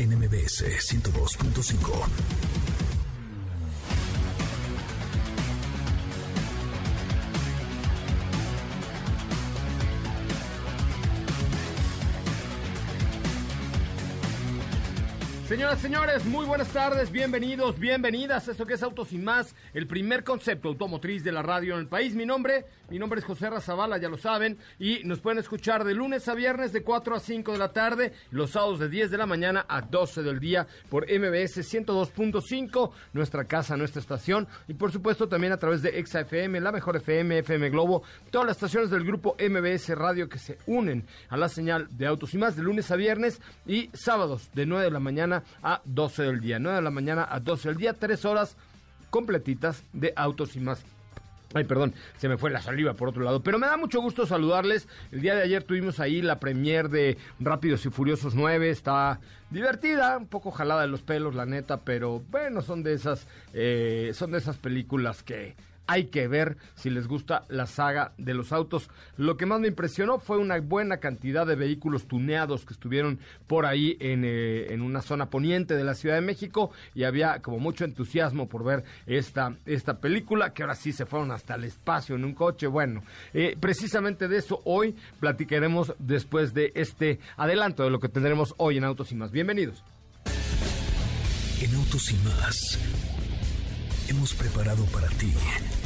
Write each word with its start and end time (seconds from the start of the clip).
NMBS 0.00 0.62
102.5. 0.62 2.59
Señoras, 15.50 15.80
señores, 15.80 16.24
muy 16.26 16.46
buenas 16.46 16.68
tardes, 16.68 17.10
bienvenidos, 17.10 17.76
bienvenidas 17.76 18.46
esto 18.46 18.66
que 18.66 18.74
es 18.74 18.84
Autos 18.84 19.12
y 19.12 19.18
Más, 19.18 19.56
el 19.74 19.88
primer 19.88 20.22
concepto 20.22 20.68
automotriz 20.68 21.24
de 21.24 21.32
la 21.32 21.42
radio 21.42 21.74
en 21.74 21.80
el 21.80 21.88
país. 21.88 22.14
Mi 22.14 22.24
nombre, 22.24 22.66
mi 22.88 23.00
nombre 23.00 23.18
es 23.18 23.26
José 23.26 23.50
Razabala, 23.50 23.98
ya 23.98 24.08
lo 24.08 24.16
saben, 24.16 24.58
y 24.78 25.00
nos 25.02 25.18
pueden 25.18 25.40
escuchar 25.40 25.82
de 25.82 25.92
lunes 25.92 26.28
a 26.28 26.34
viernes 26.34 26.72
de 26.72 26.84
4 26.84 27.16
a 27.16 27.18
5 27.18 27.50
de 27.50 27.58
la 27.58 27.72
tarde, 27.72 28.12
los 28.30 28.52
sábados 28.52 28.78
de 28.78 28.88
10 28.88 29.10
de 29.10 29.18
la 29.18 29.26
mañana 29.26 29.66
a 29.68 29.80
12 29.80 30.22
del 30.22 30.38
día 30.38 30.68
por 30.88 31.02
MBS 31.06 31.68
102.5, 31.68 32.92
nuestra 33.12 33.44
casa, 33.44 33.76
nuestra 33.76 34.00
estación, 34.00 34.46
y 34.68 34.74
por 34.74 34.92
supuesto 34.92 35.28
también 35.28 35.52
a 35.52 35.58
través 35.58 35.82
de 35.82 35.98
ExaFM, 35.98 36.60
la 36.60 36.70
mejor 36.70 36.94
FM, 36.94 37.38
FM 37.38 37.70
Globo, 37.70 38.04
todas 38.30 38.46
las 38.46 38.56
estaciones 38.56 38.90
del 38.90 39.02
grupo 39.02 39.34
MBS 39.36 39.88
Radio 39.96 40.28
que 40.28 40.38
se 40.38 40.58
unen 40.66 41.04
a 41.28 41.36
la 41.36 41.48
señal 41.48 41.88
de 41.90 42.06
Autos 42.06 42.34
y 42.34 42.38
Más 42.38 42.54
de 42.54 42.62
lunes 42.62 42.88
a 42.92 42.94
viernes 42.94 43.40
y 43.66 43.90
sábados 43.94 44.48
de 44.54 44.64
9 44.64 44.84
de 44.84 44.90
la 44.92 45.00
mañana 45.00 45.39
a 45.62 45.80
12 45.84 46.22
del 46.22 46.40
día. 46.40 46.58
9 46.58 46.76
de 46.76 46.82
la 46.82 46.90
mañana 46.90 47.26
a 47.30 47.40
12 47.40 47.68
del 47.68 47.78
día, 47.78 47.94
tres 47.94 48.24
horas 48.24 48.56
completitas 49.10 49.84
de 49.92 50.12
autos 50.16 50.56
y 50.56 50.60
más. 50.60 50.84
Ay, 51.52 51.64
perdón, 51.64 51.94
se 52.16 52.28
me 52.28 52.38
fue 52.38 52.50
la 52.50 52.62
saliva 52.62 52.94
por 52.94 53.08
otro 53.08 53.24
lado. 53.24 53.42
Pero 53.42 53.58
me 53.58 53.66
da 53.66 53.76
mucho 53.76 54.00
gusto 54.00 54.24
saludarles. 54.24 54.86
El 55.10 55.20
día 55.20 55.34
de 55.34 55.42
ayer 55.42 55.64
tuvimos 55.64 55.98
ahí 55.98 56.22
la 56.22 56.38
premier 56.38 56.88
de 56.88 57.18
Rápidos 57.40 57.84
y 57.86 57.90
Furiosos 57.90 58.36
9. 58.36 58.70
Está 58.70 59.18
divertida, 59.50 60.16
un 60.16 60.28
poco 60.28 60.52
jalada 60.52 60.82
de 60.82 60.88
los 60.88 61.02
pelos, 61.02 61.34
la 61.34 61.46
neta, 61.46 61.80
pero 61.80 62.22
bueno, 62.30 62.62
son 62.62 62.84
de 62.84 62.92
esas, 62.92 63.26
eh, 63.52 64.12
son 64.14 64.30
de 64.30 64.38
esas 64.38 64.58
películas 64.58 65.24
que 65.24 65.56
hay 65.90 66.04
que 66.04 66.28
ver 66.28 66.56
si 66.76 66.88
les 66.88 67.08
gusta 67.08 67.46
la 67.48 67.66
saga 67.66 68.12
de 68.16 68.32
los 68.32 68.52
autos. 68.52 68.88
Lo 69.16 69.36
que 69.36 69.44
más 69.44 69.58
me 69.58 69.66
impresionó 69.66 70.20
fue 70.20 70.38
una 70.38 70.60
buena 70.60 70.98
cantidad 70.98 71.44
de 71.44 71.56
vehículos 71.56 72.06
tuneados 72.06 72.64
que 72.64 72.74
estuvieron 72.74 73.18
por 73.48 73.66
ahí 73.66 73.96
en, 73.98 74.24
eh, 74.24 74.72
en 74.72 74.82
una 74.82 75.02
zona 75.02 75.30
poniente 75.30 75.74
de 75.74 75.82
la 75.82 75.94
Ciudad 75.94 76.14
de 76.14 76.20
México 76.20 76.70
y 76.94 77.02
había 77.02 77.42
como 77.42 77.58
mucho 77.58 77.84
entusiasmo 77.84 78.48
por 78.48 78.62
ver 78.62 78.84
esta, 79.06 79.56
esta 79.66 79.98
película, 79.98 80.54
que 80.54 80.62
ahora 80.62 80.76
sí 80.76 80.92
se 80.92 81.06
fueron 81.06 81.32
hasta 81.32 81.56
el 81.56 81.64
espacio 81.64 82.14
en 82.14 82.24
un 82.24 82.34
coche. 82.34 82.68
Bueno, 82.68 83.02
eh, 83.34 83.56
precisamente 83.58 84.28
de 84.28 84.36
eso 84.36 84.62
hoy 84.66 84.94
platicaremos 85.18 85.92
después 85.98 86.54
de 86.54 86.70
este 86.76 87.18
adelanto 87.36 87.82
de 87.82 87.90
lo 87.90 87.98
que 87.98 88.08
tendremos 88.08 88.54
hoy 88.58 88.76
en 88.76 88.84
Autos 88.84 89.10
y 89.10 89.16
más. 89.16 89.32
Bienvenidos. 89.32 89.82
En 91.60 91.74
Autos 91.74 92.12
y 92.12 92.14
más 92.18 93.09
hemos 94.10 94.34
preparado 94.34 94.84
para 94.86 95.06
ti 95.08 95.32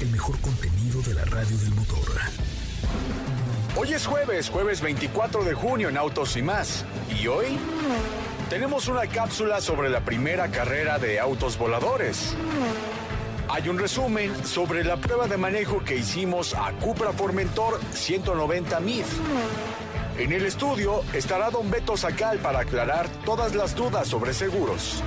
el 0.01 0.09
mejor 0.09 0.41
contenido 0.41 1.03
de 1.03 1.13
la 1.13 1.25
radio 1.27 1.59
del 1.59 1.75
motor. 1.75 2.09
Hoy 3.77 3.93
es 3.93 4.07
jueves, 4.07 4.49
jueves 4.49 4.81
24 4.81 5.45
de 5.45 5.53
junio 5.53 5.91
en 5.91 5.99
Autos 5.99 6.35
y 6.39 6.43
más. 6.43 6.87
¿Y 7.21 7.27
hoy? 7.27 7.59
Tenemos 8.49 8.89
una 8.89 9.07
cápsula 9.07 9.61
sobre 9.61 9.91
la 9.91 10.01
primera 10.01 10.51
carrera 10.51 10.99
de 10.99 11.21
autos 11.21 11.59
voladores. 11.59 12.35
Hay 13.51 13.69
un 13.69 13.79
resumen 13.79 14.33
sobre 14.47 14.85
la 14.85 14.97
prueba 14.97 15.29
de 15.29 15.37
manejo 15.37 15.85
que 15.85 15.97
hicimos 15.97 16.55
a 16.55 16.73
Cupra 16.73 17.13
Formentor 17.13 17.79
190 17.93 18.81
MIF. 18.81 19.07
En 20.19 20.33
el 20.33 20.47
estudio 20.47 21.03
estará 21.13 21.51
don 21.51 21.71
Beto 21.71 21.97
Sacal 21.97 22.39
para 22.39 22.61
aclarar 22.61 23.07
todas 23.27 23.55
las 23.55 23.75
dudas 23.75 24.09
sobre 24.09 24.33
seguros. 24.33 25.03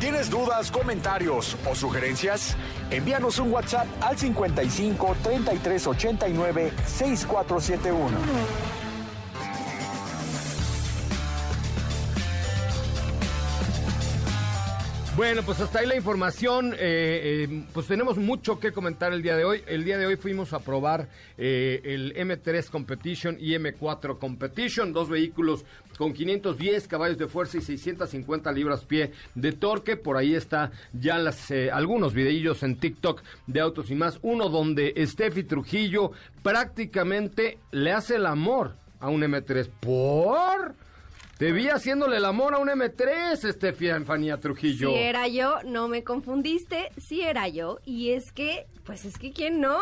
¿Tienes 0.00 0.30
dudas, 0.30 0.70
comentarios 0.70 1.58
o 1.70 1.74
sugerencias? 1.74 2.56
Envíanos 2.90 3.38
un 3.38 3.52
WhatsApp 3.52 3.86
al 4.00 4.16
55 4.16 5.16
33 5.22 5.86
89 5.86 6.72
6471. 6.86 8.18
Bueno, 15.20 15.42
pues 15.42 15.60
hasta 15.60 15.80
ahí 15.80 15.86
la 15.86 15.96
información. 15.96 16.72
Eh, 16.72 16.78
eh, 16.78 17.64
pues 17.74 17.86
tenemos 17.86 18.16
mucho 18.16 18.58
que 18.58 18.72
comentar 18.72 19.12
el 19.12 19.20
día 19.20 19.36
de 19.36 19.44
hoy. 19.44 19.62
El 19.66 19.84
día 19.84 19.98
de 19.98 20.06
hoy 20.06 20.16
fuimos 20.16 20.54
a 20.54 20.60
probar 20.60 21.08
eh, 21.36 21.82
el 21.84 22.14
M3 22.14 22.70
Competition 22.70 23.36
y 23.38 23.50
M4 23.50 24.18
Competition, 24.18 24.94
dos 24.94 25.10
vehículos 25.10 25.66
con 26.00 26.14
510 26.14 26.88
caballos 26.88 27.18
de 27.18 27.28
fuerza 27.28 27.58
y 27.58 27.60
650 27.60 28.50
libras 28.52 28.86
pie 28.86 29.12
de 29.34 29.52
torque. 29.52 29.98
Por 29.98 30.16
ahí 30.16 30.34
está 30.34 30.72
ya 30.94 31.18
las, 31.18 31.50
algunos 31.70 32.14
videillos 32.14 32.62
en 32.62 32.78
TikTok 32.78 33.22
de 33.46 33.60
autos 33.60 33.90
y 33.90 33.94
más. 33.94 34.18
Uno 34.22 34.48
donde 34.48 34.94
Steffi 34.96 35.42
Trujillo 35.44 36.12
prácticamente 36.42 37.58
le 37.70 37.92
hace 37.92 38.16
el 38.16 38.24
amor 38.24 38.76
a 38.98 39.10
un 39.10 39.20
M3. 39.20 39.68
¿Por? 39.78 40.74
Te 41.36 41.52
vi 41.52 41.68
haciéndole 41.68 42.16
el 42.16 42.24
amor 42.24 42.54
a 42.54 42.58
un 42.60 42.68
M3, 42.68 43.44
Estefanía 43.44 44.40
Trujillo. 44.40 44.88
Si 44.88 44.94
era 44.94 45.28
yo, 45.28 45.56
no 45.66 45.86
me 45.86 46.02
confundiste, 46.02 46.92
si 46.96 47.20
era 47.20 47.46
yo. 47.48 47.78
Y 47.84 48.12
es 48.12 48.32
que, 48.32 48.64
pues 48.84 49.04
es 49.04 49.18
que 49.18 49.32
¿quién 49.32 49.60
no? 49.60 49.78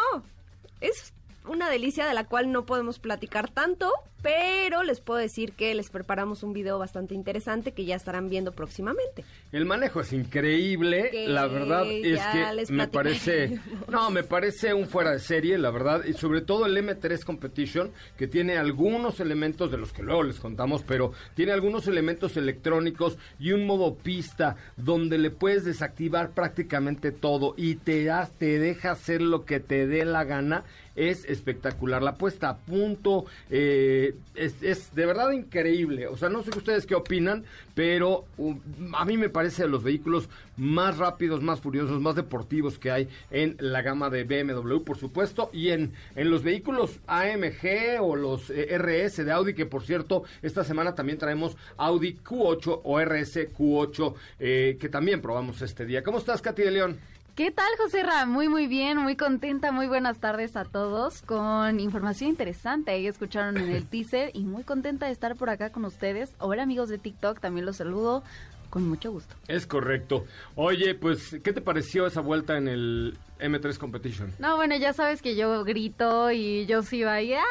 Es 0.80 1.14
una 1.48 1.70
delicia 1.70 2.06
de 2.06 2.14
la 2.14 2.24
cual 2.24 2.52
no 2.52 2.66
podemos 2.66 2.98
platicar 2.98 3.50
tanto, 3.50 3.92
pero 4.22 4.82
les 4.82 5.00
puedo 5.00 5.20
decir 5.20 5.52
que 5.52 5.74
les 5.74 5.90
preparamos 5.90 6.42
un 6.42 6.52
video 6.52 6.78
bastante 6.78 7.14
interesante 7.14 7.72
que 7.72 7.84
ya 7.84 7.96
estarán 7.96 8.28
viendo 8.28 8.52
próximamente. 8.52 9.24
El 9.52 9.64
manejo 9.64 10.00
es 10.00 10.12
increíble, 10.12 11.26
la 11.28 11.46
verdad 11.46 11.86
es 11.88 12.20
que 12.20 12.72
me 12.72 12.88
parece, 12.88 13.60
no, 13.88 14.10
me 14.10 14.24
parece 14.24 14.74
un 14.74 14.88
fuera 14.88 15.12
de 15.12 15.20
serie, 15.20 15.56
la 15.58 15.70
verdad, 15.70 16.04
y 16.04 16.12
sobre 16.14 16.40
todo 16.40 16.66
el 16.66 16.76
M3 16.76 17.24
Competition, 17.24 17.92
que 18.16 18.26
tiene 18.26 18.56
algunos 18.56 19.20
elementos 19.20 19.70
de 19.70 19.78
los 19.78 19.92
que 19.92 20.02
luego 20.02 20.24
les 20.24 20.40
contamos, 20.40 20.82
pero 20.82 21.12
tiene 21.34 21.52
algunos 21.52 21.86
elementos 21.86 22.36
electrónicos 22.36 23.18
y 23.38 23.52
un 23.52 23.66
modo 23.66 23.94
pista 23.94 24.56
donde 24.76 25.18
le 25.18 25.30
puedes 25.30 25.64
desactivar 25.64 26.30
prácticamente 26.30 27.12
todo 27.12 27.54
y 27.56 27.76
te, 27.76 28.10
te 28.38 28.58
deja 28.58 28.92
hacer 28.92 29.22
lo 29.22 29.44
que 29.44 29.60
te 29.60 29.86
dé 29.86 30.04
la 30.04 30.24
gana 30.24 30.64
es 30.98 31.24
espectacular. 31.26 32.02
La 32.02 32.16
puesta 32.16 32.48
a 32.48 32.56
punto 32.56 33.24
eh, 33.50 34.07
es, 34.34 34.94
de 34.94 35.06
verdad 35.06 35.30
increíble. 35.32 36.06
O 36.06 36.16
sea, 36.16 36.28
no 36.28 36.42
sé 36.42 36.50
ustedes 36.56 36.86
qué 36.86 36.94
opinan, 36.94 37.44
pero 37.74 38.24
um, 38.36 38.58
a 38.94 39.04
mí 39.04 39.16
me 39.16 39.28
parece 39.28 39.62
de 39.62 39.68
los 39.68 39.82
vehículos 39.82 40.28
más 40.56 40.98
rápidos, 40.98 41.42
más 41.42 41.60
furiosos, 41.60 42.00
más 42.00 42.16
deportivos 42.16 42.78
que 42.78 42.90
hay 42.90 43.08
en 43.30 43.56
la 43.60 43.82
gama 43.82 44.10
de 44.10 44.24
BMW, 44.24 44.78
por 44.84 44.98
supuesto, 44.98 45.50
y 45.52 45.70
en, 45.70 45.92
en 46.16 46.30
los 46.30 46.42
vehículos 46.42 46.98
AMG 47.06 48.00
o 48.00 48.16
los 48.16 48.50
eh, 48.50 48.76
RS 48.78 49.24
de 49.24 49.32
Audi, 49.32 49.54
que 49.54 49.66
por 49.66 49.84
cierto, 49.84 50.24
esta 50.42 50.64
semana 50.64 50.94
también 50.94 51.18
traemos 51.18 51.56
Audi 51.76 52.16
Q8 52.24 52.80
o 52.84 53.00
RS 53.00 53.52
Q8, 53.52 54.14
eh, 54.40 54.76
que 54.80 54.88
también 54.88 55.20
probamos 55.20 55.62
este 55.62 55.86
día. 55.86 56.02
¿Cómo 56.02 56.18
estás, 56.18 56.42
Katy 56.42 56.62
de 56.62 56.70
León? 56.70 56.98
¿Qué 57.38 57.52
tal, 57.52 57.68
José 57.78 58.02
Ra? 58.02 58.26
Muy, 58.26 58.48
muy 58.48 58.66
bien, 58.66 58.98
muy 58.98 59.14
contenta. 59.14 59.70
Muy 59.70 59.86
buenas 59.86 60.18
tardes 60.18 60.56
a 60.56 60.64
todos 60.64 61.22
con 61.22 61.78
información 61.78 62.30
interesante. 62.30 62.90
Ahí 62.90 63.06
escucharon 63.06 63.58
en 63.58 63.70
el 63.70 63.86
teaser 63.88 64.32
y 64.34 64.42
muy 64.42 64.64
contenta 64.64 65.06
de 65.06 65.12
estar 65.12 65.36
por 65.36 65.48
acá 65.48 65.70
con 65.70 65.84
ustedes. 65.84 66.34
Hola, 66.40 66.64
amigos 66.64 66.88
de 66.88 66.98
TikTok, 66.98 67.38
también 67.38 67.64
los 67.64 67.76
saludo 67.76 68.24
con 68.70 68.88
mucho 68.88 69.12
gusto. 69.12 69.34
Es 69.46 69.66
correcto. 69.66 70.24
Oye, 70.54 70.94
pues, 70.94 71.36
¿qué 71.42 71.52
te 71.52 71.60
pareció 71.60 72.06
esa 72.06 72.20
vuelta 72.20 72.56
en 72.56 72.68
el 72.68 73.18
M3 73.40 73.78
Competition? 73.78 74.32
No, 74.38 74.56
bueno, 74.56 74.76
ya 74.76 74.92
sabes 74.92 75.22
que 75.22 75.36
yo 75.36 75.64
grito 75.64 76.30
y 76.30 76.66
yo 76.66 76.82
sí 76.82 76.98
iba 76.98 77.14
ahí, 77.14 77.34
¡ah! 77.34 77.44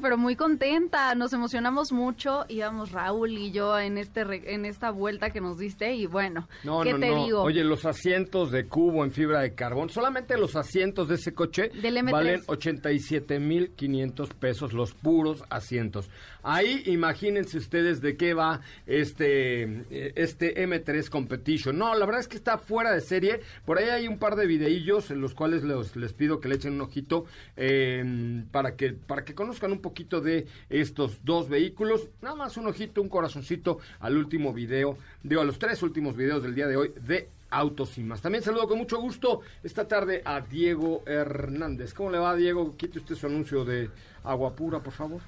pero 0.00 0.16
muy 0.16 0.36
contenta, 0.36 1.14
nos 1.14 1.32
emocionamos 1.32 1.92
mucho, 1.92 2.44
íbamos 2.48 2.92
Raúl 2.92 3.32
y 3.32 3.52
yo 3.52 3.78
en 3.78 3.98
este 3.98 4.22
en 4.52 4.64
esta 4.64 4.90
vuelta 4.90 5.30
que 5.30 5.40
nos 5.40 5.58
diste 5.58 5.94
y 5.94 6.06
bueno, 6.06 6.48
¿qué 6.82 6.94
te 6.94 7.14
digo? 7.14 7.42
Oye, 7.42 7.64
los 7.64 7.84
asientos 7.84 8.50
de 8.50 8.66
cubo 8.66 9.04
en 9.04 9.12
fibra 9.12 9.40
de 9.40 9.54
carbón, 9.54 9.90
solamente 9.90 10.36
los 10.36 10.56
asientos 10.56 11.08
de 11.08 11.16
ese 11.16 11.34
coche 11.34 11.70
valen 12.10 12.40
87.500 12.46 14.28
pesos, 14.34 14.72
los 14.72 14.94
puros 14.94 15.44
asientos. 15.50 16.10
Ahí 16.42 16.82
imagínense 16.86 17.58
ustedes 17.58 18.00
de 18.00 18.16
qué 18.16 18.34
va 18.34 18.60
este, 18.86 19.84
este 20.20 20.62
M3 20.66 21.08
Competition. 21.08 21.78
No, 21.78 21.94
la 21.94 22.06
verdad 22.06 22.20
es 22.20 22.28
que 22.28 22.36
está 22.36 22.58
fuera 22.58 22.92
de 22.92 23.00
serie. 23.00 23.40
Por 23.64 23.78
ahí 23.78 23.88
hay 23.88 24.08
un 24.08 24.18
par 24.18 24.36
de 24.36 24.46
videillos 24.46 25.10
en 25.10 25.20
los 25.20 25.34
cuales 25.34 25.62
les, 25.64 26.12
pido 26.12 26.40
que 26.40 26.48
le 26.48 26.56
echen 26.56 26.74
un 26.74 26.80
ojito 26.82 27.24
eh, 27.56 28.44
para, 28.50 28.76
que, 28.76 28.92
para 28.92 29.24
que 29.24 29.34
conozcan 29.34 29.72
un 29.72 29.80
poquito 29.80 30.20
de 30.20 30.46
estos 30.68 31.24
dos 31.24 31.48
vehículos. 31.48 32.08
Nada 32.22 32.36
más 32.36 32.56
un 32.56 32.66
ojito, 32.66 33.02
un 33.02 33.08
corazoncito 33.08 33.78
al 34.00 34.16
último 34.16 34.52
video, 34.52 34.96
digo, 35.22 35.40
a 35.40 35.44
los 35.44 35.58
tres 35.58 35.82
últimos 35.82 36.16
videos 36.16 36.42
del 36.42 36.54
día 36.54 36.66
de 36.66 36.76
hoy 36.76 36.92
de 37.00 37.28
Autos 37.54 37.96
y 37.98 38.02
más. 38.02 38.20
También 38.20 38.42
saludo 38.42 38.66
con 38.66 38.78
mucho 38.78 39.00
gusto 39.00 39.40
esta 39.62 39.86
tarde 39.86 40.22
a 40.24 40.40
Diego 40.40 41.02
Hernández. 41.06 41.94
¿Cómo 41.94 42.10
le 42.10 42.18
va, 42.18 42.34
Diego? 42.34 42.76
Quite 42.76 42.98
usted 42.98 43.14
su 43.14 43.26
anuncio 43.26 43.64
de 43.64 43.90
agua 44.24 44.54
pura, 44.56 44.80
por 44.80 44.92
favor. 44.92 45.20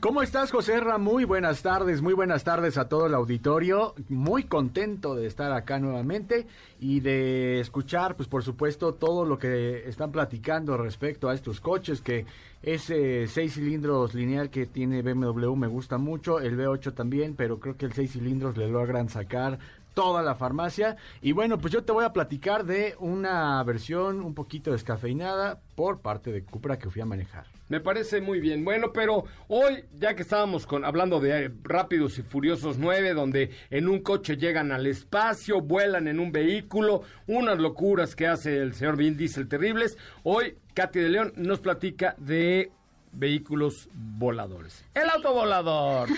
¿Cómo 0.00 0.22
estás, 0.22 0.50
José 0.50 0.78
Ra? 0.80 0.98
Muy 0.98 1.24
buenas 1.24 1.62
tardes, 1.62 2.02
muy 2.02 2.12
buenas 2.12 2.44
tardes 2.44 2.76
a 2.76 2.88
todo 2.88 3.06
el 3.06 3.14
auditorio. 3.14 3.94
Muy 4.08 4.44
contento 4.44 5.14
de 5.14 5.26
estar 5.26 5.52
acá 5.52 5.78
nuevamente 5.78 6.46
y 6.80 7.00
de 7.00 7.60
escuchar, 7.60 8.14
pues 8.14 8.28
por 8.28 8.42
supuesto, 8.42 8.94
todo 8.94 9.24
lo 9.24 9.38
que 9.38 9.88
están 9.88 10.12
platicando 10.12 10.76
respecto 10.76 11.28
a 11.28 11.34
estos 11.34 11.60
coches, 11.60 12.02
que 12.02 12.26
ese 12.62 13.26
seis 13.26 13.54
cilindros 13.54 14.14
lineal 14.14 14.50
que 14.50 14.66
tiene 14.66 15.02
BMW 15.02 15.54
me 15.54 15.66
gusta 15.66 15.98
mucho, 15.98 16.40
el 16.40 16.58
V8 16.58 16.94
también, 16.94 17.34
pero 17.34 17.58
creo 17.58 17.76
que 17.76 17.86
el 17.86 17.92
seis 17.92 18.12
cilindros 18.12 18.56
le 18.56 18.68
logran 18.68 19.08
sacar 19.08 19.58
toda 19.94 20.22
la 20.22 20.34
farmacia. 20.34 20.96
Y 21.22 21.32
bueno, 21.32 21.58
pues 21.58 21.72
yo 21.72 21.84
te 21.84 21.92
voy 21.92 22.04
a 22.04 22.12
platicar 22.12 22.64
de 22.64 22.94
una 22.98 23.62
versión 23.62 24.20
un 24.22 24.34
poquito 24.34 24.72
descafeinada 24.72 25.60
por 25.74 26.00
parte 26.00 26.32
de 26.32 26.44
Cupra 26.44 26.78
que 26.78 26.90
fui 26.90 27.00
a 27.00 27.06
manejar. 27.06 27.46
Me 27.68 27.80
parece 27.80 28.20
muy 28.20 28.40
bien. 28.40 28.64
Bueno, 28.64 28.92
pero 28.92 29.24
hoy, 29.48 29.84
ya 29.98 30.14
que 30.14 30.22
estábamos 30.22 30.66
con, 30.66 30.84
hablando 30.84 31.18
de 31.18 31.50
Rápidos 31.62 32.18
y 32.18 32.22
Furiosos 32.22 32.76
9, 32.76 33.14
donde 33.14 33.50
en 33.70 33.88
un 33.88 34.00
coche 34.00 34.36
llegan 34.36 34.70
al 34.70 34.86
espacio, 34.86 35.62
vuelan 35.62 36.06
en 36.06 36.20
un 36.20 36.30
vehículo, 36.30 37.02
unas 37.26 37.58
locuras 37.58 38.14
que 38.14 38.26
hace 38.26 38.58
el 38.58 38.74
señor 38.74 38.96
Vin 38.96 39.16
Diesel 39.16 39.48
terribles, 39.48 39.96
hoy 40.24 40.58
Katy 40.74 40.98
de 40.98 41.08
León 41.08 41.32
nos 41.36 41.60
platica 41.60 42.14
de 42.18 42.70
vehículos 43.14 43.88
voladores. 43.92 44.84
El 44.94 45.08
autovolador. 45.10 46.08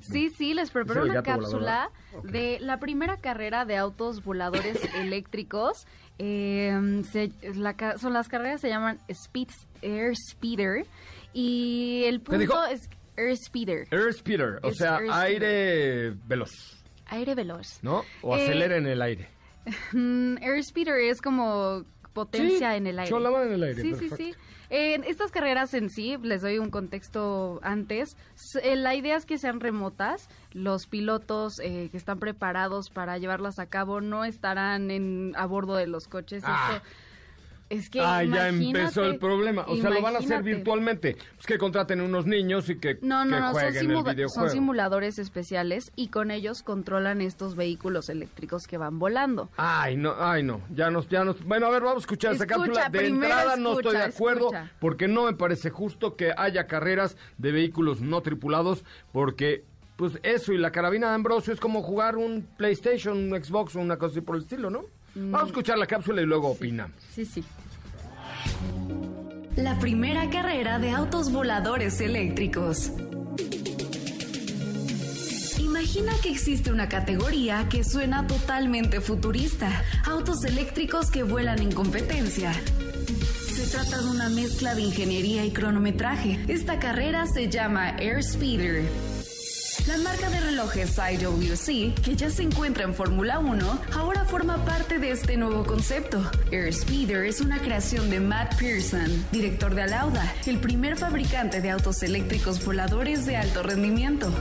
sí, 0.00 0.30
sí, 0.30 0.54
les 0.54 0.70
preparo 0.70 1.04
una 1.04 1.22
cápsula 1.22 1.90
de 2.22 2.58
la 2.60 2.78
primera 2.78 3.16
carrera 3.16 3.64
de 3.64 3.76
autos 3.76 4.24
voladores 4.24 4.78
eléctricos. 4.96 5.86
Eh, 6.18 7.02
son 7.98 8.12
las 8.12 8.28
carreras 8.28 8.60
se 8.60 8.68
llaman 8.68 8.98
Speed 9.08 9.48
Air 9.82 10.14
Speeder 10.16 10.86
y 11.34 12.04
el 12.04 12.20
punto 12.20 12.64
es 12.66 12.88
Air 13.16 13.36
Speeder. 13.36 13.86
Air 13.90 14.12
Speeder, 14.12 14.58
o 14.62 14.72
sea, 14.72 14.98
aire 15.10 16.14
veloz. 16.26 16.82
Aire 17.06 17.34
veloz. 17.34 17.78
¿No? 17.82 18.04
O 18.22 18.34
acelera 18.34 18.76
en 18.76 18.86
el 18.86 19.02
aire. 19.02 19.28
Air 19.92 20.62
Speeder 20.62 21.00
es 21.00 21.20
como 21.20 21.84
potencia 22.16 22.76
en 22.76 22.86
el 22.86 22.98
aire. 22.98 23.14
en 23.14 23.52
el 23.52 23.62
aire. 23.62 23.82
Sí, 23.82 23.94
sí, 23.94 24.08
sí. 24.16 24.34
En 24.70 25.04
estas 25.04 25.30
carreras 25.30 25.74
en 25.74 25.90
sí, 25.90 26.16
les 26.22 26.40
doy 26.40 26.58
un 26.58 26.70
contexto 26.70 27.60
antes, 27.62 28.16
eh, 28.62 28.74
la 28.74 28.94
idea 28.94 29.16
es 29.16 29.26
que 29.26 29.38
sean 29.38 29.60
remotas, 29.60 30.28
los 30.52 30.86
pilotos 30.86 31.60
eh, 31.60 31.88
que 31.92 31.96
están 31.96 32.18
preparados 32.18 32.88
para 32.90 33.18
llevarlas 33.18 33.58
a 33.58 33.66
cabo 33.66 34.00
no 34.00 34.24
estarán 34.24 34.90
en, 34.90 35.34
a 35.36 35.44
bordo 35.46 35.76
de 35.76 35.86
los 35.86 36.08
coches. 36.08 36.42
Ah. 36.46 36.82
Es 37.68 37.90
que 37.90 38.00
ah, 38.00 38.22
ya 38.22 38.48
empezó 38.48 39.04
el 39.04 39.18
problema. 39.18 39.64
O 39.66 39.76
sea, 39.76 39.90
lo 39.90 40.00
van 40.00 40.16
a 40.16 40.18
hacer 40.18 40.42
virtualmente. 40.42 41.16
Pues 41.34 41.46
que 41.46 41.58
contraten 41.58 42.00
unos 42.00 42.24
niños 42.24 42.68
y 42.68 42.78
que, 42.78 42.98
no, 43.02 43.24
no, 43.24 43.40
no, 43.40 43.50
jueguen 43.52 43.92
son, 43.92 44.08
el 44.18 44.28
son 44.28 44.50
simuladores 44.50 45.18
especiales 45.18 45.90
y 45.96 46.08
con 46.08 46.30
ellos 46.30 46.62
controlan 46.62 47.20
estos 47.20 47.56
vehículos 47.56 48.08
eléctricos 48.08 48.66
que 48.68 48.78
van 48.78 48.98
volando. 48.98 49.48
Ay, 49.56 49.96
no, 49.96 50.14
ay, 50.18 50.44
no. 50.44 50.60
Ya 50.74 50.90
nos, 50.90 51.08
ya 51.08 51.24
nos. 51.24 51.42
Bueno, 51.44 51.66
a 51.66 51.70
ver, 51.70 51.82
vamos 51.82 51.98
a 51.98 52.00
escuchar 52.00 52.32
esta 52.32 52.46
cápsula. 52.46 52.88
De 52.88 53.06
entrada 53.06 53.56
no 53.56 53.72
estoy 53.72 53.96
de 53.96 54.04
acuerdo 54.04 54.50
porque 54.78 55.08
no 55.08 55.24
me 55.24 55.32
parece 55.32 55.70
justo 55.70 56.16
que 56.16 56.32
haya 56.36 56.66
carreras 56.66 57.16
de 57.38 57.50
vehículos 57.50 58.00
no 58.00 58.20
tripulados 58.20 58.84
porque 59.12 59.64
pues 59.96 60.18
eso 60.22 60.52
y 60.52 60.58
la 60.58 60.70
carabina 60.70 61.08
de 61.08 61.14
Ambrosio 61.14 61.52
es 61.52 61.60
como 61.60 61.82
jugar 61.82 62.16
un 62.16 62.46
PlayStation, 62.56 63.16
un 63.16 63.42
Xbox 63.42 63.74
o 63.76 63.80
una 63.80 63.96
cosa 63.96 64.12
así 64.12 64.20
por 64.20 64.36
el 64.36 64.42
estilo, 64.42 64.70
¿no? 64.70 64.84
Vamos 65.16 65.44
a 65.44 65.46
escuchar 65.46 65.78
la 65.78 65.86
cápsula 65.86 66.20
y 66.20 66.26
luego 66.26 66.48
opinamos. 66.48 66.94
Sí, 67.14 67.24
sí. 67.24 67.42
La 69.56 69.78
primera 69.78 70.28
carrera 70.28 70.78
de 70.78 70.90
autos 70.90 71.32
voladores 71.32 72.02
eléctricos. 72.02 72.92
Imagina 75.58 76.12
que 76.22 76.30
existe 76.30 76.70
una 76.70 76.90
categoría 76.90 77.66
que 77.70 77.82
suena 77.82 78.26
totalmente 78.26 79.00
futurista, 79.00 79.82
autos 80.04 80.44
eléctricos 80.44 81.10
que 81.10 81.22
vuelan 81.22 81.60
en 81.60 81.72
competencia. 81.72 82.52
Se 82.52 83.66
trata 83.70 84.02
de 84.02 84.10
una 84.10 84.28
mezcla 84.28 84.74
de 84.74 84.82
ingeniería 84.82 85.46
y 85.46 85.50
cronometraje. 85.50 86.44
Esta 86.46 86.78
carrera 86.78 87.26
se 87.26 87.48
llama 87.48 87.96
Air 87.98 88.22
Speeder 88.22 88.84
la 89.86 89.98
marca 89.98 90.28
de 90.30 90.40
relojes 90.40 90.98
IWC, 90.98 91.94
que 92.02 92.16
ya 92.16 92.28
se 92.28 92.42
encuentra 92.42 92.84
en 92.84 92.94
Fórmula 92.94 93.38
1, 93.38 93.80
ahora 93.94 94.24
forma 94.24 94.64
parte 94.64 94.98
de 94.98 95.12
este 95.12 95.36
nuevo 95.36 95.64
concepto. 95.64 96.28
Airspeeder 96.50 97.24
es 97.24 97.40
una 97.40 97.58
creación 97.60 98.10
de 98.10 98.18
Matt 98.20 98.56
Pearson, 98.56 99.24
director 99.30 99.74
de 99.74 99.82
Alauda, 99.82 100.34
el 100.46 100.58
primer 100.58 100.96
fabricante 100.96 101.60
de 101.60 101.70
autos 101.70 102.02
eléctricos 102.02 102.64
voladores 102.64 103.26
de 103.26 103.36
alto 103.36 103.62
rendimiento. 103.62 104.32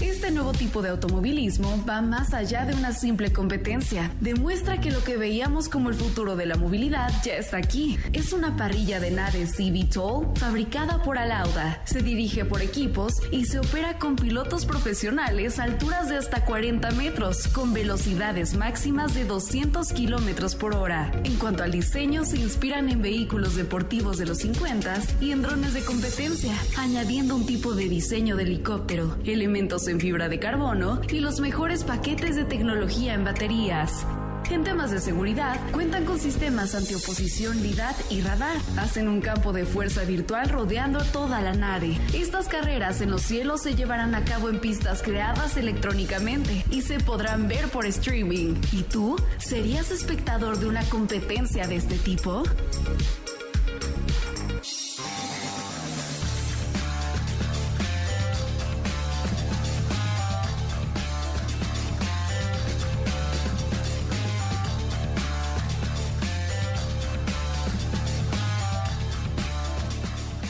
Este 0.00 0.30
nuevo 0.30 0.52
tipo 0.52 0.82
de 0.82 0.88
automovilismo 0.88 1.84
va 1.88 2.02
más 2.02 2.34
allá 2.34 2.64
de 2.64 2.74
una 2.74 2.92
simple 2.92 3.32
competencia. 3.32 4.10
Demuestra 4.20 4.80
que 4.80 4.90
lo 4.90 5.04
que 5.04 5.16
veíamos 5.16 5.68
como 5.68 5.90
el 5.90 5.94
futuro 5.94 6.34
de 6.34 6.46
la 6.46 6.56
movilidad 6.56 7.10
ya 7.24 7.34
está 7.34 7.58
aquí. 7.58 7.98
Es 8.12 8.32
una 8.32 8.56
parrilla 8.56 9.00
de 9.00 9.10
naves 9.10 9.58
eVTOL 9.58 10.36
fabricada 10.36 11.02
por 11.02 11.18
Alauda. 11.18 11.82
Se 11.84 12.02
dirige 12.02 12.44
por 12.44 12.62
equipos 12.62 13.20
y 13.30 13.44
se 13.44 13.58
opera 13.58 13.98
con 13.98 14.16
pilotos 14.16 14.66
profesionales 14.66 15.58
a 15.58 15.64
alturas 15.64 16.08
de 16.08 16.16
hasta 16.16 16.44
40 16.44 16.90
metros, 16.92 17.46
con 17.48 17.72
velocidades 17.72 18.54
máximas 18.54 19.14
de 19.14 19.24
200 19.24 19.92
kilómetros 19.92 20.54
por 20.54 20.74
hora. 20.74 21.12
En 21.24 21.36
cuanto 21.36 21.62
al 21.62 21.70
diseño, 21.70 22.24
se 22.24 22.38
inspiran 22.38 22.88
en 22.88 23.02
vehículos 23.02 23.54
deportivos 23.56 24.18
de 24.18 24.26
los 24.26 24.38
50 24.38 25.02
y 25.20 25.32
en 25.32 25.42
drones 25.42 25.74
de 25.74 25.84
competencia, 25.84 26.54
añadiendo 26.76 27.36
un 27.36 27.46
tipo 27.46 27.74
de 27.74 27.88
diseño 27.88 28.36
de 28.36 28.44
helicóptero, 28.44 29.16
elementos 29.24 29.81
en 29.88 30.00
fibra 30.00 30.28
de 30.28 30.38
carbono 30.38 31.00
y 31.10 31.20
los 31.20 31.40
mejores 31.40 31.84
paquetes 31.84 32.36
de 32.36 32.44
tecnología 32.44 33.14
en 33.14 33.24
baterías. 33.24 34.06
En 34.50 34.64
temas 34.64 34.90
de 34.90 35.00
seguridad, 35.00 35.58
cuentan 35.72 36.04
con 36.04 36.18
sistemas 36.18 36.74
antioposición 36.74 37.62
LIDAR 37.62 37.94
y 38.10 38.20
radar. 38.20 38.56
Hacen 38.76 39.08
un 39.08 39.20
campo 39.20 39.52
de 39.52 39.64
fuerza 39.64 40.04
virtual 40.04 40.48
rodeando 40.50 41.02
toda 41.04 41.40
la 41.40 41.54
nave. 41.54 41.96
Estas 42.12 42.48
carreras 42.48 43.00
en 43.00 43.10
los 43.10 43.22
cielos 43.22 43.62
se 43.62 43.74
llevarán 43.74 44.14
a 44.14 44.24
cabo 44.24 44.50
en 44.50 44.60
pistas 44.60 45.02
creadas 45.02 45.56
electrónicamente 45.56 46.64
y 46.70 46.82
se 46.82 46.98
podrán 46.98 47.48
ver 47.48 47.68
por 47.68 47.86
streaming. 47.86 48.56
¿Y 48.72 48.82
tú? 48.82 49.16
¿Serías 49.38 49.90
espectador 49.90 50.58
de 50.58 50.66
una 50.66 50.84
competencia 50.84 51.66
de 51.66 51.76
este 51.76 51.96
tipo? 51.96 52.42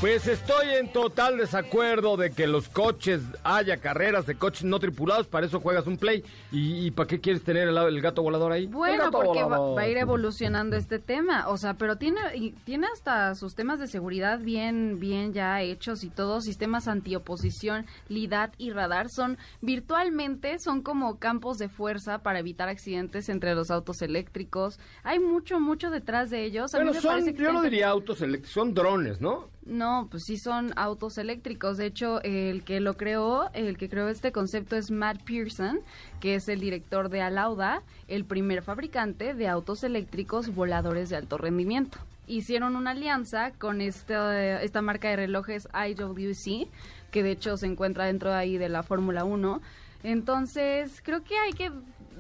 Pues 0.03 0.27
estoy 0.27 0.69
en 0.71 0.93
total 0.93 1.37
desacuerdo 1.37 2.17
de 2.17 2.33
que 2.33 2.49
los 2.49 2.69
coches 2.69 3.23
haya 3.45 3.77
carreras 3.77 4.27
de 4.27 4.35
coches 4.35 4.65
no 4.65 4.81
tripulados, 4.81 5.29
para 5.29 5.47
eso 5.47 5.61
juegas 5.61 5.87
un 5.87 5.97
play. 5.97 6.25
¿Y, 6.51 6.91
para 6.91 7.07
qué 7.07 7.21
quieres 7.21 7.45
tener 7.45 7.69
el, 7.69 7.79
el 7.79 8.01
gato 8.01 8.21
volador 8.21 8.51
ahí? 8.51 8.67
Bueno, 8.67 9.13
porque 9.13 9.45
va, 9.45 9.81
a 9.81 9.87
ir 9.87 9.99
evolucionando 9.99 10.75
este 10.75 10.99
tema, 10.99 11.47
o 11.47 11.57
sea, 11.57 11.75
pero 11.75 11.99
tiene 11.99 12.21
tiene 12.65 12.89
hasta 12.93 13.37
sus 13.37 13.55
temas 13.55 13.79
de 13.79 13.87
seguridad 13.87 14.41
bien 14.41 14.99
bien 14.99 15.35
ya 15.35 15.63
hechos 15.63 16.03
y 16.03 16.11
todos 16.11 16.43
sistemas 16.43 16.89
antioposición, 16.89 17.87
LIDAR 18.09 18.51
y 18.59 18.73
radar 18.73 19.09
son 19.09 19.39
virtualmente 19.61 20.59
son 20.59 20.83
como 20.83 21.21
campos 21.21 21.59
de 21.59 21.69
fuerza 21.69 22.25
para 22.25 22.41
evitar 22.41 22.69
accidentes 22.69 23.29
entre 23.29 23.55
los 23.55 23.71
autos 23.71 24.03
eléctricos. 24.03 24.81
Hay 25.05 25.21
mucho 25.21 25.61
mucho 25.61 25.91
detrás 25.91 26.29
de 26.29 26.45
ellos. 26.45 26.73
Bueno, 26.73 26.93
son, 26.93 27.25
yo 27.37 27.53
no 27.53 27.63
diría 27.63 27.89
autos 27.89 28.21
eléctricos, 28.21 28.53
son 28.53 28.75
drones, 28.75 29.21
¿no? 29.21 29.53
No, 29.65 30.09
pues 30.11 30.25
sí 30.27 30.39
son 30.39 30.73
autos 30.77 31.19
eléctricos. 31.19 31.77
De 31.77 31.87
hecho, 31.87 32.21
el 32.23 32.65
que 32.65 32.81
lo 32.81 32.97
creó, 32.97 33.49
el 33.55 33.79
que 33.79 33.89
creó 33.89 34.09
este 34.09 34.33
concepto 34.33 34.75
es 34.75 34.91
Matt 34.91 35.23
Pearson, 35.23 35.81
que 36.21 36.35
es 36.35 36.49
el 36.49 36.59
director 36.61 37.09
de 37.09 37.23
Alauda, 37.23 37.83
el 38.09 38.25
primer 38.25 38.63
fabricante 38.63 39.35
de 39.35 39.49
autos 39.49 39.85
eléctricos 39.85 40.53
voladores 40.53 41.11
de 41.11 41.17
alto 41.17 41.39
rendimiento. 41.39 41.99
Hicieron 42.27 42.75
una 42.75 42.91
alianza 42.91 43.53
con 43.53 43.81
esta, 43.81 44.63
esta 44.63 44.83
marca 44.83 45.11
de 45.11 45.17
relojes 45.17 45.69
IWC, 45.73 46.69
que 47.13 47.23
de 47.23 47.31
hecho 47.31 47.57
se 47.57 47.67
encuentra 47.67 48.07
dentro 48.07 48.31
de 48.31 48.37
ahí 48.37 48.59
de 48.59 48.69
la 48.69 48.83
Fórmula 48.83 49.25
1. 49.25 49.61
Entonces, 50.03 51.01
creo 51.05 51.23
que 51.23 51.39
hay 51.39 51.53
que 51.53 51.71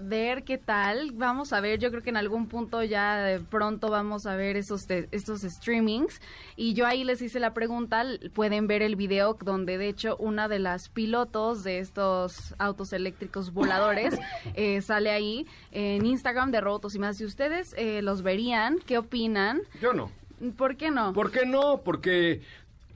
ver 0.02 0.44
qué 0.44 0.58
tal. 0.58 1.12
Vamos 1.12 1.52
a 1.52 1.60
ver, 1.60 1.78
yo 1.78 1.90
creo 1.90 2.02
que 2.02 2.10
en 2.10 2.16
algún 2.16 2.48
punto 2.48 2.82
ya 2.82 3.18
de 3.18 3.40
pronto 3.40 3.88
vamos 3.88 4.26
a 4.26 4.36
ver 4.36 4.56
esos 4.56 4.86
estos 4.90 5.42
streamings. 5.42 6.20
Y 6.56 6.74
yo 6.74 6.86
ahí 6.86 7.04
les 7.04 7.22
hice 7.22 7.40
la 7.40 7.54
pregunta, 7.54 8.04
pueden 8.34 8.66
ver 8.66 8.82
el 8.82 8.96
video 8.96 9.36
donde 9.42 9.78
de 9.78 9.88
hecho 9.88 10.16
una 10.18 10.48
de 10.48 10.58
las 10.58 10.88
pilotos 10.88 11.64
de 11.64 11.78
estos 11.78 12.54
autos 12.58 12.92
eléctricos 12.92 13.52
voladores 13.52 14.18
eh, 14.54 14.80
sale 14.82 15.10
ahí 15.10 15.46
en 15.70 16.04
Instagram 16.04 16.50
de 16.50 16.60
Robotos 16.60 16.94
y 16.94 16.98
más. 16.98 17.16
Si 17.16 17.24
ustedes 17.24 17.74
eh, 17.76 18.02
los 18.02 18.22
verían, 18.22 18.78
¿qué 18.86 18.98
opinan? 18.98 19.62
Yo 19.80 19.92
no. 19.92 20.10
¿Por 20.56 20.76
qué 20.76 20.90
no? 20.90 21.12
¿Por 21.12 21.30
qué 21.30 21.46
no? 21.46 21.82
Porque 21.84 22.42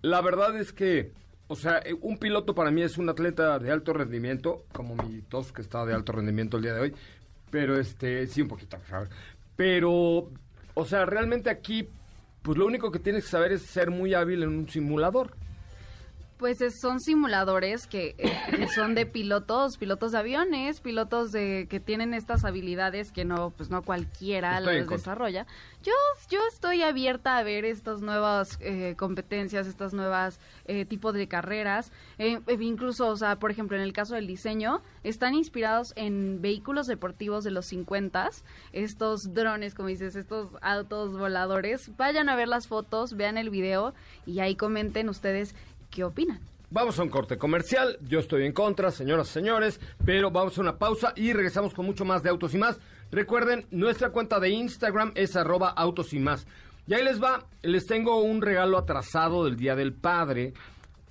la 0.03 0.21
verdad 0.21 0.59
es 0.59 0.73
que 0.73 1.13
o 1.49 1.57
sea, 1.57 1.79
eh, 1.85 1.95
un 2.01 2.19
piloto 2.19 2.55
para 2.55 2.71
mí 2.71 2.83
es 2.83 2.99
un 2.99 3.09
atleta 3.09 3.59
de 3.59 3.71
alto 3.71 3.93
rendimiento, 3.93 4.65
como 4.73 4.97
mi 4.97 5.23
tos 5.23 5.53
que 5.53 5.63
está 5.63 5.85
de 5.85 5.95
alto 5.95 6.13
rendimiento 6.13 6.57
el 6.57 6.65
día 6.65 6.75
de 6.75 6.81
hoy. 6.81 6.95
Pero 7.51 7.79
este, 7.79 8.27
sí, 8.27 8.43
un 8.43 8.49
poquito, 8.49 8.77
Pero, 9.55 10.31
o 10.75 10.85
sea, 10.85 11.07
realmente 11.07 11.49
aquí, 11.49 11.89
pues 12.43 12.59
lo 12.59 12.67
único 12.67 12.91
que 12.91 12.99
tienes 12.99 13.25
que 13.25 13.31
saber 13.31 13.53
es 13.53 13.63
ser 13.63 13.91
muy 13.91 14.15
hábil 14.15 14.43
en 14.43 14.49
un 14.51 14.69
simulador. 14.69 15.37
Pues 16.39 16.59
son 16.81 17.01
simuladores 17.01 17.87
que, 17.87 18.15
eh, 18.19 18.67
son 18.75 18.95
de 18.95 19.07
pilotos, 19.07 19.79
pilotos 19.79 20.13
de 20.13 20.19
aviones, 20.19 20.81
pilotos 20.81 21.33
de 21.33 21.67
que 21.71 21.81
tienen 21.81 22.13
estas 22.13 22.45
habilidades 22.45 23.11
que 23.11 23.25
no, 23.25 23.51
pues 23.51 23.71
no 23.71 23.83
cualquiera 23.83 24.61
las 24.61 24.87
desarrolla. 24.87 25.47
Yo, 25.83 25.93
yo 26.29 26.41
estoy 26.53 26.83
abierta 26.83 27.39
a 27.39 27.43
ver 27.43 27.65
estas 27.65 28.01
nuevas 28.03 28.59
eh, 28.61 28.95
competencias, 28.99 29.67
estas 29.67 29.95
nuevas 29.95 30.41
eh, 30.67 30.85
tipos 30.85 31.15
de 31.15 31.27
carreras. 31.29 31.91
incluso, 32.19 33.09
o 33.09 33.17
sea, 33.17 33.39
por 33.39 33.51
ejemplo, 33.51 33.77
en 33.77 33.83
el 33.83 33.93
caso 33.93 34.15
del 34.15 34.27
diseño, 34.27 34.83
están 35.05 35.35
inspirados 35.35 35.93
en 35.97 36.43
vehículos 36.43 36.87
deportivos 36.87 37.45
de 37.45 37.51
los 37.51 37.67
50, 37.67 38.31
estos 38.73 39.35
drones, 39.35 39.75
como 39.75 39.89
dices, 39.89 40.17
estos 40.17 40.51
autos 40.61 41.17
voladores. 41.17 41.97
Vayan 41.97 42.29
a 42.29 42.37
ver 42.37 42.49
las 42.49 42.67
fotos, 42.67 43.15
vean 43.17 43.39
el 43.39 43.51
video 43.51 43.95
y 44.27 44.41
ahí 44.41 44.57
comenten 44.57 45.09
ustedes 45.09 45.55
¿Qué 45.97 46.05
opinan? 46.05 46.39
Vamos 46.69 46.99
a 46.99 47.05
un 47.05 47.09
corte 47.09 47.39
comercial. 47.39 47.97
Yo 48.03 48.19
estoy 48.19 48.45
en 48.45 48.53
contra, 48.53 48.91
señoras 48.91 49.31
y 49.31 49.33
señores, 49.33 49.81
pero 50.05 50.31
vamos 50.31 50.59
a 50.59 50.61
una 50.61 50.77
pausa 50.77 51.15
y 51.17 51.33
regresamos 51.33 51.73
con 51.73 51.87
mucho 51.87 52.05
más 52.05 52.23
de 52.23 52.29
Autos 52.29 52.53
y 52.53 52.59
Más. 52.59 52.79
Recuerden, 53.11 53.65
nuestra 53.71 54.11
cuenta 54.11 54.39
de 54.39 54.51
Instagram 54.51 55.13
es 55.15 55.37
arroba 55.37 55.71
Autos 55.71 56.13
y 56.13 56.19
Más. 56.19 56.47
Y 56.87 56.93
ahí 56.93 57.03
les 57.03 57.19
va, 57.19 57.47
les 57.63 57.87
tengo 57.87 58.19
un 58.19 58.43
regalo 58.43 58.77
atrasado 58.77 59.47
del 59.47 59.57
Día 59.57 59.75
del 59.75 59.95
Padre 59.95 60.53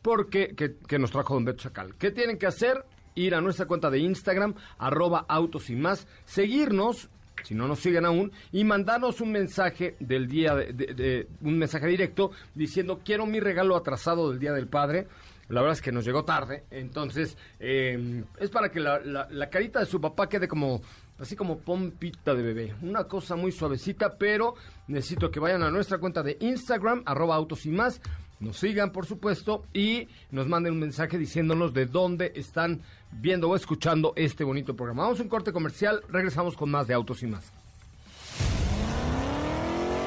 porque 0.03 0.53
que, 0.53 0.99
nos 0.99 1.09
trajo 1.09 1.33
Don 1.33 1.45
Beto 1.45 1.63
Chacal. 1.63 1.95
¿Qué 1.95 2.11
tienen 2.11 2.37
que 2.37 2.45
hacer? 2.45 2.85
Ir 3.15 3.33
a 3.33 3.41
nuestra 3.41 3.65
cuenta 3.65 3.89
de 3.89 3.97
Instagram, 3.97 4.53
arroba 4.77 5.25
Autos 5.27 5.71
y 5.71 5.75
Más, 5.75 6.05
seguirnos 6.25 7.09
si 7.45 7.53
no 7.53 7.67
nos 7.67 7.79
siguen 7.79 8.05
aún, 8.05 8.31
y 8.51 8.63
mandarnos 8.63 9.21
un 9.21 9.31
mensaje 9.31 9.95
del 9.99 10.27
día, 10.27 10.55
de, 10.55 11.27
un 11.41 11.57
mensaje 11.57 11.87
directo 11.87 12.31
diciendo 12.55 13.01
quiero 13.05 13.25
mi 13.25 13.39
regalo 13.39 13.75
atrasado 13.75 14.29
del 14.29 14.39
Día 14.39 14.51
del 14.53 14.67
Padre. 14.67 15.07
La 15.47 15.61
verdad 15.61 15.77
es 15.77 15.81
que 15.83 15.91
nos 15.91 16.03
llegó 16.03 16.25
tarde, 16.25 16.63
entonces 16.71 17.37
em, 17.59 18.25
es 18.39 18.49
para 18.49 18.69
que 18.69 18.79
la, 18.79 18.99
la, 18.99 19.49
carita 19.51 19.79
de 19.79 19.85
su 19.85 20.01
papá 20.01 20.27
quede 20.27 20.47
como 20.47 20.81
así 21.19 21.35
como 21.35 21.59
pompita 21.59 22.33
de 22.33 22.41
bebé. 22.41 22.75
Una 22.81 23.03
cosa 23.03 23.35
muy 23.35 23.51
suavecita, 23.51 24.17
pero 24.17 24.55
necesito 24.87 25.29
que 25.29 25.39
vayan 25.39 25.61
a 25.61 25.69
nuestra 25.69 25.99
cuenta 25.99 26.23
de 26.23 26.37
Instagram, 26.39 27.03
arroba 27.05 27.35
autos 27.35 27.67
y 27.67 27.69
más, 27.69 28.01
nos 28.39 28.57
sigan 28.57 28.91
por 28.91 29.05
supuesto 29.05 29.65
y 29.73 30.07
nos 30.31 30.47
manden 30.47 30.73
un 30.73 30.79
mensaje 30.79 31.17
diciéndonos 31.17 31.73
de 31.73 31.85
dónde 31.85 32.33
están 32.35 32.81
viendo 33.11 33.49
o 33.49 33.55
escuchando 33.55 34.13
este 34.15 34.43
bonito 34.43 34.75
programa. 34.75 35.03
Vamos 35.03 35.19
a 35.19 35.23
un 35.23 35.29
corte 35.29 35.53
comercial, 35.53 36.01
regresamos 36.09 36.55
con 36.55 36.69
más 36.69 36.87
de 36.87 36.93
Autos 36.93 37.23
y 37.23 37.27
Más. 37.27 37.51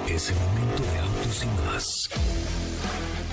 Es 0.09 0.31
el 0.31 0.37
momento 0.37 0.83
de 0.83 0.99
Autos 0.99 1.45
y 1.45 1.67
Más. 1.67 2.11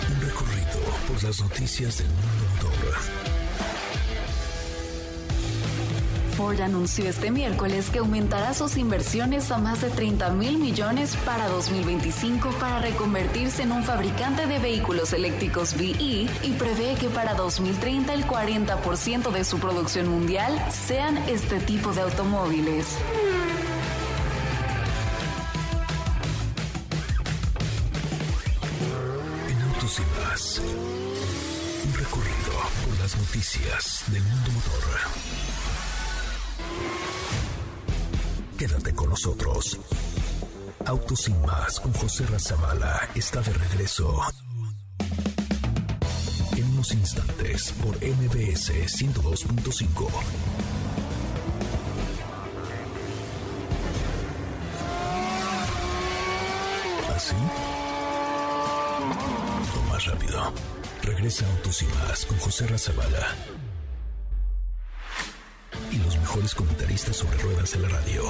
Un 0.09 0.21
recorrido 0.21 0.79
por 1.07 1.23
las 1.23 1.41
noticias 1.41 1.97
del 1.97 2.07
mundo 2.07 2.69
motor 2.69 3.34
Ford 6.35 6.59
anunció 6.59 7.07
este 7.07 7.31
miércoles 7.31 7.89
que 7.89 7.99
aumentará 7.99 8.53
sus 8.53 8.75
inversiones 8.75 9.51
a 9.51 9.57
más 9.57 9.81
de 9.81 9.89
30 9.89 10.31
mil 10.31 10.57
millones 10.57 11.15
para 11.25 11.47
2025 11.47 12.49
para 12.59 12.79
reconvertirse 12.79 13.63
en 13.63 13.71
un 13.71 13.83
fabricante 13.83 14.45
de 14.45 14.59
vehículos 14.59 15.13
eléctricos 15.13 15.75
VE 15.77 16.27
y 16.43 16.55
prevé 16.59 16.95
que 16.95 17.07
para 17.07 17.35
2030 17.35 18.13
el 18.13 18.25
40% 18.25 19.31
de 19.31 19.45
su 19.45 19.59
producción 19.59 20.09
mundial 20.09 20.61
sean 20.71 21.17
este 21.29 21.59
tipo 21.59 21.93
de 21.93 22.01
automóviles. 22.01 22.85
En 29.49 29.61
Autos 29.61 30.01
un 31.85 31.93
recorrido 31.93 32.51
por 32.85 32.99
las 32.99 33.15
noticias 33.15 34.03
del 34.07 34.23
mundo 34.23 34.51
motor. 34.51 35.24
Quédate 38.57 38.93
con 38.95 39.09
nosotros. 39.09 39.77
Autos 40.85 41.23
sin 41.23 41.41
más 41.41 41.77
con 41.79 41.91
José 41.93 42.25
Razabala 42.25 43.09
está 43.13 43.41
de 43.41 43.51
regreso. 43.51 44.21
En 46.55 46.63
unos 46.71 46.93
instantes 46.93 47.73
por 47.83 47.95
MBS 47.97 48.71
102.5. 48.71 50.09
¿Así? 57.13 57.35
O 59.75 59.91
más 59.91 60.05
rápido. 60.05 60.53
Regresa 61.03 61.45
Autos 61.57 61.81
y 61.81 61.85
más 61.87 62.25
con 62.25 62.37
José 62.37 62.67
Razabala 62.67 63.35
mejores 66.45 66.55
comentaristas 66.55 67.15
sobre 67.15 67.37
ruedas 67.39 67.73
en 67.73 67.81
la 67.81 67.89
radio. 67.89 68.23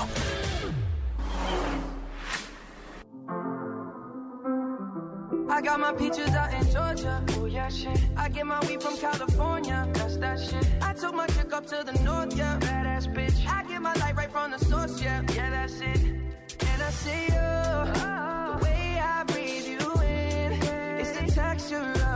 I 5.50 5.62
got 5.62 5.80
my 5.80 5.94
peaches 5.94 6.30
out 6.30 6.54
in 6.54 6.70
Georgia. 6.72 7.24
Oh 7.38 7.46
yeah, 7.46 7.70
shit. 7.70 8.00
I 8.16 8.30
get 8.30 8.46
my 8.46 8.60
weed 8.68 8.82
from 8.82 8.98
California. 8.98 9.88
That's 9.94 10.18
that 10.18 10.40
shit. 10.40 10.66
I 10.82 10.94
took 10.94 11.14
my 11.14 11.28
chick 11.28 11.54
up 11.54 11.66
to 11.68 11.84
the 11.86 11.94
north, 12.04 12.36
yeah. 12.36 12.58
Badass 12.60 13.14
bitch. 13.14 13.46
I 13.48 13.64
get 13.64 13.82
my 13.82 13.94
light 13.96 14.16
right 14.16 14.32
from 14.32 14.52
the 14.52 14.60
source, 14.60 15.02
yeah. 15.02 15.22
Yeah, 15.34 15.50
that's 15.50 15.80
it. 15.82 16.02
And 16.70 16.82
I 16.82 16.92
see 16.92 17.26
you. 17.28 17.40
Oh. 17.40 18.58
The 18.60 18.66
way 18.66 19.00
I 19.00 19.24
breathe 19.24 19.68
you 19.68 20.02
in. 20.02 20.54
It's 21.00 21.12
the 21.12 21.32
texture 21.32 21.95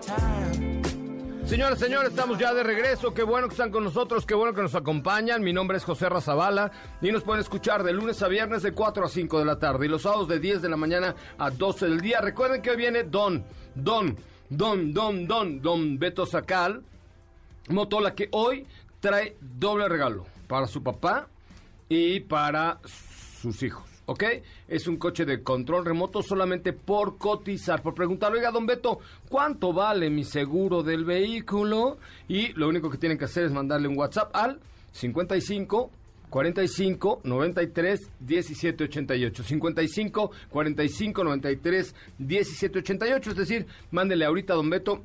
time. 0.00 0.82
Señores, 1.46 1.78
señores, 1.78 2.10
estamos 2.10 2.38
ya 2.38 2.54
de 2.54 2.62
regreso. 2.62 3.12
Qué 3.12 3.22
bueno 3.22 3.48
que 3.48 3.52
están 3.52 3.70
con 3.70 3.84
nosotros, 3.84 4.24
qué 4.24 4.34
bueno 4.34 4.54
que 4.54 4.62
nos 4.62 4.74
acompañan. 4.74 5.42
Mi 5.42 5.52
nombre 5.52 5.76
es 5.76 5.84
José 5.84 6.08
Razabala 6.08 6.72
y 7.02 7.12
nos 7.12 7.22
pueden 7.22 7.42
escuchar 7.42 7.84
de 7.84 7.92
lunes 7.92 8.22
a 8.22 8.28
viernes 8.28 8.62
de 8.62 8.72
4 8.72 9.04
a 9.04 9.08
5 9.08 9.38
de 9.38 9.44
la 9.44 9.58
tarde 9.58 9.86
y 9.86 9.88
los 9.88 10.02
sábados 10.02 10.26
de 10.26 10.40
10 10.40 10.62
de 10.62 10.68
la 10.68 10.76
mañana 10.76 11.14
a 11.38 11.50
12 11.50 11.86
del 11.86 12.00
día. 12.00 12.20
Recuerden 12.20 12.62
que 12.62 12.74
viene 12.76 13.04
Don, 13.04 13.44
Don, 13.74 14.16
Don, 14.48 14.92
Don, 14.92 15.26
Don, 15.26 15.60
Don 15.60 15.98
Beto 15.98 16.24
Sacal, 16.24 16.82
Motola, 17.68 18.14
que 18.14 18.28
hoy 18.32 18.66
trae 19.00 19.36
doble 19.40 19.88
regalo 19.88 20.26
para 20.46 20.66
su 20.66 20.82
papá 20.82 21.28
y 21.88 22.20
para 22.20 22.78
sus 23.40 23.62
hijos. 23.62 23.94
¿ok? 24.06 24.24
Es 24.68 24.86
un 24.86 24.96
coche 24.96 25.24
de 25.24 25.42
control 25.42 25.84
remoto 25.84 26.22
solamente 26.22 26.72
por 26.72 27.18
cotizar, 27.18 27.82
por 27.82 27.94
preguntar, 27.94 28.32
oiga, 28.32 28.50
don 28.50 28.66
Beto, 28.66 28.98
¿cuánto 29.28 29.72
vale 29.72 30.10
mi 30.10 30.24
seguro 30.24 30.82
del 30.82 31.04
vehículo? 31.04 31.98
Y 32.28 32.52
lo 32.52 32.68
único 32.68 32.90
que 32.90 32.98
tienen 32.98 33.18
que 33.18 33.24
hacer 33.24 33.44
es 33.44 33.52
mandarle 33.52 33.88
un 33.88 33.98
WhatsApp 33.98 34.34
al 34.34 34.60
55 34.92 35.90
45 36.30 37.20
93 37.22 38.10
17 38.18 38.84
88. 38.84 39.42
55 39.44 40.30
45 40.50 41.24
93 41.24 41.94
17 42.18 42.78
88. 42.80 43.30
Es 43.30 43.36
decir, 43.36 43.66
mándele 43.92 44.24
ahorita 44.24 44.52
a 44.52 44.56
don 44.56 44.68
Beto 44.68 45.04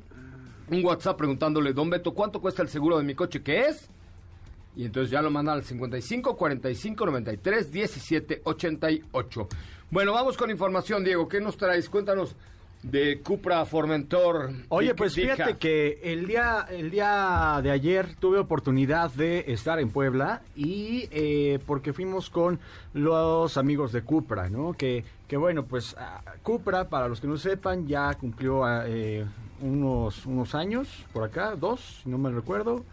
un 0.70 0.84
WhatsApp 0.84 1.16
preguntándole, 1.16 1.72
don 1.72 1.90
Beto, 1.90 2.12
¿cuánto 2.12 2.40
cuesta 2.40 2.62
el 2.62 2.68
seguro 2.68 2.98
de 2.98 3.04
mi 3.04 3.14
coche? 3.14 3.42
¿Qué 3.42 3.66
es? 3.66 3.88
Y 4.76 4.84
entonces 4.84 5.10
ya 5.10 5.20
lo 5.20 5.30
mandan 5.30 5.56
al 5.56 5.64
55 5.64 6.36
45 6.36 7.06
93 7.06 7.72
17 7.72 8.42
88. 8.44 9.48
Bueno, 9.90 10.12
vamos 10.12 10.36
con 10.36 10.50
información, 10.50 11.02
Diego. 11.02 11.28
¿Qué 11.28 11.40
nos 11.40 11.56
traes? 11.56 11.88
Cuéntanos 11.88 12.36
de 12.82 13.20
Cupra 13.20 13.64
Formentor. 13.66 14.50
Oye, 14.68 14.94
pues 14.94 15.14
fíjate 15.14 15.58
que 15.58 16.00
el 16.02 16.26
día, 16.26 16.66
el 16.70 16.90
día 16.90 17.60
de 17.62 17.70
ayer 17.70 18.14
tuve 18.14 18.38
oportunidad 18.38 19.10
de 19.12 19.44
estar 19.48 19.80
en 19.80 19.90
Puebla 19.90 20.42
y 20.56 21.08
eh, 21.10 21.58
porque 21.66 21.92
fuimos 21.92 22.30
con 22.30 22.58
los 22.94 23.58
amigos 23.58 23.92
de 23.92 24.02
Cupra, 24.02 24.48
¿no? 24.48 24.72
Que, 24.72 25.04
que 25.28 25.36
bueno, 25.36 25.64
pues 25.64 25.94
ah, 25.98 26.22
Cupra, 26.42 26.88
para 26.88 27.08
los 27.08 27.20
que 27.20 27.26
no 27.26 27.36
sepan, 27.36 27.86
ya 27.86 28.14
cumplió 28.14 28.62
eh, 28.86 29.26
unos, 29.60 30.26
unos 30.26 30.54
años 30.54 30.88
por 31.12 31.24
acá, 31.24 31.54
dos, 31.56 32.00
si 32.02 32.08
no 32.08 32.18
me 32.18 32.30
recuerdo 32.30 32.84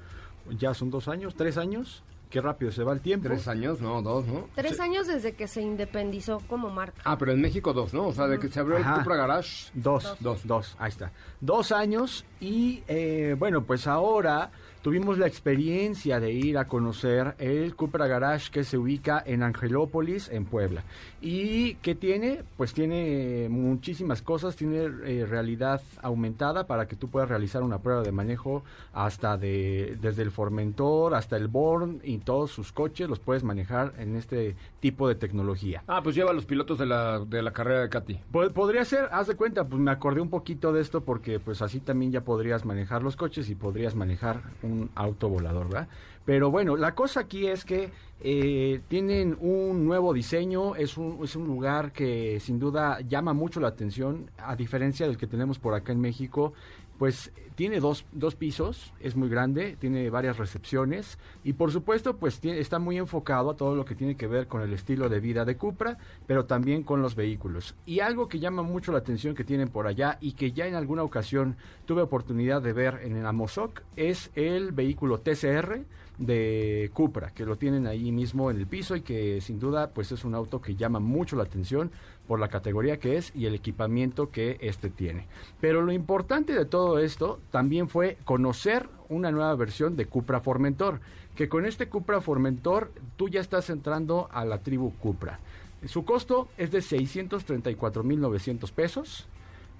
ya 0.60 0.74
son 0.74 0.90
dos 0.90 1.08
años, 1.10 1.36
tres 1.36 1.58
años. 1.58 2.04
Qué 2.30 2.42
rápido 2.42 2.72
se 2.74 2.84
va 2.84 2.92
el 2.92 3.00
tiempo. 3.00 3.28
Tres 3.30 3.48
años, 3.48 3.80
no, 3.80 4.02
dos, 4.02 4.26
¿no? 4.28 4.50
Tres 4.54 4.76
Sí. 4.76 4.82
años 4.82 5.08
desde 5.08 5.32
que 5.34 5.48
se 5.48 5.62
independizó 5.62 6.40
como 6.48 6.70
marca. 6.70 7.02
Ah, 7.06 7.18
pero 7.18 7.32
en 7.32 7.40
México 7.42 7.72
dos, 7.72 7.94
¿no? 7.94 8.08
O 8.08 8.14
sea, 8.14 8.28
de 8.28 8.38
que 8.38 8.50
se 8.50 8.60
abrió 8.60 8.78
Ajá. 8.78 8.96
el 8.96 9.00
Cupra 9.00 9.16
Garage. 9.16 9.70
Dos, 9.74 10.16
dos, 10.20 10.46
dos, 10.46 10.76
ahí 10.78 10.90
está. 10.90 11.12
Dos 11.40 11.72
años 11.72 12.26
y 12.42 12.84
eh, 12.90 13.36
bueno, 13.40 13.64
pues 13.64 13.88
ahora 13.88 14.52
tuvimos 14.88 15.18
la 15.18 15.28
experiencia 15.28 16.22
de 16.22 16.32
ir 16.32 16.58
a 16.58 16.66
conocer 16.66 17.36
el 17.40 17.76
Cupra 17.76 18.08
Garage 18.08 18.50
que 18.50 18.64
se 18.64 18.78
ubica 18.78 19.22
en 19.26 19.44
Angelópolis, 19.44 20.30
en 20.30 20.46
Puebla. 20.46 20.82
¿Y 21.20 21.74
qué 21.82 21.94
tiene? 21.94 22.44
Pues 22.56 22.74
tiene 22.74 23.48
muchísimas 23.50 24.22
cosas, 24.22 24.56
tiene 24.56 24.86
eh, 25.04 25.26
realidad 25.30 25.82
aumentada 26.02 26.68
para 26.68 26.88
que 26.88 26.96
tú 26.96 27.10
puedas 27.10 27.28
realizar 27.28 27.64
una 27.64 27.80
prueba 27.80 28.02
de 28.02 28.14
manejo 28.14 28.64
hasta 28.94 29.36
de, 29.36 29.98
desde 30.02 30.22
el 30.22 30.32
Formentor 30.32 31.16
hasta 31.16 31.36
el 31.36 31.50
Born 31.50 32.00
y 32.06 32.20
todos 32.20 32.52
sus 32.52 32.72
coches 32.72 33.10
los 33.10 33.20
puedes 33.20 33.44
manejar 33.44 33.92
en 33.98 34.16
este 34.16 34.56
tipo 34.80 35.10
de 35.10 35.16
tecnología. 35.16 35.84
Ah, 35.88 36.02
pues 36.02 36.16
lleva 36.16 36.32
a 36.32 36.34
los 36.34 36.46
pilotos 36.46 36.78
de 36.78 36.86
la, 36.86 37.20
de 37.20 37.42
la 37.42 37.52
carrera 37.52 37.82
de 37.82 37.90
Katy. 37.90 38.20
Po- 38.32 38.50
Podría 38.52 38.86
ser, 38.86 39.10
haz 39.12 39.28
de 39.28 39.36
cuenta, 39.36 39.68
pues 39.68 39.82
me 39.82 39.92
acordé 39.92 40.22
un 40.22 40.30
poquito 40.30 40.72
de 40.72 40.80
esto 40.80 41.02
porque 41.02 41.42
pues 41.42 41.62
así 41.62 41.82
también 41.82 42.14
ya 42.14 42.22
podrías 42.24 42.64
manejar 42.64 43.04
los 43.04 43.18
coches 43.18 43.50
y 43.50 43.56
podrías 43.56 43.94
manejar 43.96 44.44
un 44.64 44.77
volador, 45.22 45.68
¿verdad? 45.70 45.88
Pero 46.26 46.52
bueno, 46.52 46.76
la 46.76 46.94
cosa 46.94 47.22
aquí 47.22 47.48
es 47.48 47.64
que 47.64 47.90
eh, 48.20 48.82
tienen 48.90 49.38
un 49.40 49.86
nuevo 49.86 50.14
diseño, 50.14 50.76
es 50.76 50.98
un, 50.98 51.20
es 51.24 51.36
un 51.36 51.46
lugar 51.48 51.94
que 51.94 52.40
sin 52.42 52.60
duda 52.60 53.00
llama 53.02 53.34
mucho 53.34 53.60
la 53.60 53.70
atención, 53.70 54.30
a 54.38 54.56
diferencia 54.56 55.08
del 55.08 55.18
que 55.18 55.28
tenemos 55.28 55.58
por 55.58 55.74
acá 55.74 55.94
en 55.94 56.02
México, 56.02 56.54
pues 56.98 57.32
tiene 57.56 57.80
dos, 57.80 58.06
dos 58.12 58.36
pisos, 58.36 58.94
es 59.00 59.16
muy 59.16 59.30
grande, 59.30 59.78
tiene 59.80 60.10
varias 60.12 60.38
recepciones 60.38 61.18
y 61.44 61.54
por 61.54 61.72
supuesto 61.72 62.18
pues 62.18 62.42
tie- 62.42 62.54
está 62.58 62.78
muy 62.78 62.98
enfocado 62.98 63.50
a 63.50 63.56
todo 63.58 63.76
lo 63.76 63.84
que 63.84 63.96
tiene 63.96 64.16
que 64.16 64.28
ver 64.28 64.48
con 64.48 64.62
el 64.62 64.74
estilo 64.74 65.10
de 65.10 65.20
vida 65.20 65.44
de 65.44 65.58
Cupra, 65.58 65.98
pero 66.28 66.46
también 66.46 66.84
con 66.84 67.02
los 67.02 67.16
vehículos. 67.16 67.74
Y 67.88 68.00
algo 68.02 68.28
que 68.28 68.40
llama 68.40 68.62
mucho 68.62 68.92
la 68.92 69.00
atención 69.00 69.34
que 69.34 69.44
tienen 69.44 69.70
por 69.70 69.88
allá 69.88 70.18
y 70.22 70.34
que 70.34 70.52
ya 70.52 70.68
en 70.68 70.76
alguna 70.76 71.02
ocasión 71.04 71.56
tuve 71.86 72.04
oportunidad 72.04 72.62
de 72.62 72.74
ver 72.74 73.00
en 73.04 73.16
el 73.16 73.26
Amozoc 73.26 73.82
es 73.96 74.30
el 74.36 74.72
vehículo 74.72 75.20
TCR 75.20 75.82
de 76.20 76.90
Cupra, 76.94 77.30
que 77.32 77.46
lo 77.46 77.58
tienen 77.58 77.86
ahí 77.86 78.12
mismo 78.12 78.50
en 78.50 78.58
el 78.58 78.66
piso 78.68 78.96
y 78.96 79.02
que 79.02 79.40
sin 79.42 79.60
duda 79.60 79.92
pues 79.92 80.12
es 80.12 80.26
un 80.26 80.34
auto 80.36 80.62
que 80.62 80.76
llama 80.76 81.00
mucho 81.00 81.36
la 81.36 81.44
atención 81.44 81.92
por 82.28 82.40
la 82.40 82.50
categoría 82.50 82.98
que 82.98 83.18
es 83.18 83.32
y 83.36 83.46
el 83.46 83.56
equipamiento 83.56 84.30
que 84.30 84.58
este 84.62 84.90
tiene. 84.90 85.26
Pero 85.62 85.82
lo 85.82 85.92
importante 85.92 86.54
de 86.54 86.66
todo 86.66 87.00
esto 87.00 87.40
también 87.52 87.90
fue 87.90 88.18
conocer 88.26 88.90
una 89.10 89.32
nueva 89.32 89.56
versión 89.56 89.96
de 89.96 90.06
Cupra 90.06 90.42
Formentor, 90.42 91.00
que 91.36 91.50
con 91.50 91.66
este 91.66 91.88
Cupra 91.88 92.22
Formentor 92.22 92.92
tú 93.16 93.30
ya 93.30 93.40
estás 93.40 93.70
entrando 93.70 94.28
a 94.32 94.44
la 94.46 94.60
tribu 94.60 94.94
Cupra. 95.00 95.40
Su 95.86 96.06
costo 96.06 96.48
es 96.58 96.72
de 96.72 96.80
634.900 96.80 98.72
pesos. 98.72 99.28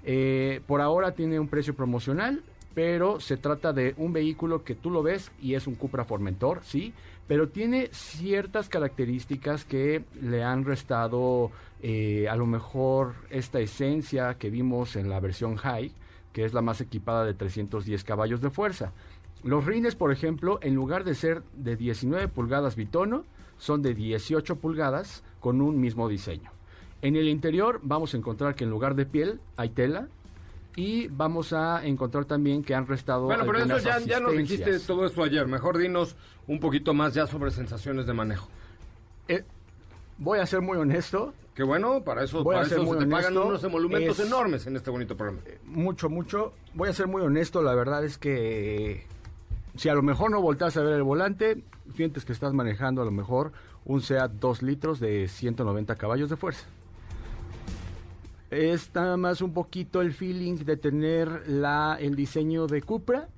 Eh, 0.04 0.60
por 0.66 0.80
ahora 0.80 1.12
tiene 1.12 1.40
un 1.40 1.48
precio 1.48 1.74
promocional, 1.74 2.42
pero 2.74 3.18
se 3.18 3.36
trata 3.36 3.72
de 3.72 3.94
un 3.96 4.12
vehículo 4.12 4.62
que 4.62 4.76
tú 4.76 4.90
lo 4.90 5.02
ves 5.02 5.32
y 5.42 5.54
es 5.54 5.66
un 5.66 5.74
Cupra 5.74 6.04
Formentor, 6.04 6.60
sí, 6.62 6.94
pero 7.28 7.50
tiene 7.50 7.90
ciertas 7.92 8.68
características 8.68 9.64
que 9.64 10.02
le 10.20 10.42
han 10.42 10.64
restado 10.64 11.52
eh, 11.82 12.26
a 12.28 12.34
lo 12.34 12.46
mejor 12.46 13.14
esta 13.30 13.60
esencia 13.60 14.38
que 14.38 14.50
vimos 14.50 14.96
en 14.96 15.10
la 15.10 15.20
versión 15.20 15.56
High, 15.56 15.92
que 16.32 16.44
es 16.44 16.54
la 16.54 16.62
más 16.62 16.80
equipada 16.80 17.24
de 17.24 17.34
310 17.34 18.02
caballos 18.02 18.40
de 18.40 18.50
fuerza. 18.50 18.92
Los 19.44 19.66
rines, 19.66 19.94
por 19.94 20.10
ejemplo, 20.10 20.58
en 20.62 20.74
lugar 20.74 21.04
de 21.04 21.14
ser 21.14 21.42
de 21.54 21.76
19 21.76 22.28
pulgadas 22.28 22.74
bitono, 22.74 23.24
son 23.58 23.82
de 23.82 23.94
18 23.94 24.56
pulgadas 24.56 25.22
con 25.38 25.60
un 25.60 25.78
mismo 25.80 26.08
diseño. 26.08 26.50
En 27.02 27.14
el 27.14 27.28
interior 27.28 27.80
vamos 27.82 28.14
a 28.14 28.16
encontrar 28.16 28.54
que 28.54 28.64
en 28.64 28.70
lugar 28.70 28.94
de 28.94 29.06
piel 29.06 29.40
hay 29.56 29.68
tela 29.68 30.08
y 30.78 31.08
vamos 31.08 31.52
a 31.52 31.84
encontrar 31.84 32.24
también 32.24 32.62
que 32.62 32.72
han 32.72 32.86
restado 32.86 33.24
Bueno, 33.24 33.44
pero 33.44 33.58
eso 33.58 33.78
ya, 33.78 33.98
ya 33.98 34.20
nos 34.20 34.32
dijiste 34.36 34.78
todo 34.78 35.06
eso 35.06 35.24
ayer. 35.24 35.44
Mejor 35.48 35.76
dinos 35.76 36.14
un 36.46 36.60
poquito 36.60 36.94
más 36.94 37.14
ya 37.14 37.26
sobre 37.26 37.50
sensaciones 37.50 38.06
de 38.06 38.12
manejo. 38.12 38.48
Eh, 39.26 39.42
voy 40.18 40.38
a 40.38 40.46
ser 40.46 40.60
muy 40.60 40.78
honesto, 40.78 41.34
Qué 41.54 41.64
bueno, 41.64 42.04
para 42.04 42.22
eso, 42.22 42.44
Voy 42.44 42.54
a 42.54 42.58
para 42.58 42.68
ser 42.68 42.78
eso 42.78 42.86
se 42.86 42.94
muy 42.96 43.04
te 43.04 43.10
pagan 43.10 43.36
unos 43.36 43.64
emolumentos 43.64 44.20
es- 44.20 44.26
enormes 44.28 44.64
en 44.68 44.76
este 44.76 44.90
bonito 44.90 45.16
programa. 45.16 45.40
mucho, 45.64 46.08
mucho. 46.08 46.52
Voy 46.74 46.88
a 46.88 46.92
ser 46.92 47.08
muy 47.08 47.20
honesto, 47.22 47.60
la 47.62 47.74
verdad 47.74 48.04
es 48.04 48.16
que 48.16 49.04
si 49.74 49.88
a 49.88 49.94
lo 49.94 50.02
mejor 50.02 50.30
no 50.30 50.40
volteas 50.40 50.76
a 50.76 50.82
ver 50.82 50.92
el 50.92 51.02
volante, 51.02 51.60
sientes 51.96 52.24
que 52.24 52.32
estás 52.32 52.52
manejando 52.52 53.02
a 53.02 53.04
lo 53.04 53.10
mejor 53.10 53.50
un 53.84 54.00
SEAT 54.00 54.30
2 54.38 54.62
litros 54.62 55.00
de 55.00 55.26
190 55.26 55.96
caballos 55.96 56.30
de 56.30 56.36
fuerza. 56.36 56.66
Es 58.50 58.90
nada 58.94 59.16
más 59.16 59.42
un 59.42 59.52
poquito 59.52 60.00
el 60.00 60.12
feeling 60.12 60.56
de 60.56 60.76
tener 60.76 61.48
la, 61.48 61.98
el 62.00 62.16
diseño 62.16 62.66
de 62.66 62.80
Cupra, 62.82 63.28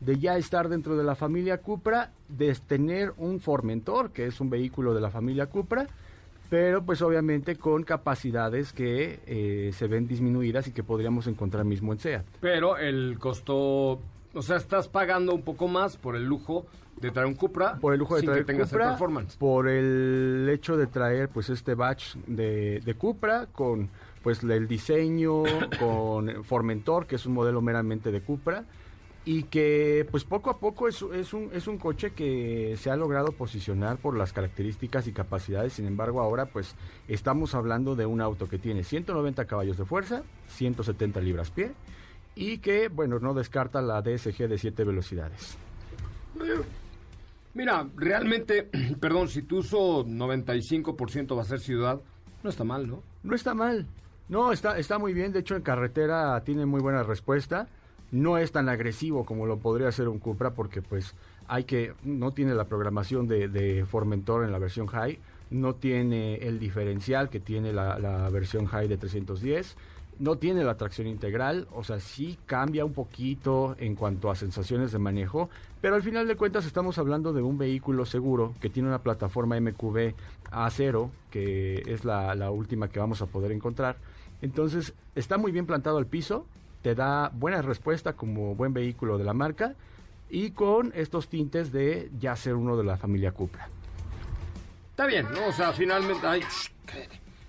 de 0.00 0.18
ya 0.18 0.36
estar 0.36 0.68
dentro 0.68 0.96
de 0.96 1.04
la 1.04 1.14
familia 1.14 1.58
Cupra, 1.58 2.10
de 2.28 2.54
tener 2.54 3.14
un 3.16 3.40
Formentor, 3.40 4.10
que 4.10 4.26
es 4.26 4.40
un 4.40 4.50
vehículo 4.50 4.94
de 4.94 5.00
la 5.00 5.10
familia 5.10 5.46
Cupra, 5.46 5.86
pero 6.50 6.82
pues 6.82 7.02
obviamente 7.02 7.56
con 7.56 7.82
capacidades 7.82 8.72
que 8.72 9.20
eh, 9.26 9.70
se 9.72 9.86
ven 9.86 10.06
disminuidas 10.06 10.68
y 10.68 10.72
que 10.72 10.82
podríamos 10.82 11.26
encontrar 11.26 11.64
mismo 11.64 11.92
en 11.92 11.98
SEAT. 11.98 12.24
Pero 12.40 12.76
el 12.76 13.18
costo, 13.18 14.00
o 14.34 14.42
sea, 14.42 14.56
estás 14.56 14.88
pagando 14.88 15.34
un 15.34 15.42
poco 15.42 15.66
más 15.68 15.96
por 15.96 16.14
el 16.14 16.24
lujo 16.24 16.66
de 17.00 17.10
traer 17.10 17.28
un 17.28 17.34
Cupra 17.34 17.76
por 17.76 17.92
el 17.92 18.00
lujo 18.00 18.16
de 18.16 18.20
sin 18.22 18.30
traer 18.30 18.44
que 18.44 18.52
tengas 18.52 18.72
el 18.72 18.78
Cupra, 18.78 18.90
performance. 18.90 19.36
por 19.36 19.68
el 19.68 20.48
hecho 20.52 20.76
de 20.76 20.88
traer 20.88 21.28
pues 21.28 21.48
este 21.48 21.74
batch 21.74 22.16
de, 22.26 22.80
de 22.80 22.94
Cupra 22.94 23.46
con 23.46 23.88
pues 24.28 24.42
el 24.42 24.68
diseño, 24.68 25.42
con 25.80 26.44
Formentor, 26.44 27.06
que 27.06 27.16
es 27.16 27.24
un 27.24 27.32
modelo 27.32 27.62
meramente 27.62 28.12
de 28.12 28.20
Cupra, 28.20 28.66
y 29.24 29.44
que 29.44 30.06
pues 30.10 30.24
poco 30.24 30.50
a 30.50 30.58
poco 30.58 30.86
es, 30.86 31.00
es, 31.14 31.32
un, 31.32 31.48
es 31.54 31.66
un 31.66 31.78
coche 31.78 32.10
que 32.10 32.76
se 32.76 32.90
ha 32.90 32.96
logrado 32.96 33.32
posicionar 33.32 33.96
por 33.96 34.18
las 34.18 34.34
características 34.34 35.06
y 35.06 35.12
capacidades, 35.12 35.72
sin 35.72 35.86
embargo 35.86 36.20
ahora 36.20 36.44
pues 36.44 36.74
estamos 37.08 37.54
hablando 37.54 37.96
de 37.96 38.04
un 38.04 38.20
auto 38.20 38.50
que 38.50 38.58
tiene 38.58 38.84
190 38.84 39.46
caballos 39.46 39.78
de 39.78 39.86
fuerza, 39.86 40.24
170 40.48 41.22
libras 41.22 41.50
pie, 41.50 41.72
y 42.34 42.58
que 42.58 42.88
bueno, 42.88 43.20
no 43.20 43.32
descarta 43.32 43.80
la 43.80 44.02
DSG 44.02 44.46
de 44.46 44.58
7 44.58 44.84
velocidades. 44.84 45.56
Mira, 47.54 47.88
realmente, 47.96 48.68
perdón, 49.00 49.28
si 49.28 49.40
tu 49.40 49.60
uso 49.60 50.04
95% 50.04 51.34
va 51.34 51.40
a 51.40 51.46
ser 51.46 51.60
ciudad, 51.60 51.98
no 52.42 52.50
está 52.50 52.64
mal, 52.64 52.86
¿no? 52.86 53.02
No 53.22 53.34
está 53.34 53.54
mal. 53.54 53.86
No, 54.28 54.52
está, 54.52 54.78
está 54.78 54.98
muy 54.98 55.14
bien. 55.14 55.32
De 55.32 55.40
hecho, 55.40 55.56
en 55.56 55.62
carretera 55.62 56.42
tiene 56.44 56.66
muy 56.66 56.80
buena 56.80 57.02
respuesta. 57.02 57.68
No 58.10 58.38
es 58.38 58.52
tan 58.52 58.68
agresivo 58.68 59.24
como 59.24 59.46
lo 59.46 59.58
podría 59.58 59.92
ser 59.92 60.08
un 60.08 60.18
Cupra 60.18 60.50
porque 60.50 60.82
pues 60.82 61.14
hay 61.46 61.64
que, 61.64 61.94
no 62.04 62.32
tiene 62.32 62.54
la 62.54 62.64
programación 62.64 63.26
de, 63.26 63.48
de 63.48 63.84
Formentor 63.86 64.44
en 64.44 64.52
la 64.52 64.58
versión 64.58 64.86
High, 64.86 65.18
no 65.50 65.74
tiene 65.74 66.36
el 66.36 66.58
diferencial 66.58 67.30
que 67.30 67.40
tiene 67.40 67.72
la, 67.72 68.28
versión 68.30 68.66
High 68.66 68.88
de 68.88 68.96
310 68.98 69.76
no 70.18 70.36
tiene 70.36 70.64
la 70.64 70.76
tracción 70.76 71.06
integral, 71.06 71.68
o 71.72 71.84
sea, 71.84 72.00
sí 72.00 72.40
cambia 72.44 72.84
un 72.84 72.92
poquito 72.92 73.76
en 73.78 73.94
cuanto 73.94 74.32
a 74.32 74.34
sensaciones 74.34 74.90
de 74.90 74.98
manejo, 74.98 75.48
pero 75.80 75.94
al 75.94 76.02
final 76.02 76.26
de 76.26 76.34
cuentas 76.34 76.66
estamos 76.66 76.98
hablando 76.98 77.32
de 77.32 77.40
un 77.40 77.56
vehículo 77.56 78.04
seguro 78.04 78.52
que 78.60 78.68
tiene 78.68 78.88
una 78.88 78.98
plataforma 78.98 79.60
MQB 79.60 80.14
A0, 80.50 81.10
que 81.30 81.84
es 81.86 82.04
la 82.04 82.50
última 82.50 82.88
que 82.88 82.98
vamos 82.98 83.22
a 83.22 83.26
poder 83.26 83.52
encontrar. 83.52 83.96
Entonces, 84.42 84.94
está 85.14 85.38
muy 85.38 85.52
bien 85.52 85.66
plantado 85.66 85.98
al 85.98 86.06
piso, 86.06 86.46
te 86.82 86.94
da 86.94 87.30
buena 87.34 87.62
respuesta 87.62 88.14
como 88.14 88.54
buen 88.54 88.72
vehículo 88.72 89.18
de 89.18 89.24
la 89.24 89.34
marca 89.34 89.74
y 90.30 90.50
con 90.50 90.92
estos 90.94 91.28
tintes 91.28 91.72
de 91.72 92.10
ya 92.18 92.36
ser 92.36 92.54
uno 92.54 92.76
de 92.76 92.84
la 92.84 92.96
familia 92.96 93.32
Cupra. 93.32 93.68
Está 94.90 95.06
bien, 95.06 95.26
¿no? 95.32 95.48
O 95.48 95.52
sea, 95.52 95.72
finalmente... 95.72 96.26
Ay, 96.26 96.42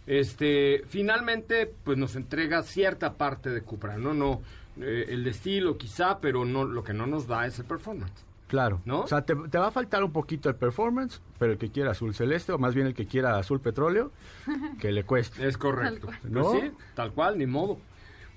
este, 0.07 0.83
finalmente, 0.87 1.71
pues 1.83 1.97
nos 1.97 2.15
entrega 2.15 2.63
cierta 2.63 3.13
parte 3.13 3.51
de 3.51 3.61
Cupra, 3.61 3.97
¿no? 3.97 4.15
No, 4.15 4.41
eh, 4.81 5.05
el 5.09 5.27
estilo 5.27 5.77
quizá, 5.77 6.19
pero 6.19 6.45
no, 6.45 6.65
lo 6.65 6.83
que 6.83 6.93
no 6.93 7.05
nos 7.05 7.27
da 7.27 7.45
es 7.45 7.59
el 7.59 7.65
performance. 7.65 8.25
Claro, 8.49 8.81
¿no? 8.83 9.01
O 9.01 9.07
sea, 9.07 9.21
te, 9.21 9.35
va 9.35 9.67
a 9.67 9.71
faltar 9.71 10.03
un 10.03 10.11
poquito 10.11 10.49
el 10.49 10.55
performance, 10.55 11.21
pero 11.37 11.51
el 11.51 11.59
que 11.59 11.69
quiera 11.69 11.91
azul 11.91 12.15
celeste, 12.15 12.51
o 12.51 12.57
más 12.57 12.73
bien 12.73 12.87
el 12.87 12.95
que 12.95 13.05
quiera 13.05 13.37
azul 13.37 13.61
petróleo, 13.61 14.11
que 14.81 14.91
le 14.91 15.03
cueste. 15.03 15.47
Es 15.47 15.55
correcto. 15.55 16.07
Tal 16.07 16.31
¿No? 16.31 16.41
Pues 16.41 16.61
sí, 16.63 16.71
tal 16.95 17.13
cual, 17.13 17.37
ni 17.37 17.45
modo. 17.45 17.77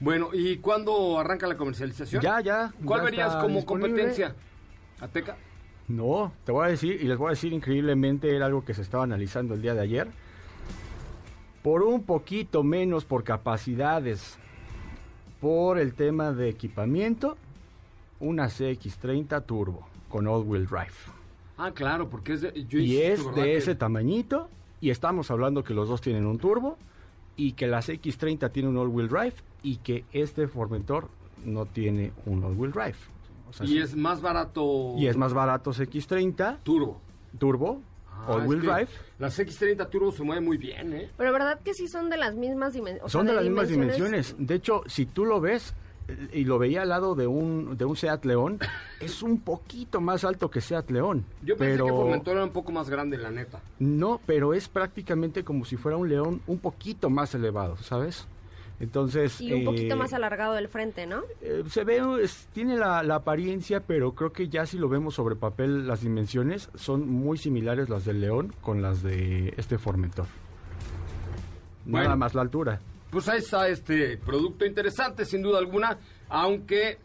Bueno, 0.00 0.28
¿y 0.34 0.58
cuándo 0.58 1.18
arranca 1.18 1.46
la 1.46 1.56
comercialización? 1.56 2.20
Ya, 2.20 2.42
ya. 2.42 2.74
¿Cuál 2.84 3.00
verías 3.00 3.36
como 3.36 3.64
competencia? 3.64 4.34
¿Ateca? 5.00 5.38
No, 5.88 6.34
te 6.44 6.52
voy 6.52 6.66
a 6.66 6.68
decir, 6.68 7.00
y 7.00 7.04
les 7.04 7.16
voy 7.16 7.28
a 7.28 7.30
decir 7.30 7.54
increíblemente, 7.54 8.36
era 8.36 8.44
algo 8.44 8.66
que 8.66 8.74
se 8.74 8.82
estaba 8.82 9.04
analizando 9.04 9.54
el 9.54 9.62
día 9.62 9.74
de 9.74 9.80
ayer 9.80 10.08
por 11.62 11.84
un 11.84 12.02
poquito 12.02 12.64
menos 12.64 13.04
por 13.04 13.22
capacidades, 13.22 14.36
por 15.40 15.78
el 15.78 15.94
tema 15.94 16.32
de 16.32 16.48
equipamiento, 16.48 17.36
una 18.18 18.46
CX30 18.46 19.46
Turbo 19.46 19.91
con 20.12 20.28
all-wheel 20.28 20.66
drive. 20.66 20.92
Ah, 21.56 21.72
claro, 21.72 22.10
porque 22.10 22.34
es 22.34 22.42
de, 22.42 22.52
y 22.54 22.98
es 22.98 23.34
de 23.34 23.56
ese 23.56 23.74
tamañito 23.74 24.50
y 24.80 24.90
estamos 24.90 25.30
hablando 25.30 25.64
que 25.64 25.72
los 25.72 25.88
dos 25.88 26.02
tienen 26.02 26.26
un 26.26 26.38
turbo 26.38 26.76
y 27.34 27.52
que 27.52 27.66
la 27.66 27.78
CX30 27.78 28.52
tiene 28.52 28.68
un 28.68 28.76
all-wheel 28.76 29.08
drive 29.08 29.34
y 29.62 29.76
que 29.78 30.04
este 30.12 30.48
Formentor 30.48 31.08
no 31.46 31.64
tiene 31.64 32.12
un 32.26 32.44
all-wheel 32.44 32.72
drive. 32.72 32.96
y 33.62 33.78
es 33.78 33.96
más 33.96 34.20
barato. 34.20 34.94
Y 34.98 35.06
es 35.06 35.16
más 35.16 35.32
barato 35.32 35.72
CX30 35.72 36.58
Turbo. 36.62 37.00
Turbo 37.38 37.80
Ah, 38.26 38.34
All-wheel 38.34 38.60
drive. 38.60 38.88
Las 39.18 39.38
X30 39.38 39.88
Turbo 39.88 40.12
se 40.12 40.22
mueve 40.22 40.42
muy 40.42 40.56
bien, 40.56 40.92
¿eh? 40.92 41.10
Pero 41.16 41.32
verdad 41.32 41.60
que 41.60 41.74
sí 41.74 41.88
son 41.88 42.10
de 42.10 42.16
las 42.16 42.34
mismas 42.34 42.72
dimensiones. 42.72 43.10
Son 43.10 43.26
de, 43.26 43.32
las 43.32 43.44
mismas 43.44 43.68
dimensiones. 43.68 44.36
De 44.38 44.54
hecho, 44.54 44.82
si 44.86 45.06
tú 45.06 45.24
lo 45.24 45.40
ves 45.40 45.74
y 46.32 46.44
lo 46.44 46.58
veía 46.58 46.82
al 46.82 46.88
lado 46.88 47.14
de 47.14 47.26
un, 47.26 47.76
de 47.76 47.84
un 47.84 47.96
Seat 47.96 48.24
León, 48.24 48.58
es 49.00 49.22
un 49.22 49.40
poquito 49.40 50.00
más 50.00 50.24
alto 50.24 50.50
que 50.50 50.60
Seat 50.60 50.90
León. 50.90 51.24
Yo 51.42 51.56
pensé 51.56 51.82
que 51.82 51.90
Formentor 51.90 52.36
era 52.36 52.44
un 52.44 52.52
poco 52.52 52.72
más 52.72 52.88
grande, 52.88 53.18
la 53.18 53.30
neta. 53.30 53.60
No, 53.78 54.20
pero 54.26 54.54
es 54.54 54.68
prácticamente 54.68 55.44
como 55.44 55.64
si 55.64 55.76
fuera 55.76 55.96
un 55.96 56.08
León 56.08 56.40
un 56.46 56.58
poquito 56.58 57.10
más 57.10 57.34
elevado, 57.34 57.76
¿sabes? 57.78 58.26
Entonces, 58.82 59.40
y 59.40 59.52
un 59.52 59.64
poquito 59.64 59.94
eh, 59.94 59.96
más 59.96 60.12
alargado 60.12 60.54
del 60.54 60.66
frente, 60.66 61.06
¿no? 61.06 61.22
Eh, 61.40 61.62
se 61.68 61.84
ve, 61.84 62.02
tiene 62.52 62.76
la, 62.76 62.98
apariencia, 63.14 63.78
pero 63.78 64.12
creo 64.16 64.32
que 64.32 64.48
ya 64.48 64.66
si 64.66 64.76
lo 64.76 64.88
vemos 64.88 65.14
sobre 65.14 65.36
papel, 65.36 65.86
las 65.86 66.00
dimensiones 66.00 66.68
son 66.74 67.08
muy 67.08 67.38
similares 67.38 67.88
las 67.88 68.04
del 68.04 68.20
León 68.20 68.52
con 68.60 68.82
las 68.82 69.04
de 69.04 69.54
este 69.56 69.78
Formentor. 69.78 70.26
Nada 71.86 72.16
más 72.16 72.34
la 72.34 72.42
altura. 72.42 72.80
Pues 73.12 73.28
ahí 73.28 73.40
está 73.40 73.68
este 73.68 74.16
producto 74.16 74.64
interesante, 74.64 75.26
sin 75.26 75.42
duda 75.42 75.58
alguna, 75.58 75.98
aunque 76.30 76.98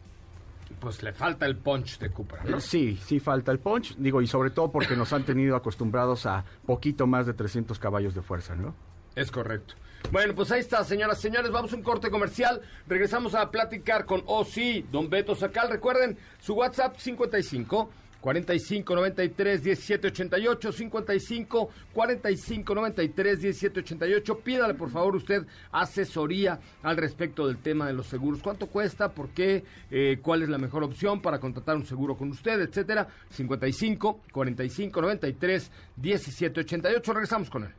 pues 0.80 1.02
le 1.02 1.12
falta 1.12 1.44
el 1.44 1.58
punch 1.58 1.98
de 1.98 2.10
Cooper, 2.10 2.48
¿no? 2.48 2.60
Sí, 2.60 2.98
sí 3.04 3.20
falta 3.20 3.52
el 3.52 3.58
punch, 3.58 3.94
digo, 3.98 4.22
y 4.22 4.26
sobre 4.26 4.48
todo 4.48 4.72
porque 4.72 4.96
nos 4.96 5.12
han 5.12 5.24
tenido 5.24 5.54
acostumbrados 5.54 6.24
a 6.24 6.46
poquito 6.64 7.06
más 7.06 7.26
de 7.26 7.34
300 7.34 7.78
caballos 7.78 8.14
de 8.14 8.22
fuerza, 8.22 8.54
¿no? 8.54 8.74
Es 9.16 9.30
correcto. 9.30 9.74
Bueno, 10.10 10.34
pues 10.34 10.50
ahí 10.50 10.60
está, 10.60 10.82
señoras 10.82 11.18
y 11.18 11.22
señores. 11.22 11.50
Vamos 11.50 11.74
a 11.74 11.76
un 11.76 11.82
corte 11.82 12.10
comercial. 12.10 12.62
Regresamos 12.86 13.34
a 13.34 13.50
platicar 13.50 14.06
con 14.06 14.22
Oh 14.24 14.46
sí, 14.46 14.86
don 14.90 15.10
Beto 15.10 15.34
Sacal. 15.34 15.68
Recuerden, 15.68 16.16
su 16.40 16.54
WhatsApp 16.54 16.96
55 16.96 17.90
45 18.20 18.94
93 18.94 19.62
17 19.62 20.06
88 20.08 20.72
55 20.72 21.70
45 21.92 22.74
93 22.74 23.40
17 23.40 23.80
88 23.80 24.38
pídale 24.40 24.74
por 24.74 24.90
favor 24.90 25.16
usted 25.16 25.46
asesoría 25.72 26.58
al 26.82 26.96
respecto 26.96 27.46
del 27.46 27.58
tema 27.58 27.86
de 27.86 27.92
los 27.92 28.06
seguros. 28.06 28.42
Cuánto 28.42 28.66
cuesta 28.66 29.12
por 29.12 29.28
qué 29.30 29.64
eh, 29.90 30.18
cuál 30.22 30.42
es 30.42 30.48
la 30.48 30.58
mejor 30.58 30.82
opción 30.84 31.20
para 31.20 31.38
contratar 31.38 31.76
un 31.76 31.86
seguro 31.86 32.16
con 32.16 32.30
usted 32.30 32.60
etcétera. 32.60 33.08
55 33.30 34.20
45 34.32 35.00
93 35.00 35.70
17 35.96 36.60
88 36.60 37.12
regresamos 37.12 37.50
con 37.50 37.64
él. 37.64 37.70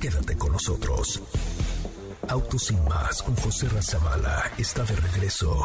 Quédate 0.00 0.36
con 0.36 0.52
nosotros. 0.52 1.22
Autos 2.28 2.62
sin 2.66 2.84
más 2.84 3.22
con 3.22 3.34
José 3.36 3.68
Razabala 3.68 4.52
está 4.58 4.84
de 4.84 4.94
regreso. 4.94 5.64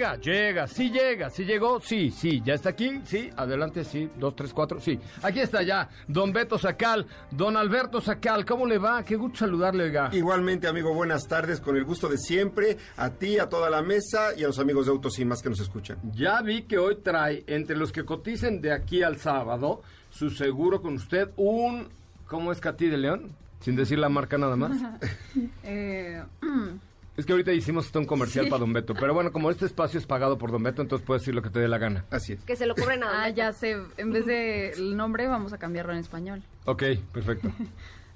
llega, 0.00 0.16
llega, 0.16 0.66
sí 0.66 0.90
llega, 0.90 1.28
sí 1.28 1.44
llegó, 1.44 1.78
sí, 1.80 2.10
sí, 2.10 2.40
ya 2.42 2.54
está 2.54 2.70
aquí, 2.70 3.02
sí, 3.04 3.28
adelante, 3.36 3.84
sí, 3.84 4.08
dos, 4.16 4.34
tres, 4.34 4.54
cuatro, 4.54 4.80
sí. 4.80 4.98
Aquí 5.22 5.40
está 5.40 5.62
ya, 5.62 5.90
don 6.08 6.32
Beto 6.32 6.56
Sacal, 6.56 7.06
don 7.30 7.54
Alberto 7.54 8.00
Sacal, 8.00 8.46
¿cómo 8.46 8.66
le 8.66 8.78
va? 8.78 9.04
Qué 9.04 9.16
gusto 9.16 9.40
saludarle, 9.40 9.84
oiga. 9.84 10.08
Igualmente, 10.12 10.66
amigo, 10.66 10.94
buenas 10.94 11.28
tardes, 11.28 11.60
con 11.60 11.76
el 11.76 11.84
gusto 11.84 12.08
de 12.08 12.16
siempre, 12.16 12.78
a 12.96 13.10
ti, 13.10 13.38
a 13.38 13.50
toda 13.50 13.68
la 13.68 13.82
mesa 13.82 14.30
y 14.36 14.42
a 14.42 14.46
los 14.46 14.58
amigos 14.58 14.86
de 14.86 14.92
Autos 14.92 15.18
y 15.18 15.26
más 15.26 15.42
que 15.42 15.50
nos 15.50 15.60
escuchan. 15.60 15.98
Ya 16.14 16.40
vi 16.40 16.62
que 16.62 16.78
hoy 16.78 16.96
trae, 17.02 17.44
entre 17.46 17.76
los 17.76 17.92
que 17.92 18.04
coticen 18.04 18.62
de 18.62 18.72
aquí 18.72 19.02
al 19.02 19.18
sábado, 19.18 19.82
su 20.08 20.30
seguro 20.30 20.80
con 20.80 20.94
usted, 20.94 21.28
un, 21.36 21.88
¿cómo 22.26 22.52
es 22.52 22.60
Catí 22.60 22.86
de 22.86 22.96
León? 22.96 23.32
Sin 23.60 23.76
decir 23.76 23.98
la 23.98 24.08
marca 24.08 24.38
nada 24.38 24.56
más. 24.56 24.78
eh... 25.62 26.24
Es 27.16 27.26
que 27.26 27.32
ahorita 27.32 27.52
hicimos 27.52 27.86
hasta 27.86 27.98
un 27.98 28.06
comercial 28.06 28.46
para 28.48 28.60
Don 28.60 28.72
Beto. 28.72 28.94
Pero 28.94 29.12
bueno, 29.12 29.30
como 29.32 29.50
este 29.50 29.66
espacio 29.66 29.98
es 29.98 30.06
pagado 30.06 30.38
por 30.38 30.50
Don 30.52 30.62
Beto, 30.62 30.80
entonces 30.80 31.04
puedes 31.06 31.22
decir 31.22 31.34
lo 31.34 31.42
que 31.42 31.50
te 31.50 31.58
dé 31.58 31.68
la 31.68 31.76
gana. 31.78 32.04
Así 32.10 32.32
es. 32.34 32.40
Que 32.44 32.56
se 32.56 32.64
lo 32.66 32.74
cobren 32.74 33.02
a 33.04 33.24
Ah, 33.24 33.28
ya 33.28 33.52
sé. 33.52 33.76
En 33.98 34.10
vez 34.12 34.24
de 34.26 34.70
el 34.70 34.96
nombre, 34.96 35.26
vamos 35.26 35.52
a 35.52 35.58
cambiarlo 35.58 35.92
en 35.92 35.98
español. 35.98 36.42
Ok, 36.64 36.82
perfecto. 37.12 37.50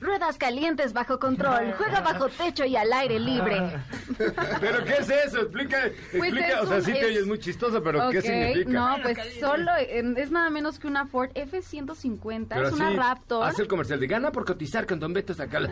Ruedas 0.01 0.37
calientes 0.39 0.93
bajo 0.93 1.19
control. 1.19 1.73
Juega 1.79 2.01
bajo 2.01 2.29
techo 2.29 2.65
y 2.65 2.77
al 2.77 2.93
aire 2.93 3.19
libre. 3.19 3.57
¿Pero 4.61 4.85
qué 4.85 4.95
es 5.01 5.09
eso? 5.09 5.41
Explica, 5.43 5.79
Pues 6.11 6.25
explica. 6.25 6.49
es 6.49 6.61
o 6.61 6.67
sea, 6.67 6.77
un- 6.77 6.83
sí 6.85 6.93
te 6.93 6.99
es- 7.01 7.07
oyes 7.07 7.27
muy 7.27 7.39
chistoso, 7.39 7.83
pero 7.83 8.11
¿qué 8.11 8.21
significa? 8.21 8.71
No, 8.71 8.97
pues 9.03 9.17
solo 9.41 9.71
es 9.79 10.31
nada 10.31 10.51
menos 10.51 10.79
que 10.79 10.89
una 10.89 11.07
Ford 11.07 11.31
F-150. 11.35 12.47
Pero 12.49 12.69
es 12.69 12.75
una 12.75 12.91
Raptor. 12.91 13.47
Hace 13.47 13.63
el 13.63 13.69
comercial 13.69 13.99
de 14.01 14.07
gana 14.07 14.31
por 14.31 14.45
cotizar 14.45 14.87
con 14.87 15.01
Don 15.01 15.13
Beto 15.13 15.33
Sacal. 15.33 15.71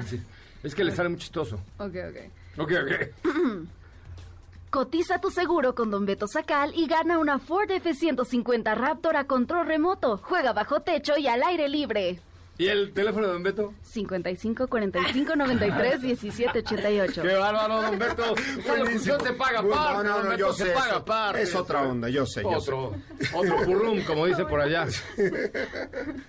Es 0.63 0.75
que 0.75 0.85
le 0.85 0.93
sale 0.93 1.09
muy 1.09 1.19
chistoso. 1.19 1.57
Ok, 1.79 1.95
ok. 2.09 2.59
Ok, 2.59 2.73
ok. 2.83 3.69
Cotiza 4.71 5.21
tu 5.21 5.31
seguro 5.31 5.75
con 5.75 5.91
Don 5.91 6.07
Beto 6.07 6.27
Sacal 6.27 6.73
y 6.75 6.87
gana 6.87 7.19
una 7.19 7.39
Ford 7.39 7.71
F-150 7.71 8.75
Raptor 8.75 9.17
a 9.17 9.25
control 9.27 9.67
remoto. 9.67 10.19
Juega 10.23 10.55
bajo 10.55 10.81
techo 10.81 11.19
y 11.19 11.27
al 11.27 11.43
aire 11.43 11.69
libre. 11.69 12.21
¿Y 12.59 12.67
el 12.69 12.93
teléfono 12.93 13.27
de 13.27 13.33
Don 13.33 13.43
Beto? 13.43 13.75
55 13.83 14.69
45 14.69 15.35
93 15.37 16.01
17 16.03 16.59
88. 16.61 17.23
¡Qué 17.23 17.35
bárbaro, 17.35 17.83
Don 17.83 17.99
Beto! 17.99 18.35
Locución 18.79 19.21
se 19.21 19.33
paga 19.33 19.61
aparte, 19.61 19.97
no, 19.97 20.03
no, 20.05 20.15
Don 20.17 20.25
no, 20.25 20.31
Beto, 20.31 20.39
yo 20.39 20.53
se 20.53 20.65
sé, 20.67 20.71
paga 20.73 20.87
es- 20.91 20.93
aparte. 20.97 21.43
es 21.43 21.55
otra 21.55 21.83
onda, 21.83 22.09
yo 22.11 22.27
sé, 22.27 22.43
yo 22.43 22.51
Otro, 22.51 22.95
otro 23.35 23.57
purrum, 23.65 24.03
como 24.05 24.27
dice 24.27 24.45
por 24.45 24.61
allá. 24.61 24.83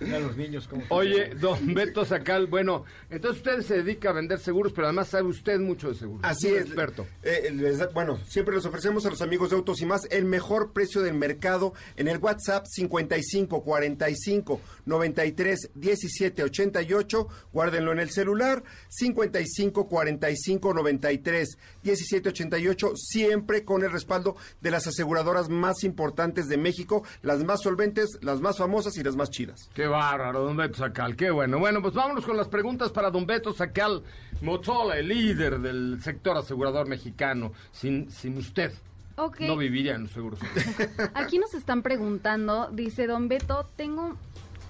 A 0.00 0.18
los 0.18 0.36
niños, 0.36 0.66
como. 0.66 0.82
Oye, 0.88 1.34
Don 1.34 1.74
Beto 1.74 2.04
Sacal, 2.04 2.46
bueno, 2.46 2.84
entonces 3.10 3.38
usted 3.38 3.60
se 3.62 3.82
dedica 3.82 4.10
a 4.10 4.12
vender 4.12 4.38
seguros, 4.38 4.72
pero 4.72 4.86
además 4.88 5.08
sabe 5.08 5.28
usted 5.28 5.60
mucho 5.60 5.88
de 5.90 5.94
seguros. 5.94 6.20
Así 6.24 6.48
es. 6.48 6.66
experto. 6.66 7.06
Eh, 7.22 7.50
les 7.54 7.78
da- 7.78 7.88
bueno, 7.88 8.18
siempre 8.26 8.54
les 8.56 8.64
ofrecemos 8.64 9.04
a 9.06 9.10
los 9.10 9.20
amigos 9.22 9.50
de 9.50 9.56
Autos 9.56 9.80
y 9.82 9.86
más 9.86 10.06
el 10.10 10.24
mejor 10.24 10.72
precio 10.72 11.02
del 11.02 11.14
mercado 11.14 11.74
en 11.96 12.08
el 12.08 12.18
WhatsApp 12.18 12.64
55 12.66 13.62
45 13.62 14.60
93 14.86 15.70
17 15.74 16.42
88. 16.42 17.28
Guárdenlo 17.52 17.92
en 17.92 18.00
el 18.00 18.10
celular 18.10 18.62
55 18.88 19.88
45 19.88 20.74
93 20.74 21.58
17 21.82 22.28
88. 22.28 22.92
Siempre 22.96 23.64
con 23.64 23.82
el 23.82 23.90
respaldo 23.92 24.36
de 24.60 24.70
las 24.70 24.86
aseguradoras 24.86 25.48
más 25.48 25.84
importantes 25.84 26.48
de 26.48 26.56
México, 26.56 27.04
las 27.22 27.44
más 27.44 27.62
solventes, 27.62 28.18
las 28.22 28.40
más 28.40 28.58
famosas 28.58 28.96
y 28.96 29.02
las 29.02 29.16
más 29.16 29.30
chidas. 29.30 29.68
Qué 29.74 29.86
bárbaro, 29.86 30.42
Don 30.44 30.56
Beto 30.56 30.78
Sacal, 30.78 31.16
qué 31.16 31.30
bueno. 31.30 31.58
Bueno, 31.58 31.82
pues 31.82 31.94
vámonos 31.94 32.24
con 32.24 32.36
las 32.36 32.48
preguntas 32.48 32.90
para 32.92 33.10
Don 33.10 33.26
Beto 33.26 33.52
Sacal 33.52 34.02
Motola, 34.40 34.98
el 34.98 35.08
líder 35.08 35.60
del 35.60 35.98
sector 36.02 36.36
asegurador 36.36 36.86
mexicano. 36.88 37.52
Sin, 37.72 38.10
sin 38.10 38.36
usted, 38.36 38.72
Ok. 39.16 39.40
no 39.40 39.56
viviría 39.56 39.94
en 39.94 40.02
los 40.04 40.12
seguros. 40.12 40.40
Aquí 41.14 41.38
nos 41.38 41.54
están 41.54 41.82
preguntando, 41.82 42.68
dice 42.72 43.06
Don 43.06 43.28
Beto, 43.28 43.68
tengo... 43.76 44.16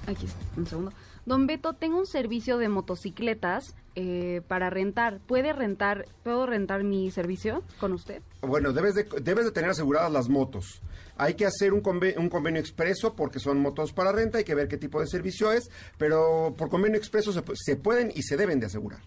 Aquí 0.07 0.27
está, 0.27 0.39
un 0.57 0.67
segundo. 0.67 0.93
Don 1.27 1.47
Beto, 1.47 1.73
tengo 1.73 1.99
un 1.99 2.07
servicio 2.07 2.59
de 2.59 2.69
motocicletas 2.69 3.75
eh, 3.95 4.43
para 4.47 4.69
rentar. 4.69 5.21
¿Puede 5.27 5.55
rentar, 5.55 6.05
puedo 6.23 6.45
rentar 6.45 6.85
mi 6.85 7.11
servicio 7.11 7.63
con 7.81 7.93
usted? 7.95 8.21
Bueno, 8.43 8.73
debes 8.75 8.95
de, 8.95 9.05
debes 9.23 9.47
de 9.47 9.51
tener 9.53 9.71
aseguradas 9.71 10.13
las 10.13 10.29
motos. 10.29 10.83
Hay 11.17 11.35
que 11.35 11.47
hacer 11.47 11.73
un, 11.73 11.83
conve- 11.83 12.19
un 12.19 12.29
convenio 12.29 12.61
expreso 12.61 13.15
porque 13.15 13.39
son 13.39 13.59
motos 13.61 13.93
para 13.95 14.13
renta, 14.13 14.39
hay 14.39 14.45
que 14.45 14.55
ver 14.55 14.69
qué 14.69 14.77
tipo 14.77 15.01
de 15.01 15.07
servicio 15.07 15.51
es, 15.53 15.71
pero 15.97 16.55
por 16.59 16.69
convenio 16.69 16.99
expreso 16.99 17.33
se, 17.33 17.43
se 17.55 17.77
pueden 17.77 18.13
y 18.15 18.23
se 18.23 18.37
deben 18.37 18.61
de 18.61 18.67
asegurar. 18.67 19.01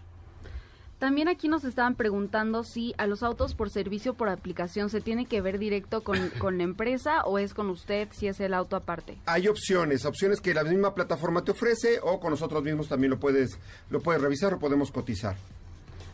También 0.98 1.28
aquí 1.28 1.48
nos 1.48 1.64
estaban 1.64 1.94
preguntando 1.94 2.64
si 2.64 2.94
a 2.98 3.06
los 3.06 3.22
autos 3.22 3.54
por 3.54 3.70
servicio 3.70 4.14
por 4.14 4.28
aplicación 4.28 4.90
se 4.90 5.00
tiene 5.00 5.26
que 5.26 5.40
ver 5.40 5.58
directo 5.58 6.02
con, 6.02 6.28
con 6.38 6.58
la 6.58 6.64
empresa 6.64 7.22
o 7.24 7.38
es 7.38 7.54
con 7.54 7.70
usted 7.70 8.08
si 8.10 8.26
es 8.26 8.40
el 8.40 8.52
auto 8.52 8.74
aparte. 8.76 9.18
Hay 9.26 9.46
opciones, 9.46 10.04
opciones 10.04 10.40
que 10.40 10.54
la 10.54 10.64
misma 10.64 10.94
plataforma 10.94 11.44
te 11.44 11.52
ofrece 11.52 12.00
o 12.02 12.18
con 12.18 12.30
nosotros 12.30 12.62
mismos 12.64 12.88
también 12.88 13.10
lo 13.10 13.20
puedes, 13.20 13.58
lo 13.90 14.00
puedes 14.00 14.20
revisar 14.20 14.54
o 14.54 14.58
podemos 14.58 14.90
cotizar. 14.90 15.36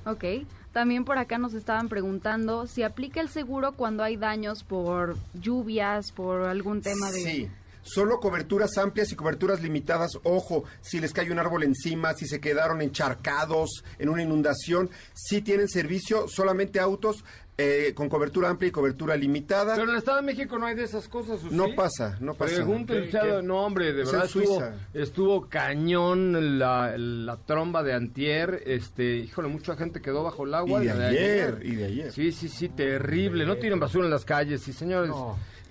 Ok. 0.07 0.25
También 0.73 1.05
por 1.05 1.19
acá 1.19 1.39
nos 1.39 1.55
estaban 1.55 1.89
preguntando 1.89 2.67
si 2.67 2.83
aplica 2.83 3.21
el 3.21 3.29
seguro 3.29 3.73
cuando 3.73 4.03
hay 4.03 4.17
daños 4.17 4.65
por 4.65 5.17
lluvias, 5.33 6.13
por 6.13 6.43
algún 6.43 6.83
tema 6.83 7.11
de... 7.11 7.21
Sí. 7.21 7.51
Solo 7.85 8.19
coberturas 8.19 8.77
amplias 8.79 9.13
y 9.13 9.15
coberturas 9.15 9.63
limitadas. 9.63 10.19
Ojo, 10.25 10.65
si 10.81 10.99
les 11.01 11.13
cae 11.13 11.31
un 11.31 11.39
árbol 11.39 11.63
encima, 11.63 12.15
si 12.15 12.27
se 12.27 12.41
quedaron 12.41 12.83
encharcados 12.83 13.85
en 13.99 14.09
una 14.09 14.23
inundación, 14.23 14.91
sí 15.13 15.41
tienen 15.43 15.69
servicio 15.69 16.27
solamente 16.27 16.81
autos 16.81 17.25
eh, 17.57 17.93
con 17.95 18.09
cobertura 18.09 18.49
amplia 18.51 18.69
y 18.69 18.73
cobertura 18.73 19.17
limitada. 19.17 19.75
Pero 19.75 19.85
en 19.85 19.91
el 19.91 19.99
Estado 19.99 20.17
de 20.17 20.23
México 20.25 20.59
no 20.59 20.67
hay 20.67 20.75
de 20.75 20.83
esas 20.83 21.07
cosas, 21.07 21.41
¿o 21.45 21.51
No 21.53 21.67
sí? 21.67 21.73
pasa, 21.77 22.17
no 22.21 22.35
pasa. 22.35 22.57
Pregúntale 22.57 23.03
usted 23.05 23.37
a- 23.37 23.43
no 23.43 23.65
hombre, 23.65 23.93
de 23.93 24.03
Es 24.03 24.11
verdad 24.11 24.27
estuvo, 24.27 24.63
estuvo 24.93 25.49
cañón 25.49 26.59
la, 26.59 26.97
la 26.99 27.37
tromba 27.37 27.85
de 27.85 27.93
antier, 27.93 28.63
este, 28.67 29.19
híjole, 29.19 29.47
mucha 29.47 29.77
gente 29.77 30.01
quedó 30.01 30.25
bajo 30.25 30.45
el 30.47 30.55
agua. 30.55 30.83
Y 30.83 30.89
de 30.89 30.93
ayer, 31.07 31.61
y 31.63 31.75
de 31.77 31.85
ayer. 31.85 32.13
Sí, 32.13 32.33
sí, 32.33 32.49
sí, 32.49 32.71
terrible, 32.71 33.47
no 33.47 33.57
tiren 33.57 33.79
basura 33.79 34.07
en 34.07 34.11
las 34.11 34.25
calles, 34.25 34.61
sí, 34.63 34.73
señores 34.73 35.13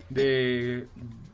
de, 0.09 0.87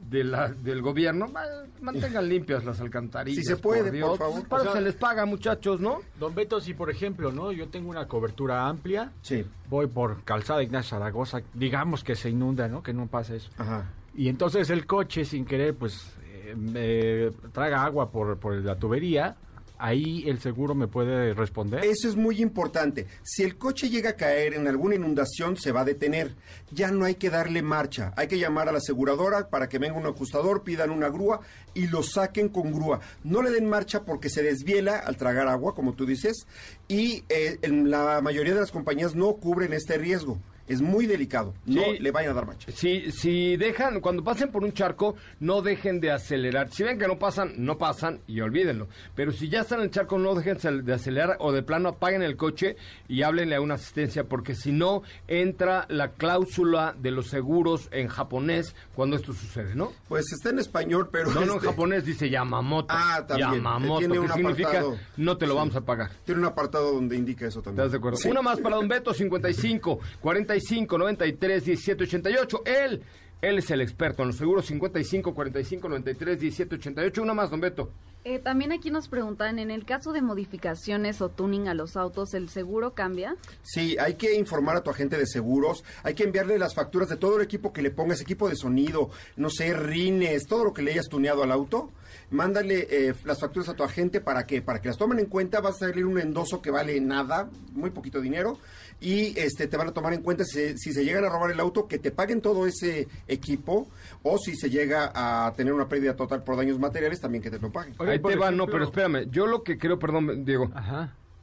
de 0.09 0.23
la, 0.23 0.47
del 0.49 0.81
gobierno, 0.81 1.27
ma- 1.27 1.43
mantengan 1.81 2.27
limpias 2.27 2.65
las 2.65 2.79
alcantarillas. 2.81 3.43
Si 3.43 3.49
se 3.49 3.57
puede, 3.57 3.91
Dios. 3.91 4.09
por 4.09 4.17
favor. 4.17 4.33
Pues 4.39 4.47
para 4.47 4.61
O 4.61 4.65
sea- 4.65 4.73
se 4.73 4.81
les 4.81 4.95
paga, 4.95 5.25
muchachos, 5.25 5.79
¿no? 5.79 5.99
Don 6.19 6.33
Beto, 6.33 6.59
si 6.59 6.73
por 6.73 6.89
ejemplo, 6.89 7.31
¿no? 7.31 7.51
Yo 7.51 7.67
tengo 7.69 7.89
una 7.89 8.07
cobertura 8.07 8.67
amplia, 8.67 9.11
Sí. 9.21 9.45
voy 9.69 9.87
por 9.87 10.23
Calzada 10.23 10.63
Ignacio 10.63 10.97
Zaragoza, 10.97 11.41
digamos 11.53 12.03
que 12.03 12.15
se 12.15 12.29
inunda, 12.29 12.67
¿no? 12.67 12.81
Que 12.81 12.93
no 12.93 13.07
pasa 13.07 13.35
eso. 13.35 13.49
Ajá. 13.57 13.85
Y 14.15 14.27
entonces 14.29 14.69
el 14.71 14.85
coche, 14.87 15.23
sin 15.25 15.45
querer, 15.45 15.75
pues, 15.75 16.11
eh, 16.23 16.55
me 16.57 17.31
traga 17.51 17.83
agua 17.83 18.09
por, 18.11 18.37
por 18.39 18.55
la 18.55 18.75
tubería, 18.75 19.35
ahí 19.79 20.23
el 20.27 20.39
seguro 20.39 20.75
me 20.75 20.87
puede 20.87 21.33
responder. 21.33 21.83
Eso 21.83 22.07
es 22.07 22.15
muy 22.15 22.41
importante. 22.41 23.07
Si 23.23 23.43
el 23.43 23.57
coche 23.57 23.89
llega 23.89 24.11
a 24.11 24.15
caer 24.15 24.53
en 24.53 24.67
alguna 24.67 24.95
inundación, 24.95 25.57
se 25.57 25.71
va 25.71 25.81
a 25.81 25.85
detener. 25.85 26.35
Ya 26.71 26.91
no 26.91 27.05
hay 27.05 27.15
que 27.15 27.29
darle 27.29 27.61
marcha. 27.61 28.13
Hay 28.15 28.27
que 28.27 28.37
llamar 28.37 28.69
a 28.69 28.71
la 28.71 28.77
aseguradora 28.77 29.49
para 29.49 29.69
que 29.69 29.79
venga 29.79 29.97
un 29.97 30.05
ajustador, 30.05 30.63
pidan 30.63 30.91
una 30.91 31.09
grúa 31.09 31.39
y 31.73 31.87
lo 31.87 32.03
saquen 32.03 32.49
con 32.49 32.71
grúa. 32.73 32.99
No 33.23 33.41
le 33.41 33.51
den 33.51 33.67
marcha 33.67 34.03
porque 34.03 34.29
se 34.29 34.43
desviela 34.43 34.97
al 34.97 35.17
tragar 35.17 35.47
agua, 35.47 35.73
como 35.73 35.93
tú 35.93 36.05
dices, 36.05 36.45
y 36.87 37.23
eh, 37.29 37.57
en 37.61 37.89
la 37.89 38.21
mayoría 38.21 38.53
de 38.53 38.59
las 38.59 38.71
compañías 38.71 39.15
no 39.15 39.33
cubren 39.35 39.73
este 39.73 39.97
riesgo. 39.97 40.39
Es 40.69 40.81
muy 40.81 41.05
delicado. 41.07 41.53
No 41.65 41.83
Sí. 41.83 41.99
le 41.99 42.11
vayan 42.11 42.31
a 42.31 42.35
dar 42.35 42.47
marcha. 42.47 42.71
Si, 42.71 43.11
si 43.11 43.57
dejan, 43.57 43.99
cuando 43.99 44.23
pasen 44.23 44.49
por 44.51 44.63
un 44.63 44.71
charco, 44.71 45.15
no 45.41 45.61
dejen 45.61 45.99
de 45.99 46.11
acelerar. 46.11 46.71
Si 46.71 46.83
ven 46.83 46.97
que 46.97 47.07
no 47.07 47.19
pasan, 47.19 47.53
no 47.57 47.77
pasan 47.77 48.21
y 48.27 48.39
olvídenlo. 48.39 48.87
Pero 49.15 49.31
si 49.33 49.49
ya 49.49 49.61
están 49.61 49.79
en 49.79 49.85
el 49.85 49.91
charco, 49.91 50.17
no 50.17 50.35
dejen 50.35 50.85
de 50.85 50.93
acelerar 50.93 51.35
o 51.39 51.51
de 51.51 51.63
plano 51.63 51.89
apaguen 51.89 52.21
el 52.21 52.37
coche 52.37 52.77
y 53.07 53.23
háblenle 53.23 53.55
a 53.55 53.61
una 53.61 53.73
asistencia, 53.73 54.23
porque 54.25 54.55
si 54.55 54.71
no, 54.71 55.01
entra 55.27 55.85
la 55.89 56.11
cláusula 56.11 56.95
de 56.99 57.11
los 57.11 57.27
seguros 57.27 57.89
en 57.91 58.07
japonés 58.07 58.75
cuando 58.95 59.15
esto 59.15 59.33
sucede, 59.33 59.73
¿no? 59.75 59.91
Pues 60.07 60.31
está 60.31 60.49
en 60.51 60.59
español, 60.59 61.09
pero... 61.11 61.31
No, 61.31 61.41
no, 61.41 61.41
en 61.41 61.49
este, 61.57 61.67
japonés 61.67 62.05
dice 62.05 62.29
Yamamoto. 62.29 62.93
Ah, 62.95 63.25
también. 63.27 63.53
Yamamoto, 63.55 63.99
Tiene 63.99 64.13
que 64.13 64.19
un 64.19 64.31
significa 64.33 64.69
apartado. 64.69 64.97
no 65.17 65.37
te 65.37 65.47
lo 65.47 65.53
Sí. 65.53 65.57
vamos 65.57 65.75
a 65.75 65.81
pagar. 65.81 66.11
Tiene 66.25 66.41
un 66.41 66.47
apartado 66.47 66.93
donde 66.93 67.15
indica 67.15 67.47
eso 67.47 67.61
también. 67.61 67.79
¿Estás 67.81 67.91
de 67.93 67.97
acuerdo? 67.97 68.17
Sí. 68.17 68.29
Una 68.29 68.41
más 68.43 68.59
para 68.59 68.75
Don 68.75 68.87
Beto, 68.87 69.13
55 69.13 69.99
45 70.21 70.58
93 70.97 71.65
17 71.65 72.03
88. 72.03 72.61
Él, 72.65 73.03
él 73.41 73.57
es 73.57 73.71
el 73.71 73.81
experto 73.81 74.23
en 74.23 74.29
los 74.29 74.37
seguros, 74.37 74.65
55 74.65 75.33
45 75.33 75.89
93 75.89 76.39
17 76.39 76.75
88. 76.75 77.21
Una 77.21 77.33
más, 77.33 77.49
Don 77.49 77.59
Beto. 77.59 77.91
Eh, 78.25 78.37
también 78.37 78.73
aquí 78.73 78.91
nos 78.91 79.07
preguntan, 79.07 79.59
en 79.59 79.71
el 79.71 79.85
caso 79.85 80.11
de 80.11 80.21
modificaciones 80.21 81.21
o 81.21 81.29
tuning 81.29 81.69
a 81.69 81.73
los 81.73 81.95
autos, 81.95 82.33
¿el 82.33 82.49
seguro 82.49 82.93
cambia? 82.93 83.37
Sí, 83.61 83.97
hay 83.97 84.15
que 84.15 84.35
informar 84.35 84.75
a 84.75 84.83
tu 84.83 84.89
agente 84.89 85.17
de 85.17 85.25
seguros, 85.25 85.85
hay 86.03 86.15
que 86.15 86.25
enviarle 86.25 86.59
las 86.59 86.75
facturas 86.75 87.07
de 87.07 87.15
todo 87.15 87.37
el 87.37 87.43
equipo 87.43 87.71
que 87.71 87.81
le 87.81 87.91
pongas, 87.91 88.19
equipo 88.19 88.49
de 88.49 88.57
sonido, 88.57 89.09
no 89.37 89.49
sé, 89.49 89.73
rines, 89.73 90.47
todo 90.47 90.65
lo 90.65 90.73
que 90.73 90.81
le 90.81 90.91
hayas 90.91 91.07
tuneado 91.07 91.43
al 91.43 91.51
auto. 91.53 91.91
Mándale 92.29 92.87
eh, 92.89 93.15
las 93.23 93.39
facturas 93.39 93.69
a 93.69 93.73
tu 93.73 93.83
agente 93.83 94.19
para 94.19 94.45
que 94.45 94.61
para 94.61 94.81
que 94.81 94.89
las 94.89 94.97
tomen 94.97 95.19
en 95.19 95.27
cuenta, 95.27 95.61
vas 95.61 95.75
a 95.75 95.87
salir 95.87 96.05
un 96.05 96.19
endoso 96.19 96.61
que 96.61 96.71
vale 96.71 96.99
nada, 96.99 97.49
muy 97.71 97.91
poquito 97.91 98.19
dinero 98.19 98.59
y 99.01 99.37
este 99.39 99.67
te 99.67 99.77
van 99.77 99.87
a 99.87 99.91
tomar 99.91 100.13
en 100.13 100.21
cuenta 100.21 100.43
si, 100.43 100.77
si, 100.77 100.93
se 100.93 101.03
llegan 101.03 101.23
a 101.23 101.29
robar 101.29 101.51
el 101.51 101.59
auto 101.59 101.87
que 101.87 101.99
te 101.99 102.11
paguen 102.11 102.41
todo 102.41 102.65
ese 102.67 103.07
equipo 103.27 103.87
o 104.23 104.37
si 104.37 104.55
se 104.55 104.69
llega 104.69 105.11
a 105.13 105.53
tener 105.55 105.73
una 105.73 105.87
pérdida 105.87 106.15
total 106.15 106.43
por 106.43 106.57
daños 106.57 106.79
materiales 106.79 107.19
también 107.19 107.41
que 107.41 107.49
te 107.49 107.59
lo 107.59 107.71
paguen. 107.71 107.95
Ahí 107.99 108.19
te 108.19 108.35
va, 108.35 108.51
no, 108.51 108.67
pero 108.67 108.83
espérame, 108.83 109.29
yo 109.29 109.47
lo 109.47 109.63
que 109.63 109.77
creo, 109.77 109.99
perdón, 109.99 110.43
Diego, 110.43 110.69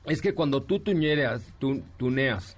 es 0.04 0.20
que 0.20 0.34
cuando 0.34 0.62
tú 0.62 0.80
tuñeras, 0.80 1.42
tú 1.58 1.82
tuneas 1.96 2.56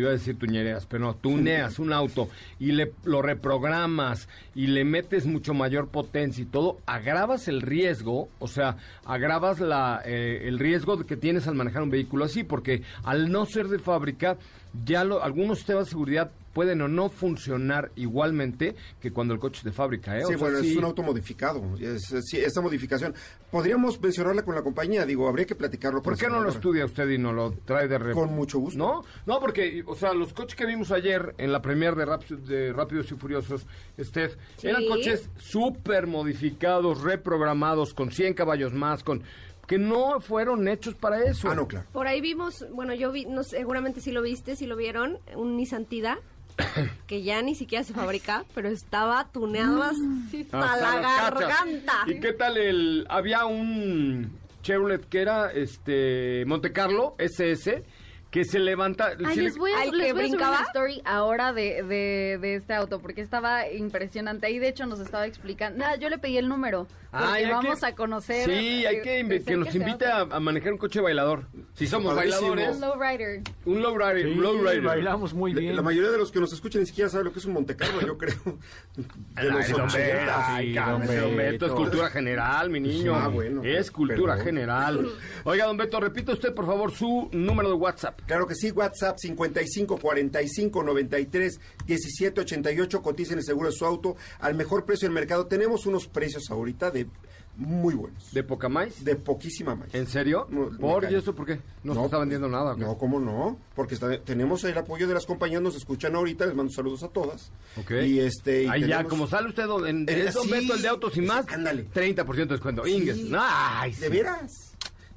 iba 0.00 0.10
a 0.10 0.12
decir 0.12 0.38
tuñereas, 0.38 0.86
pero 0.86 1.04
no, 1.04 1.14
tuneas 1.14 1.78
un 1.78 1.92
auto 1.92 2.28
y 2.58 2.72
le 2.72 2.92
lo 3.04 3.22
reprogramas 3.22 4.28
y 4.54 4.68
le 4.68 4.84
metes 4.84 5.26
mucho 5.26 5.54
mayor 5.54 5.88
potencia 5.88 6.42
y 6.42 6.46
todo, 6.46 6.78
agravas 6.86 7.48
el 7.48 7.62
riesgo, 7.62 8.28
o 8.38 8.48
sea, 8.48 8.76
agravas 9.04 9.60
la, 9.60 10.02
eh, 10.04 10.42
el 10.44 10.58
riesgo 10.58 10.98
que 11.04 11.16
tienes 11.16 11.46
al 11.46 11.54
manejar 11.54 11.82
un 11.82 11.90
vehículo 11.90 12.24
así, 12.24 12.44
porque 12.44 12.82
al 13.04 13.30
no 13.30 13.46
ser 13.46 13.68
de 13.68 13.78
fábrica, 13.78 14.36
ya 14.84 15.04
lo, 15.04 15.22
algunos 15.22 15.58
sistemas 15.58 15.86
de 15.86 15.90
seguridad 15.90 16.30
pueden 16.58 16.82
o 16.82 16.88
no 16.88 17.08
funcionar 17.08 17.92
igualmente 17.94 18.74
que 19.00 19.12
cuando 19.12 19.32
el 19.32 19.38
coche 19.38 19.58
es 19.58 19.64
de 19.64 19.70
fábrica. 19.70 20.18
¿eh? 20.18 20.24
Sí, 20.26 20.34
bueno, 20.34 20.58
es 20.58 20.76
un 20.76 20.82
auto 20.82 21.04
modificado. 21.04 21.62
Es, 21.78 22.12
esta 22.12 22.60
modificación. 22.60 23.14
Podríamos 23.48 24.02
mencionarla 24.02 24.42
con 24.42 24.56
la 24.56 24.62
compañía, 24.62 25.06
digo, 25.06 25.28
habría 25.28 25.46
que 25.46 25.54
platicarlo. 25.54 26.02
¿Por 26.02 26.18
qué 26.18 26.26
no 26.26 26.40
lo 26.40 26.48
estudia 26.48 26.84
usted 26.84 27.08
y 27.10 27.16
no 27.16 27.32
lo 27.32 27.52
trae 27.64 27.86
de. 27.86 28.10
Con 28.10 28.34
mucho 28.34 28.58
gusto. 28.58 28.76
¿No? 28.76 29.04
No, 29.24 29.38
porque, 29.38 29.84
o 29.86 29.94
sea, 29.94 30.12
los 30.12 30.32
coches 30.32 30.56
que 30.56 30.66
vimos 30.66 30.90
ayer 30.90 31.32
en 31.38 31.52
la 31.52 31.62
premier 31.62 31.94
de, 31.94 32.06
de 32.48 32.72
Rápidos 32.72 33.12
y 33.12 33.14
Furiosos, 33.14 33.64
Steph, 33.96 34.34
eran 34.60 34.84
coches 34.88 35.30
súper 35.36 36.08
modificados, 36.08 37.02
reprogramados, 37.02 37.94
con 37.94 38.10
100 38.10 38.34
caballos 38.34 38.72
más, 38.72 39.04
con 39.04 39.22
que 39.68 39.78
no 39.78 40.18
fueron 40.18 40.66
hechos 40.66 40.96
para 40.96 41.22
eso. 41.22 41.48
Ah, 41.48 41.54
no, 41.54 41.68
claro. 41.68 41.86
Por 41.92 42.08
ahí 42.08 42.20
vimos, 42.20 42.66
bueno, 42.72 42.94
yo 42.94 43.12
vi, 43.12 43.26
no, 43.26 43.44
seguramente 43.44 44.00
si 44.00 44.10
lo 44.10 44.22
viste, 44.22 44.56
si 44.56 44.66
lo 44.66 44.74
vieron, 44.74 45.18
un 45.36 45.56
Nissan 45.56 45.84
Tida 45.84 46.18
que 47.06 47.22
ya 47.22 47.42
ni 47.42 47.54
siquiera 47.54 47.84
se 47.84 47.92
fabrica, 47.92 48.44
pero 48.54 48.68
estaba 48.68 49.28
tuneado 49.30 49.82
así 49.82 50.42
hasta 50.42 50.76
la 50.76 51.00
garganta. 51.00 51.92
¿Y 52.06 52.20
qué 52.20 52.32
tal 52.32 52.56
el 52.56 53.06
había 53.08 53.46
un 53.46 54.38
Chevrolet 54.62 55.08
que 55.08 55.20
era 55.20 55.50
este 55.50 56.44
Monte 56.46 56.72
Carlo 56.72 57.14
SS 57.18 57.84
que 58.30 58.44
se 58.44 58.58
levanta. 58.58 59.12
Ay, 59.24 59.36
les 59.36 59.56
voy 59.56 59.72
a, 59.72 59.84
les 59.86 60.12
voy 60.14 60.24
a 60.24 60.26
subir 60.26 60.36
una 60.36 60.62
story 60.62 61.02
ahora 61.04 61.52
de, 61.52 61.82
de, 61.82 62.38
de, 62.40 62.54
este 62.54 62.74
auto, 62.74 63.00
porque 63.00 63.20
estaba 63.20 63.70
impresionante. 63.70 64.46
Ahí, 64.46 64.58
de 64.58 64.68
hecho, 64.68 64.86
nos 64.86 65.00
estaba 65.00 65.26
explicando. 65.26 65.78
Nada, 65.78 65.96
yo 65.96 66.08
le 66.08 66.18
pedí 66.18 66.36
el 66.36 66.48
número. 66.48 66.86
Porque 67.10 67.46
vamos 67.50 67.82
a 67.82 67.94
conocer. 67.94 68.44
Sí, 68.44 68.84
hay 68.84 69.00
que, 69.00 69.42
que 69.42 69.56
nos 69.56 69.74
invite 69.74 70.04
a, 70.06 70.26
manejar 70.40 70.72
un 70.72 70.78
coche 70.78 71.00
bailador. 71.00 71.46
Si 71.74 71.86
somos 71.86 72.14
bailadores. 72.14 72.76
Un 72.76 72.80
lowrider. 72.82 73.42
Un 73.64 73.82
lowrider. 73.82 74.26
un 74.26 74.42
lowrider. 74.42 74.82
Bailamos 74.82 75.32
muy 75.32 75.54
bien. 75.54 75.74
La, 75.74 75.82
mayoría 75.82 76.10
de 76.10 76.18
los 76.18 76.30
que 76.30 76.40
nos 76.40 76.52
escuchan 76.52 76.82
ni 76.82 76.86
siquiera 76.86 77.08
saben 77.08 77.26
lo 77.26 77.32
que 77.32 77.38
es 77.38 77.44
un 77.46 77.54
Monte 77.54 77.76
Carlo, 77.76 78.00
yo 78.02 78.18
creo. 78.18 78.58
De 78.96 79.44
los 79.44 79.72
80. 79.72 80.54
Ay, 80.54 80.76
Beto, 81.34 81.66
es 81.66 81.72
cultura 81.72 82.10
general, 82.10 82.68
mi 82.68 82.80
niño. 82.80 83.14
Ah, 83.14 83.28
bueno. 83.28 83.62
Es 83.64 83.90
cultura 83.90 84.36
general. 84.36 85.08
Oiga, 85.44 85.64
don 85.64 85.78
Beto, 85.78 86.00
repita 86.00 86.32
usted, 86.32 86.52
por 86.52 86.66
favor, 86.66 86.92
su 86.92 87.30
número 87.32 87.68
de 87.68 87.74
WhatsApp. 87.74 88.17
Claro 88.26 88.46
que 88.46 88.54
sí, 88.54 88.70
WhatsApp 88.70 89.16
55 89.18 89.98
45 89.98 90.82
93 90.82 91.60
17 91.86 92.40
88. 92.40 93.02
Coticen 93.02 93.38
el 93.38 93.44
seguro 93.44 93.70
de 93.70 93.74
su 93.74 93.86
auto 93.86 94.16
al 94.40 94.54
mejor 94.54 94.84
precio 94.84 95.08
del 95.08 95.14
mercado. 95.14 95.46
Tenemos 95.46 95.86
unos 95.86 96.06
precios 96.08 96.50
ahorita 96.50 96.90
de 96.90 97.06
muy 97.58 97.94
buenos. 97.94 98.32
¿De 98.32 98.44
poca 98.44 98.68
más? 98.68 99.04
De 99.04 99.16
poquísima 99.16 99.74
más. 99.74 99.92
¿En 99.92 100.06
serio? 100.06 100.46
¿Por? 100.78 101.10
¿Y 101.10 101.16
eso 101.16 101.34
por 101.34 101.44
qué? 101.44 101.58
No, 101.82 101.94
se 101.94 102.04
está 102.04 102.18
vendiendo 102.18 102.48
nada. 102.48 102.76
No, 102.76 102.96
¿cómo 102.96 103.18
no? 103.18 103.58
Porque 103.74 103.96
tenemos 104.24 104.62
el 104.62 104.78
apoyo 104.78 105.08
de 105.08 105.14
las 105.14 105.26
compañías, 105.26 105.60
nos 105.60 105.74
escuchan 105.74 106.14
ahorita, 106.14 106.46
les 106.46 106.54
mando 106.54 106.72
saludos 106.72 107.02
a 107.02 107.08
todas. 107.08 107.50
Ok. 107.76 107.90
Y 108.04 108.20
este... 108.20 108.68
Ahí 108.68 108.86
ya, 108.86 109.02
como 109.02 109.26
sale 109.26 109.48
usted 109.48 109.64
en, 109.86 110.08
el, 110.08 110.32
Don 110.32 110.48
Beto, 110.48 110.74
el 110.74 110.82
de 110.82 110.88
autos 110.88 111.16
y 111.16 111.22
más, 111.22 111.48
ándale. 111.48 111.88
30% 111.90 112.34
de 112.34 112.46
descuento. 112.46 112.86
Inges. 112.86 113.18
Ay, 113.36 113.92
¿De 113.94 114.08
veras? 114.08 114.67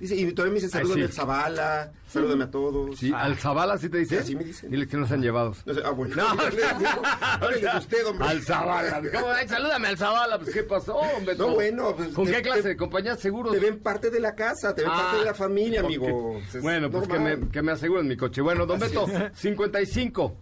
Dice, 0.01 0.15
y 0.15 0.33
todavía 0.33 0.55
me 0.55 0.59
dice, 0.59 0.71
salúdame 0.71 1.03
al 1.03 1.11
Zavala, 1.13 1.91
salúdame 2.07 2.45
a 2.45 2.49
todos. 2.49 2.97
Sí, 2.97 3.11
al 3.15 3.37
Zavala 3.37 3.77
sí 3.77 3.87
te 3.87 3.99
dice. 3.99 4.17
Así 4.17 4.35
me 4.35 4.43
dicen. 4.43 4.71
Dile 4.71 4.87
que 4.87 4.97
nos 4.97 5.11
han 5.11 5.21
llevado. 5.21 5.55
ah, 5.85 5.91
bueno. 5.91 6.15
No, 6.15 6.33
no, 6.35 7.77
usted, 7.77 8.07
hombre. 8.07 8.27
Al 8.27 8.41
Zavala. 8.41 8.99
salúdame 9.47 9.87
al 9.89 9.97
Zavala. 9.99 10.39
Pues, 10.39 10.55
¿qué 10.55 10.63
pasó, 10.63 10.95
hombre? 10.95 11.35
No, 11.35 11.49
bueno. 11.49 11.95
Pues, 11.95 12.09
¿Con 12.09 12.25
qué 12.25 12.41
clase 12.41 12.69
de 12.69 12.75
compañía 12.75 13.15
seguros? 13.15 13.53
Te 13.53 13.59
ven 13.59 13.77
parte 13.77 14.09
de 14.09 14.19
la 14.19 14.33
casa, 14.33 14.73
te 14.73 14.81
ven 14.81 14.89
parte 14.89 15.17
de 15.19 15.25
la 15.25 15.35
familia, 15.35 15.81
amigo. 15.81 16.41
bueno, 16.63 16.89
pues 16.89 17.07
que 17.07 17.19
me, 17.19 17.49
que 17.49 17.61
me 17.61 17.71
aseguren 17.71 18.07
mi 18.07 18.17
coche. 18.17 18.41
Bueno, 18.41 18.65
don 18.65 18.79
Beto, 18.79 19.05
55. 19.35 20.35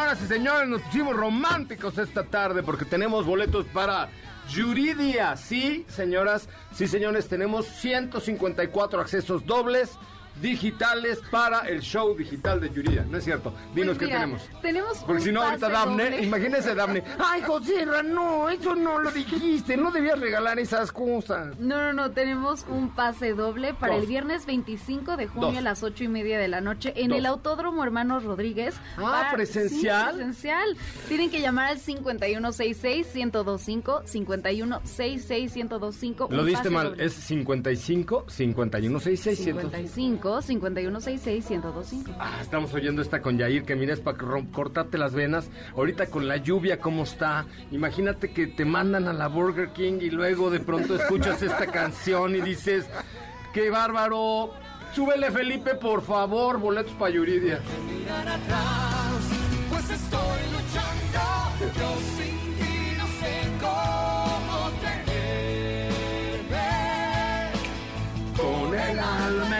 señoras 0.00 0.22
y 0.22 0.26
señores, 0.28 0.68
nos 0.70 0.80
pusimos 0.82 1.14
románticos 1.14 1.98
esta 1.98 2.24
tarde 2.24 2.62
porque 2.62 2.86
tenemos 2.86 3.26
boletos 3.26 3.66
para 3.66 4.08
Yuridia. 4.48 5.36
Sí, 5.36 5.84
señoras, 5.88 6.48
sí, 6.72 6.88
señores, 6.88 7.28
tenemos 7.28 7.66
154 7.66 8.98
accesos 8.98 9.44
dobles 9.44 9.90
digitales 10.40 11.20
para 11.30 11.60
el 11.68 11.80
show 11.80 12.14
digital 12.16 12.60
de 12.60 12.70
Yuridia. 12.70 13.04
No 13.08 13.18
es 13.18 13.24
cierto. 13.24 13.52
Dinos 13.74 13.96
Pues 13.96 13.98
qué 13.98 14.04
mira, 14.06 14.20
tenemos. 14.20 14.42
Tenemos 14.62 14.98
Porque 14.98 15.12
un 15.14 15.20
si 15.22 15.32
no, 15.32 15.42
ahorita 15.42 15.68
Dafne, 15.68 16.22
imagínese 16.22 16.74
Dafne. 16.74 17.02
Ay, 17.18 17.42
José, 17.42 17.84
no, 17.86 18.48
eso 18.48 18.74
no 18.74 18.98
lo 18.98 19.10
dijiste. 19.10 19.76
No 19.76 19.90
debías 19.90 20.18
regalar 20.18 20.58
esas 20.58 20.92
cosas. 20.92 21.58
No, 21.58 21.76
no, 21.78 21.92
no, 21.92 22.10
tenemos 22.12 22.64
un 22.68 22.90
pase 22.90 23.34
doble 23.34 23.74
para 23.74 23.94
Dos. 23.94 24.02
el 24.04 24.08
viernes 24.08 24.46
25 24.46 25.16
de 25.16 25.26
junio 25.26 25.48
Dos. 25.48 25.58
a 25.58 25.62
las 25.62 25.82
ocho 25.82 26.04
y 26.04 26.08
media 26.08 26.38
de 26.38 26.48
la 26.48 26.60
noche 26.60 26.92
en 26.96 27.08
Dos. 27.10 27.18
el 27.18 27.26
Autódromo 27.26 27.82
Hermanos 27.84 28.24
Rodríguez. 28.24 28.76
Ah, 28.96 29.00
Para- 29.02 29.32
¿presencial? 29.32 30.10
Sí, 30.12 30.16
presencial. 30.16 30.76
Tienen 31.08 31.30
que 31.30 31.40
llamar 31.40 31.70
al 31.72 31.78
5166-1025, 31.78 34.02
5166-1025. 34.06 36.30
Lo 36.30 36.44
diste 36.44 36.70
mal. 36.70 36.90
doble. 36.90 37.04
Es 37.04 37.14
55 37.14 38.24
51 38.28 39.00
66 39.00 39.38
55 39.38 39.40
5166 39.40 39.46
1025. 39.46 40.29
Ah, 42.18 42.38
estamos 42.40 42.72
oyendo 42.74 43.02
esta 43.02 43.22
con 43.22 43.38
Yair, 43.38 43.64
que 43.64 43.76
mira, 43.76 43.94
es 43.94 44.00
para 44.00 44.18
cortarte 44.52 44.98
las 44.98 45.14
venas. 45.14 45.50
Ahorita 45.76 46.06
con 46.06 46.28
la 46.28 46.36
lluvia, 46.36 46.80
¿cómo 46.80 47.02
está? 47.02 47.46
Imagínate 47.70 48.32
que 48.32 48.46
te 48.46 48.64
mandan 48.64 49.08
a 49.08 49.12
la 49.12 49.28
Burger 49.28 49.70
King 49.70 49.98
y 50.00 50.10
luego 50.10 50.50
de 50.50 50.60
pronto 50.60 50.94
escuchas 50.94 51.42
esta 51.42 51.66
canción 51.66 52.34
y 52.36 52.40
dices, 52.40 52.86
¡qué 53.52 53.70
bárbaro! 53.70 54.52
Súbele, 54.94 55.30
Felipe, 55.30 55.76
por 55.76 56.02
favor, 56.02 56.58
boletos 56.58 56.92
para 56.94 57.12
Yuridia. 57.12 57.60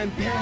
En 0.02 0.10
pie, 0.12 0.32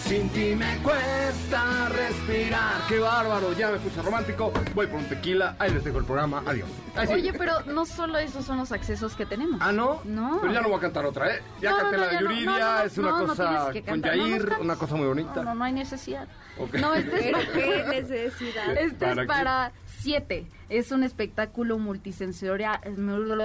sin 0.00 0.28
ti 0.28 0.54
me 0.54 0.76
cuesta 0.82 1.88
respirar. 1.88 2.86
¡Qué 2.86 2.98
bárbaro! 2.98 3.54
Ya 3.54 3.70
me 3.70 3.78
puse 3.78 4.02
romántico. 4.02 4.52
Voy 4.74 4.86
por 4.86 5.00
un 5.00 5.08
tequila. 5.08 5.56
Ahí 5.58 5.72
les 5.72 5.82
dejo 5.82 5.98
el 5.98 6.04
programa. 6.04 6.42
Adiós. 6.44 6.68
Sí. 7.06 7.12
Oye, 7.12 7.32
pero 7.32 7.62
no 7.62 7.86
solo 7.86 8.18
esos 8.18 8.44
son 8.44 8.58
los 8.58 8.72
accesos 8.72 9.14
que 9.14 9.24
tenemos. 9.24 9.58
Ah, 9.62 9.72
¿no? 9.72 10.02
No. 10.04 10.38
Pero 10.42 10.52
ya 10.52 10.60
no 10.60 10.68
voy 10.68 10.76
a 10.76 10.80
cantar 10.80 11.06
otra, 11.06 11.34
¿eh? 11.34 11.42
Ya 11.62 11.70
No, 11.70 11.76
canté 11.78 11.96
no, 11.96 12.04
la 12.04 12.10
de 12.10 12.18
Yuridia, 12.20 12.46
no, 12.46 12.58
no, 12.58 12.82
es 12.82 12.98
una 12.98 13.10
cosa 13.12 13.70
con 13.72 13.82
cantar, 13.82 14.16
no, 14.16 14.22
no 14.22 14.28
Yair, 14.28 14.52
una 14.60 14.76
cosa 14.76 14.96
muy 14.96 15.06
bonita. 15.06 15.36
No, 15.36 15.42
no, 15.44 15.54
no 15.54 15.64
hay 15.64 15.72
necesidad. 15.72 16.28
No, 16.74 16.94
este 16.94 17.28
es 17.28 17.32
para... 17.32 17.52
qué 17.52 17.84
necesidad. 17.88 18.76
Este 18.78 19.06
¿Para 19.06 19.22
es 19.22 19.28
para 19.28 19.72
siete. 20.04 20.46
Es 20.68 20.92
un 20.92 21.02
espectáculo 21.02 21.78
multisensorial, 21.78 22.78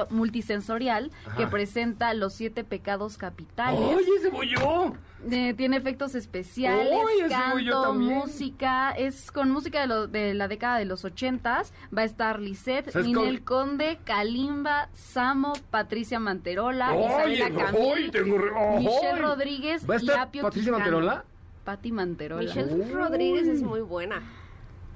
multisensorial 0.09 1.11
Ajá. 1.25 1.37
que 1.37 1.47
presenta 1.47 2.13
los 2.13 2.33
siete 2.33 2.63
pecados 2.63 3.17
capitales. 3.17 3.79
¡Oye, 3.79 4.07
ese 4.19 4.29
voy 4.29 4.49
yo! 4.49 4.93
Eh, 5.29 5.53
tiene 5.55 5.77
efectos 5.77 6.15
especiales, 6.15 6.87
¡Oye, 6.91 7.25
ese 7.25 7.35
voy 7.51 7.65
yo 7.65 7.71
canto, 7.73 7.89
también! 7.89 8.13
música. 8.13 8.91
Es 8.91 9.31
con 9.31 9.51
música 9.51 9.81
de, 9.81 9.87
lo- 9.87 10.07
de 10.07 10.33
la 10.33 10.47
década 10.47 10.77
de 10.79 10.85
los 10.85 11.03
ochentas. 11.05 11.73
Va 11.95 12.01
a 12.03 12.05
estar 12.05 12.39
Lisette, 12.39 12.89
¿Sabes 12.91 13.07
Ninel 13.07 13.43
cómo? 13.43 13.61
Conde, 13.69 13.99
Kalimba, 14.05 14.89
Samo, 14.93 15.53
Patricia 15.71 16.19
Manterola, 16.19 16.93
¡Oye, 16.93 17.05
Isabela 17.05 17.45
¡Ay, 17.45 17.53
Camil, 17.53 18.11
tengo 18.11 18.37
re-. 18.37 18.79
Michelle 18.79 19.19
Rodríguez 19.19 19.89
¿Va 19.89 19.95
a 19.95 19.97
y 19.97 20.01
estar 20.01 20.19
Apio 20.19 20.41
Patricia 20.43 20.71
Quijano. 20.71 20.79
Manterola? 20.79 21.25
Pati 21.65 21.91
Manterola. 21.91 22.41
Michelle 22.43 22.91
Rodríguez 22.93 23.47
es 23.47 23.61
muy 23.61 23.81
buena 23.81 24.21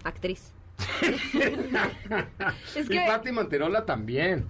actriz. 0.03 0.51
es 2.75 2.85
Y 2.85 2.89
que 2.89 3.03
Pati 3.07 3.31
Manterola 3.31 3.85
también. 3.85 4.47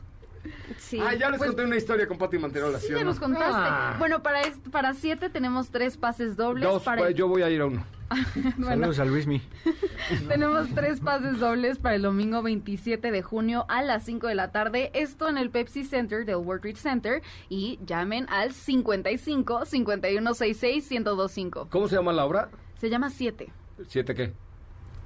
sí. 0.77 0.99
Ah, 0.99 1.13
ya 1.13 1.29
les 1.29 1.37
Pues- 1.37 1.49
conté 1.51 1.63
una 1.63 1.75
historia 1.77 2.07
con 2.07 2.17
Pati 2.17 2.37
Manterola, 2.37 2.79
¿sí, 2.79 2.87
Sí, 2.87 2.93
ya 2.93 2.99
no? 2.99 3.05
nos 3.05 3.19
contaste. 3.19 3.53
Ah. 3.55 3.95
Bueno, 3.99 4.21
para 4.23 4.41
para 4.71 4.93
siete 4.93 5.29
tenemos 5.29 5.69
tres 5.69 5.97
pases 5.97 6.35
dobles. 6.35 6.63
Dos, 6.63 6.83
para 6.83 7.01
pues, 7.03 7.15
yo 7.15 7.27
voy 7.27 7.41
a 7.43 7.49
ir 7.49 7.61
a 7.61 7.65
uno. 7.67 7.85
Bueno, 8.57 8.67
Saludos 8.67 8.99
a 8.99 9.05
Luismi. 9.05 9.41
tenemos 10.27 10.67
tres 10.75 10.99
pases 10.99 11.39
dobles 11.39 11.79
para 11.79 11.95
el 11.95 12.03
domingo 12.03 12.43
27 12.43 13.09
de 13.11 13.21
junio 13.23 13.65
a 13.69 13.81
las 13.81 14.03
5 14.03 14.27
de 14.27 14.35
la 14.35 14.51
tarde. 14.51 14.91
Esto 14.93 15.27
en 15.29 15.37
el 15.39 15.49
Pepsi 15.49 15.83
Center 15.83 16.23
del 16.25 16.35
World 16.35 16.61
Trade 16.61 16.75
Center. 16.75 17.21
Y 17.49 17.79
llamen 17.85 18.27
al 18.29 18.51
55 18.53 19.65
5166 19.65 20.91
1025. 20.91 21.67
¿Cómo 21.71 21.87
se 21.87 21.95
llama 21.95 22.13
la 22.13 22.25
obra? 22.25 22.49
Se 22.75 22.89
llama 22.89 23.09
Siete. 23.09 23.51
¿Siete 23.87 24.13
qué? 24.13 24.33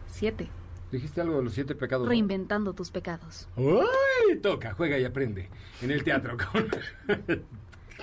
Siete. 0.07 0.49
Dijiste 0.91 1.19
algo 1.21 1.37
de 1.37 1.43
los 1.43 1.53
siete 1.53 1.75
pecados. 1.75 2.07
Reinventando 2.07 2.73
tus 2.73 2.91
pecados. 2.91 3.47
¡Uy! 3.57 4.37
Toca, 4.41 4.73
juega 4.73 4.97
y 4.97 5.03
aprende. 5.05 5.49
En 5.81 5.91
el 5.91 6.03
teatro 6.03 6.37
con... 6.51 6.67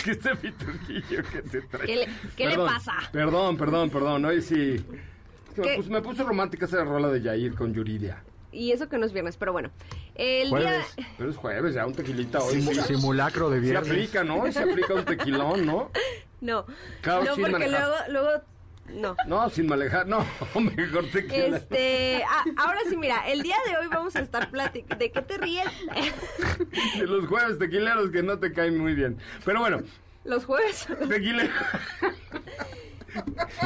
¿Qué 0.02 0.10
este 0.10 0.36
piturquillo 0.36 1.22
que 1.32 1.42
te 1.42 1.62
trae? 1.62 1.86
¿Qué 1.86 1.96
le- 1.96 2.08
qué 2.36 2.44
le 2.46 2.50
Perdón, 2.52 2.68
pasa? 2.68 2.92
Perdón, 3.12 3.56
perdón, 3.56 3.90
perdón. 3.90 4.24
Hoy 4.26 4.42
sí... 4.42 4.74
es 4.74 5.54
que 5.54 5.60
me, 5.62 5.76
puso, 5.76 5.90
me 5.90 6.02
puso 6.02 6.24
romántica 6.24 6.66
esa 6.66 6.84
rola 6.84 7.08
de 7.08 7.22
Yair 7.22 7.54
con 7.54 7.72
Yuridia. 7.72 8.22
Y 8.52 8.70
eso 8.70 8.88
que 8.88 8.98
no 8.98 9.06
es 9.06 9.12
viernes, 9.12 9.36
pero 9.36 9.52
bueno. 9.52 9.70
El 10.14 10.48
Jueves. 10.50 10.94
día 10.96 11.08
Pero 11.18 11.30
es 11.30 11.36
jueves, 11.36 11.74
ya 11.74 11.86
un 11.86 11.92
tequilita 11.94 12.38
hoy. 12.40 12.56
Simu- 12.60 12.74
sí. 12.82 12.94
simulacro 12.94 13.50
de 13.50 13.56
Se 13.56 13.60
viernes. 13.62 13.90
aplica, 13.90 14.22
¿no? 14.24 14.52
Se 14.52 14.60
aplica 14.60 14.94
un 14.94 15.04
tequilón, 15.04 15.66
¿no? 15.66 15.90
no. 16.40 16.64
Claro, 17.00 17.24
no, 17.24 17.30
porque 17.34 17.50
manejar. 17.50 17.80
luego 17.80 17.94
luego 18.10 18.44
no. 18.88 19.16
No, 19.26 19.48
sin 19.50 19.66
manejar, 19.66 20.06
no. 20.06 20.24
Mejor 20.76 21.06
tequila. 21.10 21.56
Este, 21.56 22.22
ah, 22.28 22.44
ahora 22.56 22.78
sí, 22.88 22.96
mira, 22.96 23.26
el 23.28 23.42
día 23.42 23.56
de 23.66 23.76
hoy 23.76 23.86
vamos 23.88 24.14
a 24.16 24.20
estar 24.20 24.50
platicando. 24.50 24.96
¿De 24.96 25.10
qué 25.10 25.22
te 25.22 25.38
ríes? 25.38 25.66
De 26.98 27.06
los 27.06 27.26
jueves 27.26 27.58
tequileros 27.58 28.10
que 28.10 28.22
no 28.22 28.38
te 28.38 28.52
caen 28.52 28.78
muy 28.78 28.94
bien. 28.94 29.18
Pero 29.44 29.60
bueno, 29.60 29.82
Los 30.24 30.44
jueves. 30.44 30.86
tequilero. 31.08 31.52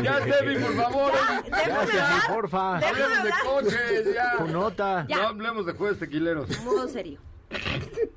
ya, 0.03 0.21
Steffi, 0.21 0.57
por 0.57 0.75
favor. 0.77 1.13
Gracias, 1.49 2.27
porfa. 2.29 2.77
Hablemos 2.77 3.25
de 3.25 3.31
coches, 3.45 4.15
ya. 4.15 4.37
Tu 4.39 4.49
nota. 4.49 5.07
Ya. 5.09 5.17
No 5.17 5.23
hablemos 5.29 5.67
de 5.67 5.73
jueves 5.73 5.99
tequileros. 5.99 6.49
Modo 6.65 6.89
serio. 6.89 7.19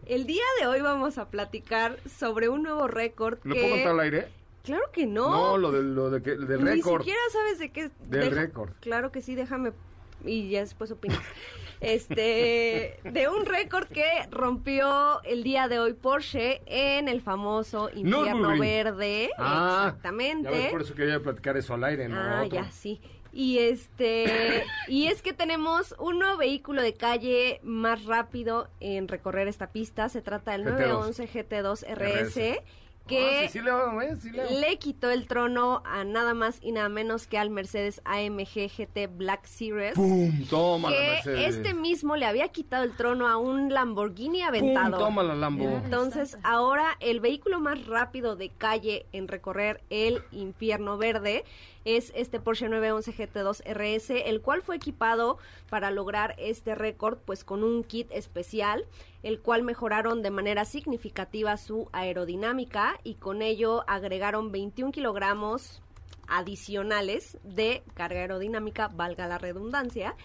El 0.05 0.25
día 0.25 0.43
de 0.59 0.67
hoy 0.67 0.81
vamos 0.81 1.17
a 1.17 1.29
platicar 1.29 1.97
sobre 2.19 2.49
un 2.49 2.63
nuevo 2.63 2.87
récord 2.87 3.39
¿Lo 3.43 3.55
que... 3.55 3.61
puedo 3.61 3.73
contar 3.75 3.91
al 3.93 3.99
aire? 4.01 4.27
Claro 4.63 4.83
que 4.93 5.05
no. 5.07 5.29
No, 5.29 5.57
lo, 5.57 5.71
de, 5.71 5.81
lo 5.83 6.09
de 6.09 6.21
que, 6.21 6.31
del 6.35 6.63
Ni 6.63 6.69
récord. 6.71 7.01
siquiera 7.01 7.19
sabes 7.31 7.59
de 7.59 7.71
qué. 7.71 7.91
Del 8.07 8.31
récord. 8.31 8.71
Claro 8.79 9.11
que 9.11 9.21
sí, 9.21 9.35
déjame. 9.35 9.71
Y 10.23 10.49
ya 10.49 10.59
después 10.61 10.91
opinas. 10.91 11.19
Este. 11.81 12.99
De 13.03 13.27
un 13.27 13.45
récord 13.45 13.87
que 13.87 14.05
rompió 14.29 15.21
el 15.23 15.43
día 15.43 15.67
de 15.67 15.79
hoy 15.79 15.93
Porsche 15.93 16.61
en 16.67 17.07
el 17.07 17.21
famoso 17.21 17.89
infierno 17.89 18.35
Nürburgring. 18.49 18.59
verde. 18.61 19.29
Ah, 19.37 19.85
Exactamente. 19.87 20.51
Ya 20.51 20.57
ves, 20.57 20.71
por 20.71 20.81
eso 20.83 20.93
quería 20.93 21.19
platicar 21.19 21.57
eso 21.57 21.73
al 21.73 21.83
aire, 21.83 22.07
¿no? 22.07 22.17
Ah, 22.19 22.43
Otro. 22.45 22.59
ya, 22.59 22.71
sí. 22.71 23.01
Y 23.33 23.57
este, 23.59 24.63
y 24.87 25.07
es 25.07 25.21
que 25.21 25.33
tenemos 25.33 25.95
un 25.97 26.19
nuevo 26.19 26.37
vehículo 26.37 26.81
de 26.81 26.93
calle 26.93 27.59
más 27.63 28.05
rápido 28.05 28.69
en 28.79 29.07
recorrer 29.07 29.47
esta 29.47 29.71
pista. 29.71 30.07
Se 30.09 30.21
trata 30.21 30.51
del 30.51 30.65
GT2. 30.65 30.87
911 30.87 31.29
GT2 31.29 31.85
RS, 31.95 32.61
que 33.07 33.19
Ah, 33.19 33.41
sí, 33.47 33.59
sí 33.59 33.61
leo, 33.61 34.01
¿eh? 34.01 34.15
Sí 34.21 34.29
leo. 34.31 34.45
le 34.59 34.77
quitó 34.77 35.09
el 35.09 35.27
trono 35.27 35.81
a 35.85 36.03
nada 36.03 36.33
más 36.33 36.59
y 36.61 36.71
nada 36.71 36.87
menos 36.89 37.27
que 37.27 37.37
al 37.37 37.49
Mercedes 37.49 38.01
AMG 38.05 38.69
GT 38.77 39.07
Black 39.15 39.45
Series. 39.45 39.95
¡Pum! 39.95 40.45
Toma 40.49 40.89
la 40.91 40.95
Que 40.95 41.03
Mercedes. 41.11 41.55
este 41.55 41.73
mismo 41.73 42.15
le 42.15 42.25
había 42.25 42.47
quitado 42.49 42.83
el 42.83 42.95
trono 42.95 43.27
a 43.27 43.37
un 43.37 43.73
Lamborghini 43.73 44.39
¡Pum! 44.39 44.47
aventado. 44.47 44.97
Toma 44.97 45.23
la 45.23 45.35
Lambo. 45.35 45.65
Entonces, 45.83 46.37
ahora 46.43 46.85
el 46.99 47.19
vehículo 47.19 47.59
más 47.59 47.85
rápido 47.85 48.35
de 48.35 48.49
calle 48.49 49.05
en 49.11 49.27
recorrer 49.27 49.81
el 49.89 50.21
infierno 50.31 50.97
verde 50.97 51.43
es 51.85 52.11
este 52.15 52.39
Porsche 52.39 52.69
911 52.69 53.13
GT2 53.13 53.63
RS, 53.65 54.09
el 54.25 54.41
cual 54.41 54.61
fue 54.61 54.75
equipado 54.75 55.37
para 55.69 55.91
lograr 55.91 56.35
este 56.37 56.75
récord, 56.75 57.17
pues 57.25 57.43
con 57.43 57.63
un 57.63 57.83
kit 57.83 58.11
especial, 58.11 58.85
el 59.23 59.39
cual 59.39 59.63
mejoraron 59.63 60.21
de 60.21 60.31
manera 60.31 60.65
significativa 60.65 61.57
su 61.57 61.89
aerodinámica 61.91 62.99
y 63.03 63.15
con 63.15 63.41
ello 63.41 63.83
agregaron 63.87 64.51
21 64.51 64.91
kilogramos 64.91 65.81
adicionales 66.27 67.37
de 67.43 67.83
carga 67.93 68.21
aerodinámica, 68.21 68.87
valga 68.87 69.27
la 69.27 69.37
redundancia. 69.37 70.15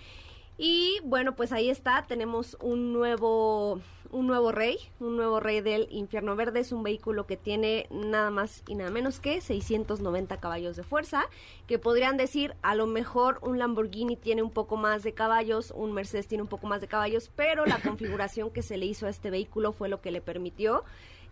Y 0.59 1.01
bueno, 1.05 1.37
pues 1.37 1.53
ahí 1.53 1.69
está, 1.69 2.07
tenemos 2.07 2.57
un 2.63 2.95
nuevo, 2.95 3.81
un 4.11 4.27
nuevo 4.27 4.53
rey, 4.53 4.79
un 5.01 5.17
nuevo 5.17 5.39
rey 5.39 5.61
del 5.61 5.87
infierno 5.91 6.35
verde. 6.35 6.61
Es 6.61 6.73
un 6.73 6.83
vehículo 6.83 7.27
que 7.27 7.37
tiene 7.37 7.87
nada 7.91 8.31
más 8.31 8.63
y 8.67 8.75
nada 8.75 8.91
menos 8.91 9.21
que 9.21 9.43
690 9.43 10.41
caballos 10.41 10.77
de 10.77 10.83
fuerza, 10.83 11.27
que 11.67 11.79
podrían 11.79 12.17
decir, 12.17 12.55
a 12.63 12.75
lo 12.75 12.87
mejor 12.87 13.39
un 13.43 13.59
Lamborghini 13.59 14.17
tiene 14.17 14.43
un 14.43 14.51
poco 14.51 14.77
más 14.77 15.03
de 15.03 15.13
caballos, 15.13 15.73
un 15.77 15.93
Mercedes 15.93 16.27
tiene 16.27 16.43
un 16.43 16.49
poco 16.49 16.67
más 16.67 16.81
de 16.81 16.89
caballos, 16.89 17.31
pero 17.37 17.67
la 17.67 17.79
configuración 17.79 18.51
que 18.51 18.63
se 18.63 18.79
le 18.79 18.87
hizo 18.87 19.07
a 19.07 19.11
este 19.11 19.31
vehículo 19.31 19.73
fue 19.73 19.91
lo 19.91 20.01
que 20.01 20.11
le 20.11 20.23
permitió 20.23 20.85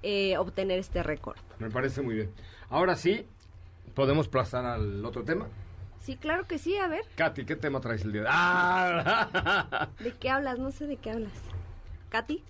eh, 0.02 0.36
obtener 0.36 0.78
este 0.78 1.02
récord. 1.02 1.38
Me 1.58 1.70
parece 1.70 2.02
muy 2.02 2.14
bien. 2.14 2.30
Ahora 2.68 2.94
sí, 2.94 3.26
podemos 3.94 4.28
pasar 4.28 4.66
al 4.66 5.02
otro 5.02 5.24
tema. 5.24 5.48
Sí, 6.05 6.16
claro 6.16 6.46
que 6.46 6.59
sí, 6.59 6.76
a 6.76 6.86
ver, 6.86 7.00
Katy, 7.14 7.46
¿qué 7.46 7.57
tema 7.57 7.80
traes 7.80 8.05
el 8.05 8.12
día 8.12 8.22
de 8.22 8.28
¡Ah! 8.30 9.88
¿de 10.00 10.12
qué 10.12 10.28
hablas? 10.28 10.59
No 10.59 10.70
sé 10.70 10.86
de 10.86 10.98
qué 10.98 11.11
hablas. 11.11 11.32
¿Katy? 12.11 12.42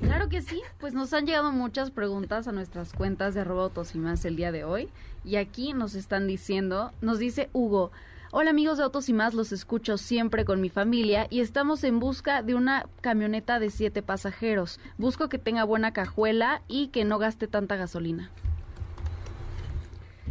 Claro 0.00 0.30
que 0.30 0.40
sí, 0.40 0.62
pues 0.80 0.94
nos 0.94 1.12
han 1.12 1.26
llegado 1.26 1.52
muchas 1.52 1.90
preguntas 1.90 2.48
a 2.48 2.52
nuestras 2.52 2.94
cuentas 2.94 3.34
de 3.34 3.42
arroba 3.42 3.64
autos 3.64 3.94
y 3.94 3.98
más 3.98 4.24
el 4.24 4.36
día 4.36 4.50
de 4.50 4.64
hoy. 4.64 4.88
Y 5.26 5.36
aquí 5.36 5.74
nos 5.74 5.94
están 5.94 6.26
diciendo, 6.26 6.90
nos 7.02 7.18
dice 7.18 7.50
Hugo, 7.52 7.92
Hola 8.30 8.48
amigos 8.48 8.78
de 8.78 8.84
Autos 8.84 9.10
y 9.10 9.12
más, 9.12 9.34
los 9.34 9.52
escucho 9.52 9.98
siempre 9.98 10.46
con 10.46 10.62
mi 10.62 10.70
familia 10.70 11.26
y 11.28 11.40
estamos 11.40 11.84
en 11.84 12.00
busca 12.00 12.42
de 12.42 12.54
una 12.54 12.86
camioneta 13.02 13.58
de 13.58 13.68
siete 13.68 14.00
pasajeros. 14.00 14.80
Busco 14.96 15.28
que 15.28 15.36
tenga 15.36 15.64
buena 15.64 15.92
cajuela 15.92 16.62
y 16.66 16.88
que 16.88 17.04
no 17.04 17.18
gaste 17.18 17.46
tanta 17.46 17.76
gasolina. 17.76 18.30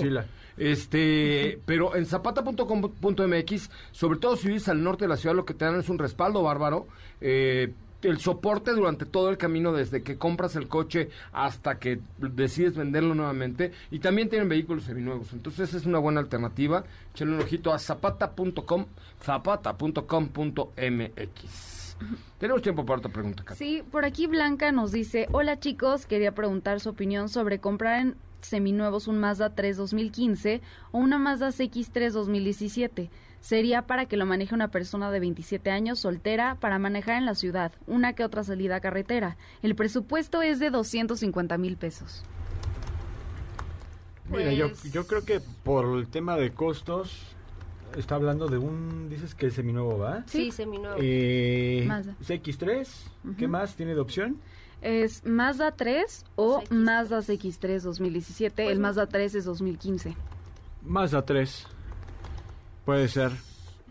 Este, 0.56 1.60
pero 1.64 1.96
en 1.96 2.06
zapata.com.mx, 2.06 3.70
sobre 3.92 4.18
todo 4.18 4.36
si 4.36 4.48
vives 4.48 4.68
al 4.68 4.82
norte 4.82 5.04
de 5.04 5.08
la 5.08 5.16
ciudad, 5.16 5.34
lo 5.34 5.44
que 5.44 5.54
te 5.54 5.64
dan 5.64 5.78
es 5.78 5.88
un 5.88 5.98
respaldo 5.98 6.42
bárbaro. 6.42 6.86
Eh, 7.20 7.72
el 8.02 8.18
soporte 8.18 8.72
durante 8.72 9.06
todo 9.06 9.30
el 9.30 9.38
camino, 9.38 9.72
desde 9.72 10.02
que 10.02 10.18
compras 10.18 10.56
el 10.56 10.68
coche 10.68 11.08
hasta 11.32 11.78
que 11.78 12.00
decides 12.18 12.74
venderlo 12.74 13.14
nuevamente. 13.14 13.72
Y 13.90 14.00
también 14.00 14.28
tienen 14.28 14.48
vehículos 14.48 14.84
seminuevos. 14.84 15.32
Entonces 15.32 15.72
es 15.74 15.86
una 15.86 15.98
buena 15.98 16.20
alternativa. 16.20 16.84
Échenle 17.14 17.36
un 17.36 17.42
ojito 17.42 17.72
a 17.72 17.78
zapata.com, 17.78 18.86
zapata.com.mx. 19.22 21.81
Tenemos 22.38 22.62
tiempo 22.62 22.84
para 22.84 22.98
otra 22.98 23.12
pregunta, 23.12 23.44
Katy. 23.44 23.58
Sí, 23.58 23.82
por 23.90 24.04
aquí 24.04 24.26
Blanca 24.26 24.72
nos 24.72 24.92
dice, 24.92 25.28
hola 25.32 25.58
chicos, 25.60 26.06
quería 26.06 26.34
preguntar 26.34 26.80
su 26.80 26.88
opinión 26.90 27.28
sobre 27.28 27.58
comprar 27.60 28.00
en 28.00 28.16
seminuevos 28.40 29.06
un 29.08 29.18
Mazda 29.18 29.54
3 29.54 29.76
2015 29.76 30.60
o 30.90 30.98
una 30.98 31.18
Mazda 31.18 31.48
CX3 31.48 32.10
2017. 32.10 33.10
Sería 33.40 33.82
para 33.82 34.06
que 34.06 34.16
lo 34.16 34.24
maneje 34.26 34.54
una 34.54 34.68
persona 34.68 35.10
de 35.10 35.18
27 35.20 35.70
años, 35.70 35.98
soltera, 35.98 36.56
para 36.60 36.78
manejar 36.78 37.16
en 37.16 37.26
la 37.26 37.34
ciudad, 37.34 37.72
una 37.86 38.12
que 38.12 38.24
otra 38.24 38.44
salida 38.44 38.76
a 38.76 38.80
carretera. 38.80 39.36
El 39.62 39.74
presupuesto 39.74 40.42
es 40.42 40.58
de 40.60 40.70
250 40.70 41.58
mil 41.58 41.76
pesos. 41.76 42.24
Mira, 44.30 44.52
yo, 44.52 44.68
Pues- 44.68 44.92
yo 44.92 45.06
creo 45.06 45.24
que 45.24 45.40
por 45.64 45.96
el 45.98 46.06
tema 46.06 46.36
de 46.36 46.52
costos, 46.52 47.18
está 47.96 48.14
hablando 48.16 48.46
de 48.48 48.58
un, 48.58 49.08
dices 49.08 49.34
que 49.34 49.46
es 49.46 49.54
seminuevo, 49.54 49.98
¿va? 49.98 50.24
Sí, 50.26 50.50
seminuevo. 50.50 50.96
Eh, 51.00 51.84
Mazda. 51.86 52.14
CX3, 52.22 52.86
¿qué 53.36 53.44
Ujú. 53.44 53.52
más 53.52 53.74
tiene 53.76 53.94
de 53.94 54.00
opción? 54.00 54.38
Es 54.80 55.24
Mazda 55.24 55.72
3 55.72 56.24
o 56.36 56.60
CX3. 56.62 56.70
Mazda 56.74 57.18
CX3 57.20 57.80
2017. 57.82 58.62
Pues 58.64 58.72
el 58.74 58.80
no. 58.80 58.88
Mazda 58.88 59.06
3 59.06 59.34
es 59.36 59.44
2015. 59.44 60.16
Mazda 60.82 61.24
3. 61.24 61.66
Puede 62.84 63.06
ser. 63.08 63.30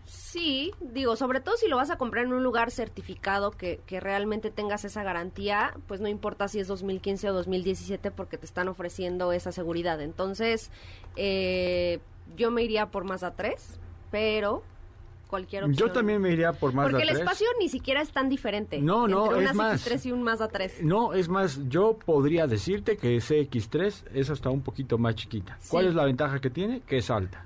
Sí, 0.04 0.72
digo, 0.80 1.16
sobre 1.16 1.40
todo 1.40 1.56
si 1.56 1.68
lo 1.68 1.76
vas 1.76 1.90
a 1.90 1.96
comprar 1.98 2.24
en 2.26 2.32
un 2.32 2.42
lugar 2.42 2.70
certificado 2.70 3.50
que, 3.50 3.80
que 3.86 4.00
realmente 4.00 4.50
tengas 4.50 4.84
esa 4.84 5.02
garantía, 5.02 5.74
pues 5.86 6.00
no 6.00 6.08
importa 6.08 6.48
si 6.48 6.58
es 6.58 6.68
2015 6.68 7.30
o 7.30 7.32
2017 7.34 8.10
porque 8.10 8.36
te 8.38 8.46
están 8.46 8.68
ofreciendo 8.68 9.32
esa 9.32 9.52
seguridad. 9.52 10.00
Entonces, 10.00 10.70
eh, 11.16 12.00
yo 12.36 12.50
me 12.50 12.62
iría 12.62 12.86
por 12.90 13.04
Mazda 13.04 13.32
3, 13.34 13.78
pero 14.12 14.62
cualquier 15.26 15.64
opción. 15.64 15.88
Yo 15.88 15.92
también 15.92 16.20
me 16.20 16.30
iría 16.30 16.52
por 16.52 16.72
Mazda 16.74 16.90
Porque 16.90 17.02
el 17.04 17.08
3. 17.08 17.20
espacio 17.20 17.46
ni 17.58 17.68
siquiera 17.70 18.02
es 18.02 18.10
tan 18.12 18.28
diferente. 18.28 18.80
No, 18.80 19.08
no, 19.08 19.24
entre 19.24 19.44
es 19.46 19.50
una 19.50 19.52
más. 19.54 19.84
CX3 19.88 20.06
y 20.06 20.12
un 20.12 20.22
Mazda 20.22 20.48
3. 20.48 20.82
No, 20.84 21.14
es 21.14 21.28
más, 21.28 21.58
yo 21.68 21.94
podría 22.04 22.46
decirte 22.46 22.96
que 22.98 23.16
CX3 23.16 24.04
es 24.14 24.30
hasta 24.30 24.50
un 24.50 24.60
poquito 24.60 24.98
más 24.98 25.14
chiquita. 25.16 25.58
¿Cuál 25.68 25.84
Sí. 25.86 25.88
es 25.88 25.94
la 25.96 26.04
ventaja 26.04 26.38
que 26.38 26.50
tiene? 26.50 26.80
Que 26.82 26.98
es 26.98 27.10
alta. 27.10 27.44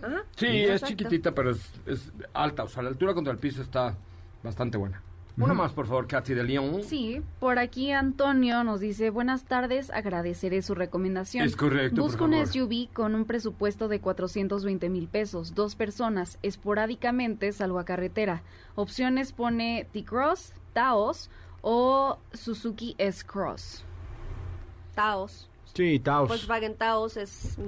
Ajá, 0.00 0.22
Sí, 0.36 0.46
es 0.46 0.70
exacto. 0.70 0.86
chiquitita, 0.86 1.32
pero 1.32 1.50
es, 1.50 1.72
es 1.86 2.12
alta. 2.32 2.62
O 2.64 2.68
sea, 2.68 2.82
la 2.84 2.90
altura 2.90 3.12
contra 3.12 3.32
el 3.32 3.38
piso 3.40 3.60
está 3.60 3.96
bastante 4.44 4.78
buena. 4.78 5.02
Una 5.38 5.52
más, 5.52 5.74
por 5.74 5.86
favor, 5.86 6.06
Katy 6.06 6.32
de 6.32 6.44
León. 6.44 6.82
Sí, 6.82 7.20
por 7.40 7.58
aquí 7.58 7.92
Antonio 7.92 8.64
nos 8.64 8.80
dice, 8.80 9.10
buenas 9.10 9.44
tardes, 9.44 9.90
agradeceré 9.90 10.62
su 10.62 10.74
recomendación. 10.74 11.44
Es 11.44 11.56
correcto, 11.56 11.96
por 11.96 12.04
Busco 12.04 12.24
un 12.24 12.32
favor. 12.32 12.46
SUV 12.46 12.88
con 12.94 13.14
un 13.14 13.26
presupuesto 13.26 13.88
de 13.88 14.00
420 14.00 14.88
mil 14.88 15.08
pesos, 15.08 15.54
dos 15.54 15.76
personas, 15.76 16.38
esporádicamente 16.42 17.52
salgo 17.52 17.78
a 17.78 17.84
carretera. 17.84 18.42
Opciones 18.76 19.32
pone 19.32 19.86
T-Cross, 19.92 20.54
Taos 20.72 21.28
o 21.60 22.18
Suzuki 22.32 22.94
S-Cross. 22.96 23.84
Taos. 24.94 25.50
Sí, 25.74 25.98
Taos. 25.98 26.28
Volkswagen 26.30 26.76
Taos 26.76 27.18
es 27.18 27.58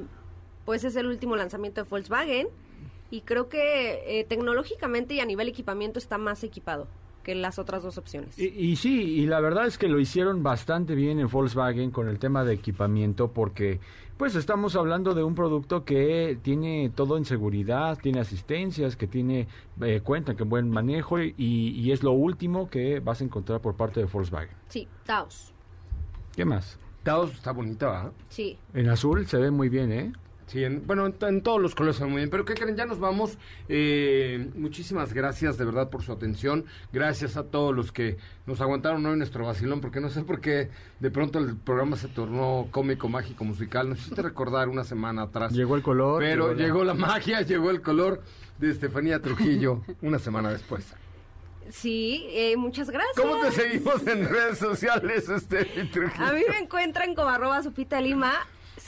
pues 0.65 0.85
es 0.85 0.97
el 0.97 1.07
último 1.07 1.37
lanzamiento 1.37 1.83
de 1.83 1.89
Volkswagen 1.89 2.49
y 3.11 3.23
creo 3.23 3.51
que 3.51 4.21
eh, 4.21 4.25
tecnológicamente 4.25 5.15
y 5.15 5.21
a 5.21 5.27
nivel 5.27 5.49
equipamiento 5.49 5.99
está 5.99 6.17
más 6.17 6.45
equipado 6.45 6.89
que 7.29 7.35
las 7.35 7.59
otras 7.59 7.83
dos 7.83 7.99
opciones. 7.99 8.39
Y, 8.39 8.47
y 8.47 8.77
sí, 8.77 9.03
y 9.03 9.27
la 9.27 9.39
verdad 9.41 9.67
es 9.67 9.77
que 9.77 9.87
lo 9.87 10.01
hicieron 10.01 10.43
bastante 10.43 10.95
bien 10.95 11.21
en 11.21 11.29
Volkswagen 11.29 11.91
con 11.91 12.09
el 12.09 12.19
tema 12.19 12.43
de 12.43 12.55
equipamiento 12.55 13.33
porque 13.33 13.81
pues 14.17 14.35
estamos 14.35 14.77
hablando 14.77 15.13
de 15.13 15.23
un 15.23 15.35
producto 15.35 15.85
que 15.85 16.39
tiene 16.41 16.91
todo 16.95 17.19
en 17.19 17.27
seguridad, 17.27 17.99
tiene 18.01 18.21
asistencias, 18.21 18.97
que 18.97 19.07
tiene 19.07 19.47
eh, 19.83 20.01
cuenta 20.03 20.37
que 20.37 20.45
buen 20.45 20.71
manejo 20.71 21.21
y, 21.21 21.35
y 21.37 21.93
es 21.93 22.03
lo 22.03 22.13
último 22.13 22.71
que 22.71 23.01
vas 23.01 23.21
a 23.21 23.25
encontrar 23.25 23.61
por 23.61 23.77
parte 23.77 24.01
de 24.01 24.07
Volkswagen. 24.07 24.57
Sí, 24.69 24.89
Taos. 25.05 25.53
¿Qué 26.35 26.47
más? 26.47 26.79
Taos 27.03 27.35
está 27.35 27.53
bonita, 27.53 27.91
¿verdad? 27.91 28.13
Sí. 28.31 28.57
En 28.73 28.89
azul 28.89 29.27
se 29.27 29.37
ve 29.37 29.51
muy 29.51 29.69
bien, 29.69 29.93
¿eh? 29.93 30.13
Sí, 30.49 30.65
en- 30.65 30.87
bueno, 30.87 31.07
en, 31.07 31.15
en 31.21 31.43
todos 31.43 31.61
los 31.61 31.75
colores 31.75 31.97
están 31.97 32.11
muy 32.11 32.19
bien. 32.19 32.31
Pero 32.31 32.45
¿qué 32.45 32.55
creen? 32.55 32.75
Ya 32.75 32.87
nos 32.87 32.99
vamos. 32.99 33.39
Eh, 33.69 34.51
muchísimas 34.57 35.13
gracias 35.13 35.59
de 35.59 35.65
verdad 35.65 35.91
por 35.91 36.03
su 36.03 36.11
atención. 36.11 36.65
Gracias 36.93 37.37
a 37.37 37.45
todos 37.45 37.75
los 37.77 37.93
que 37.93 38.17
nos 38.47 38.61
aguantaron 38.61 39.05
hoy 39.07 39.17
nuestro 39.17 39.45
vacilón, 39.45 39.81
porque 39.81 40.01
no 40.01 40.09
sé 40.09 40.23
por 40.23 40.41
qué 40.41 40.71
de 41.01 41.11
pronto 41.11 41.39
el 41.39 41.55
programa 41.57 41.97
se 41.97 42.09
tornó 42.09 42.67
cómico, 42.71 43.09
mágico, 43.09 43.45
musical. 43.45 43.89
Nos 43.91 43.99
hiciste 44.01 44.23
recordar 44.23 44.69
una 44.69 44.85
semana 44.85 45.23
atrás. 45.23 45.53
Llegó 45.53 45.77
el 45.77 45.83
color. 45.83 46.21
Pero 46.23 46.55
la- 46.55 46.63
llegó 46.65 46.83
la 46.83 46.95
magia, 46.95 47.43
llegó 47.43 47.71
el 47.71 47.83
color 47.83 48.23
de 48.59 48.71
Estefanía 48.71 49.21
Trujillo 49.21 49.83
una 50.03 50.19
semana 50.19 50.51
después. 50.51 50.95
Sí, 51.71 52.25
eh, 52.31 52.57
muchas 52.57 52.89
gracias. 52.89 53.15
¿Cómo 53.21 53.39
te 53.43 53.51
seguimos 53.53 54.07
en 54.07 54.27
redes 54.27 54.57
sociales, 54.59 55.29
Estefi 55.29 55.87
Trujillo? 55.91 56.25
A 56.25 56.33
mí 56.33 56.41
me 56.49 56.59
encuentran 56.59 57.15
como 57.15 57.29
arroba 57.29 57.61
Lima. 58.01 58.33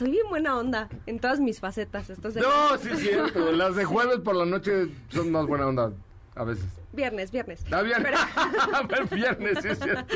Soy 0.01 0.11
bien 0.13 0.27
buena 0.31 0.57
onda 0.57 0.89
en 1.05 1.21
todas 1.21 1.41
mis 1.41 1.61
facetas. 1.61 2.09
Esto 2.09 2.29
es 2.29 2.35
de- 2.35 2.41
No, 2.41 2.79
sí 2.79 2.89
es 2.91 2.99
cierto. 3.01 3.53
Las 3.53 3.77
de 3.77 3.85
jueves 3.85 4.21
por 4.21 4.35
la 4.35 4.47
noche 4.47 4.89
son 5.11 5.31
más 5.31 5.45
buena 5.47 5.67
onda 5.67 5.93
a 6.35 6.45
veces. 6.45 6.65
Viernes, 6.95 7.31
viernes. 7.31 7.61
Está 7.63 7.83
bien. 7.83 7.99
Pero, 8.03 8.17
El 9.03 9.05
viernes, 9.15 9.59
sí 9.61 9.69
es 9.69 9.79
cierto. 9.79 10.15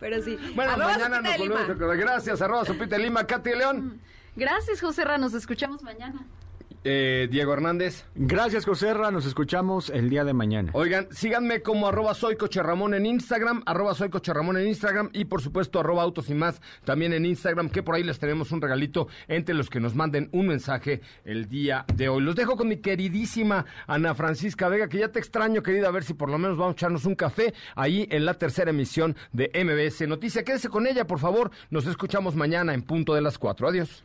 pero 0.00 0.20
sí. 0.20 0.36
Bueno, 0.56 0.72
Arroba 0.72 0.92
mañana 0.94 1.20
nos 1.22 1.38
volvemos 1.38 1.80
a. 1.80 1.94
Gracias, 1.94 2.42
arroba 2.42 2.64
Sopita 2.64 2.98
Lima, 2.98 3.24
Katy 3.24 3.50
León, 3.50 4.00
Gracias, 4.34 4.80
José 4.80 5.04
Ra, 5.04 5.16
nos 5.16 5.32
escuchamos 5.34 5.82
mañana. 5.84 6.26
Eh, 6.84 7.28
Diego 7.30 7.52
Hernández. 7.52 8.04
Gracias, 8.14 8.64
Joserra. 8.64 9.10
Nos 9.10 9.26
escuchamos 9.26 9.90
el 9.90 10.08
día 10.10 10.24
de 10.24 10.32
mañana. 10.32 10.70
Oigan, 10.74 11.08
síganme 11.10 11.62
como 11.62 11.88
arroba 11.88 12.14
soy 12.14 12.36
Coche 12.36 12.62
Ramón 12.62 12.94
en 12.94 13.06
Instagram, 13.06 13.62
arroba 13.66 13.94
soy 13.94 14.10
Coche 14.10 14.32
Ramón 14.32 14.56
en 14.56 14.68
Instagram 14.68 15.10
y 15.12 15.26
por 15.26 15.42
supuesto 15.42 15.80
arroba 15.80 16.02
autos 16.02 16.30
y 16.30 16.34
más 16.34 16.60
también 16.84 17.12
en 17.12 17.26
Instagram, 17.26 17.70
que 17.70 17.82
por 17.82 17.94
ahí 17.94 18.02
les 18.02 18.18
tenemos 18.18 18.52
un 18.52 18.60
regalito 18.60 19.08
entre 19.28 19.54
los 19.54 19.70
que 19.70 19.80
nos 19.80 19.94
manden 19.94 20.28
un 20.32 20.46
mensaje 20.46 21.00
el 21.24 21.48
día 21.48 21.84
de 21.94 22.08
hoy. 22.08 22.22
Los 22.22 22.36
dejo 22.36 22.56
con 22.56 22.68
mi 22.68 22.78
queridísima 22.78 23.66
Ana 23.86 24.14
Francisca 24.14 24.68
Vega, 24.68 24.88
que 24.88 24.98
ya 24.98 25.08
te 25.08 25.18
extraño, 25.18 25.62
querida, 25.62 25.88
a 25.88 25.92
ver 25.92 26.04
si 26.04 26.14
por 26.14 26.30
lo 26.30 26.38
menos 26.38 26.56
vamos 26.56 26.72
a 26.72 26.76
echarnos 26.76 27.04
un 27.04 27.14
café 27.14 27.54
ahí 27.74 28.06
en 28.10 28.24
la 28.24 28.34
tercera 28.34 28.70
emisión 28.70 29.16
de 29.32 29.50
MBS 29.54 30.08
Noticia. 30.08 30.44
Quédese 30.44 30.68
con 30.68 30.86
ella, 30.86 31.06
por 31.06 31.18
favor. 31.18 31.50
Nos 31.70 31.86
escuchamos 31.86 32.34
mañana 32.34 32.74
en 32.74 32.82
punto 32.82 33.14
de 33.14 33.20
las 33.20 33.38
cuatro. 33.38 33.68
Adiós. 33.68 34.04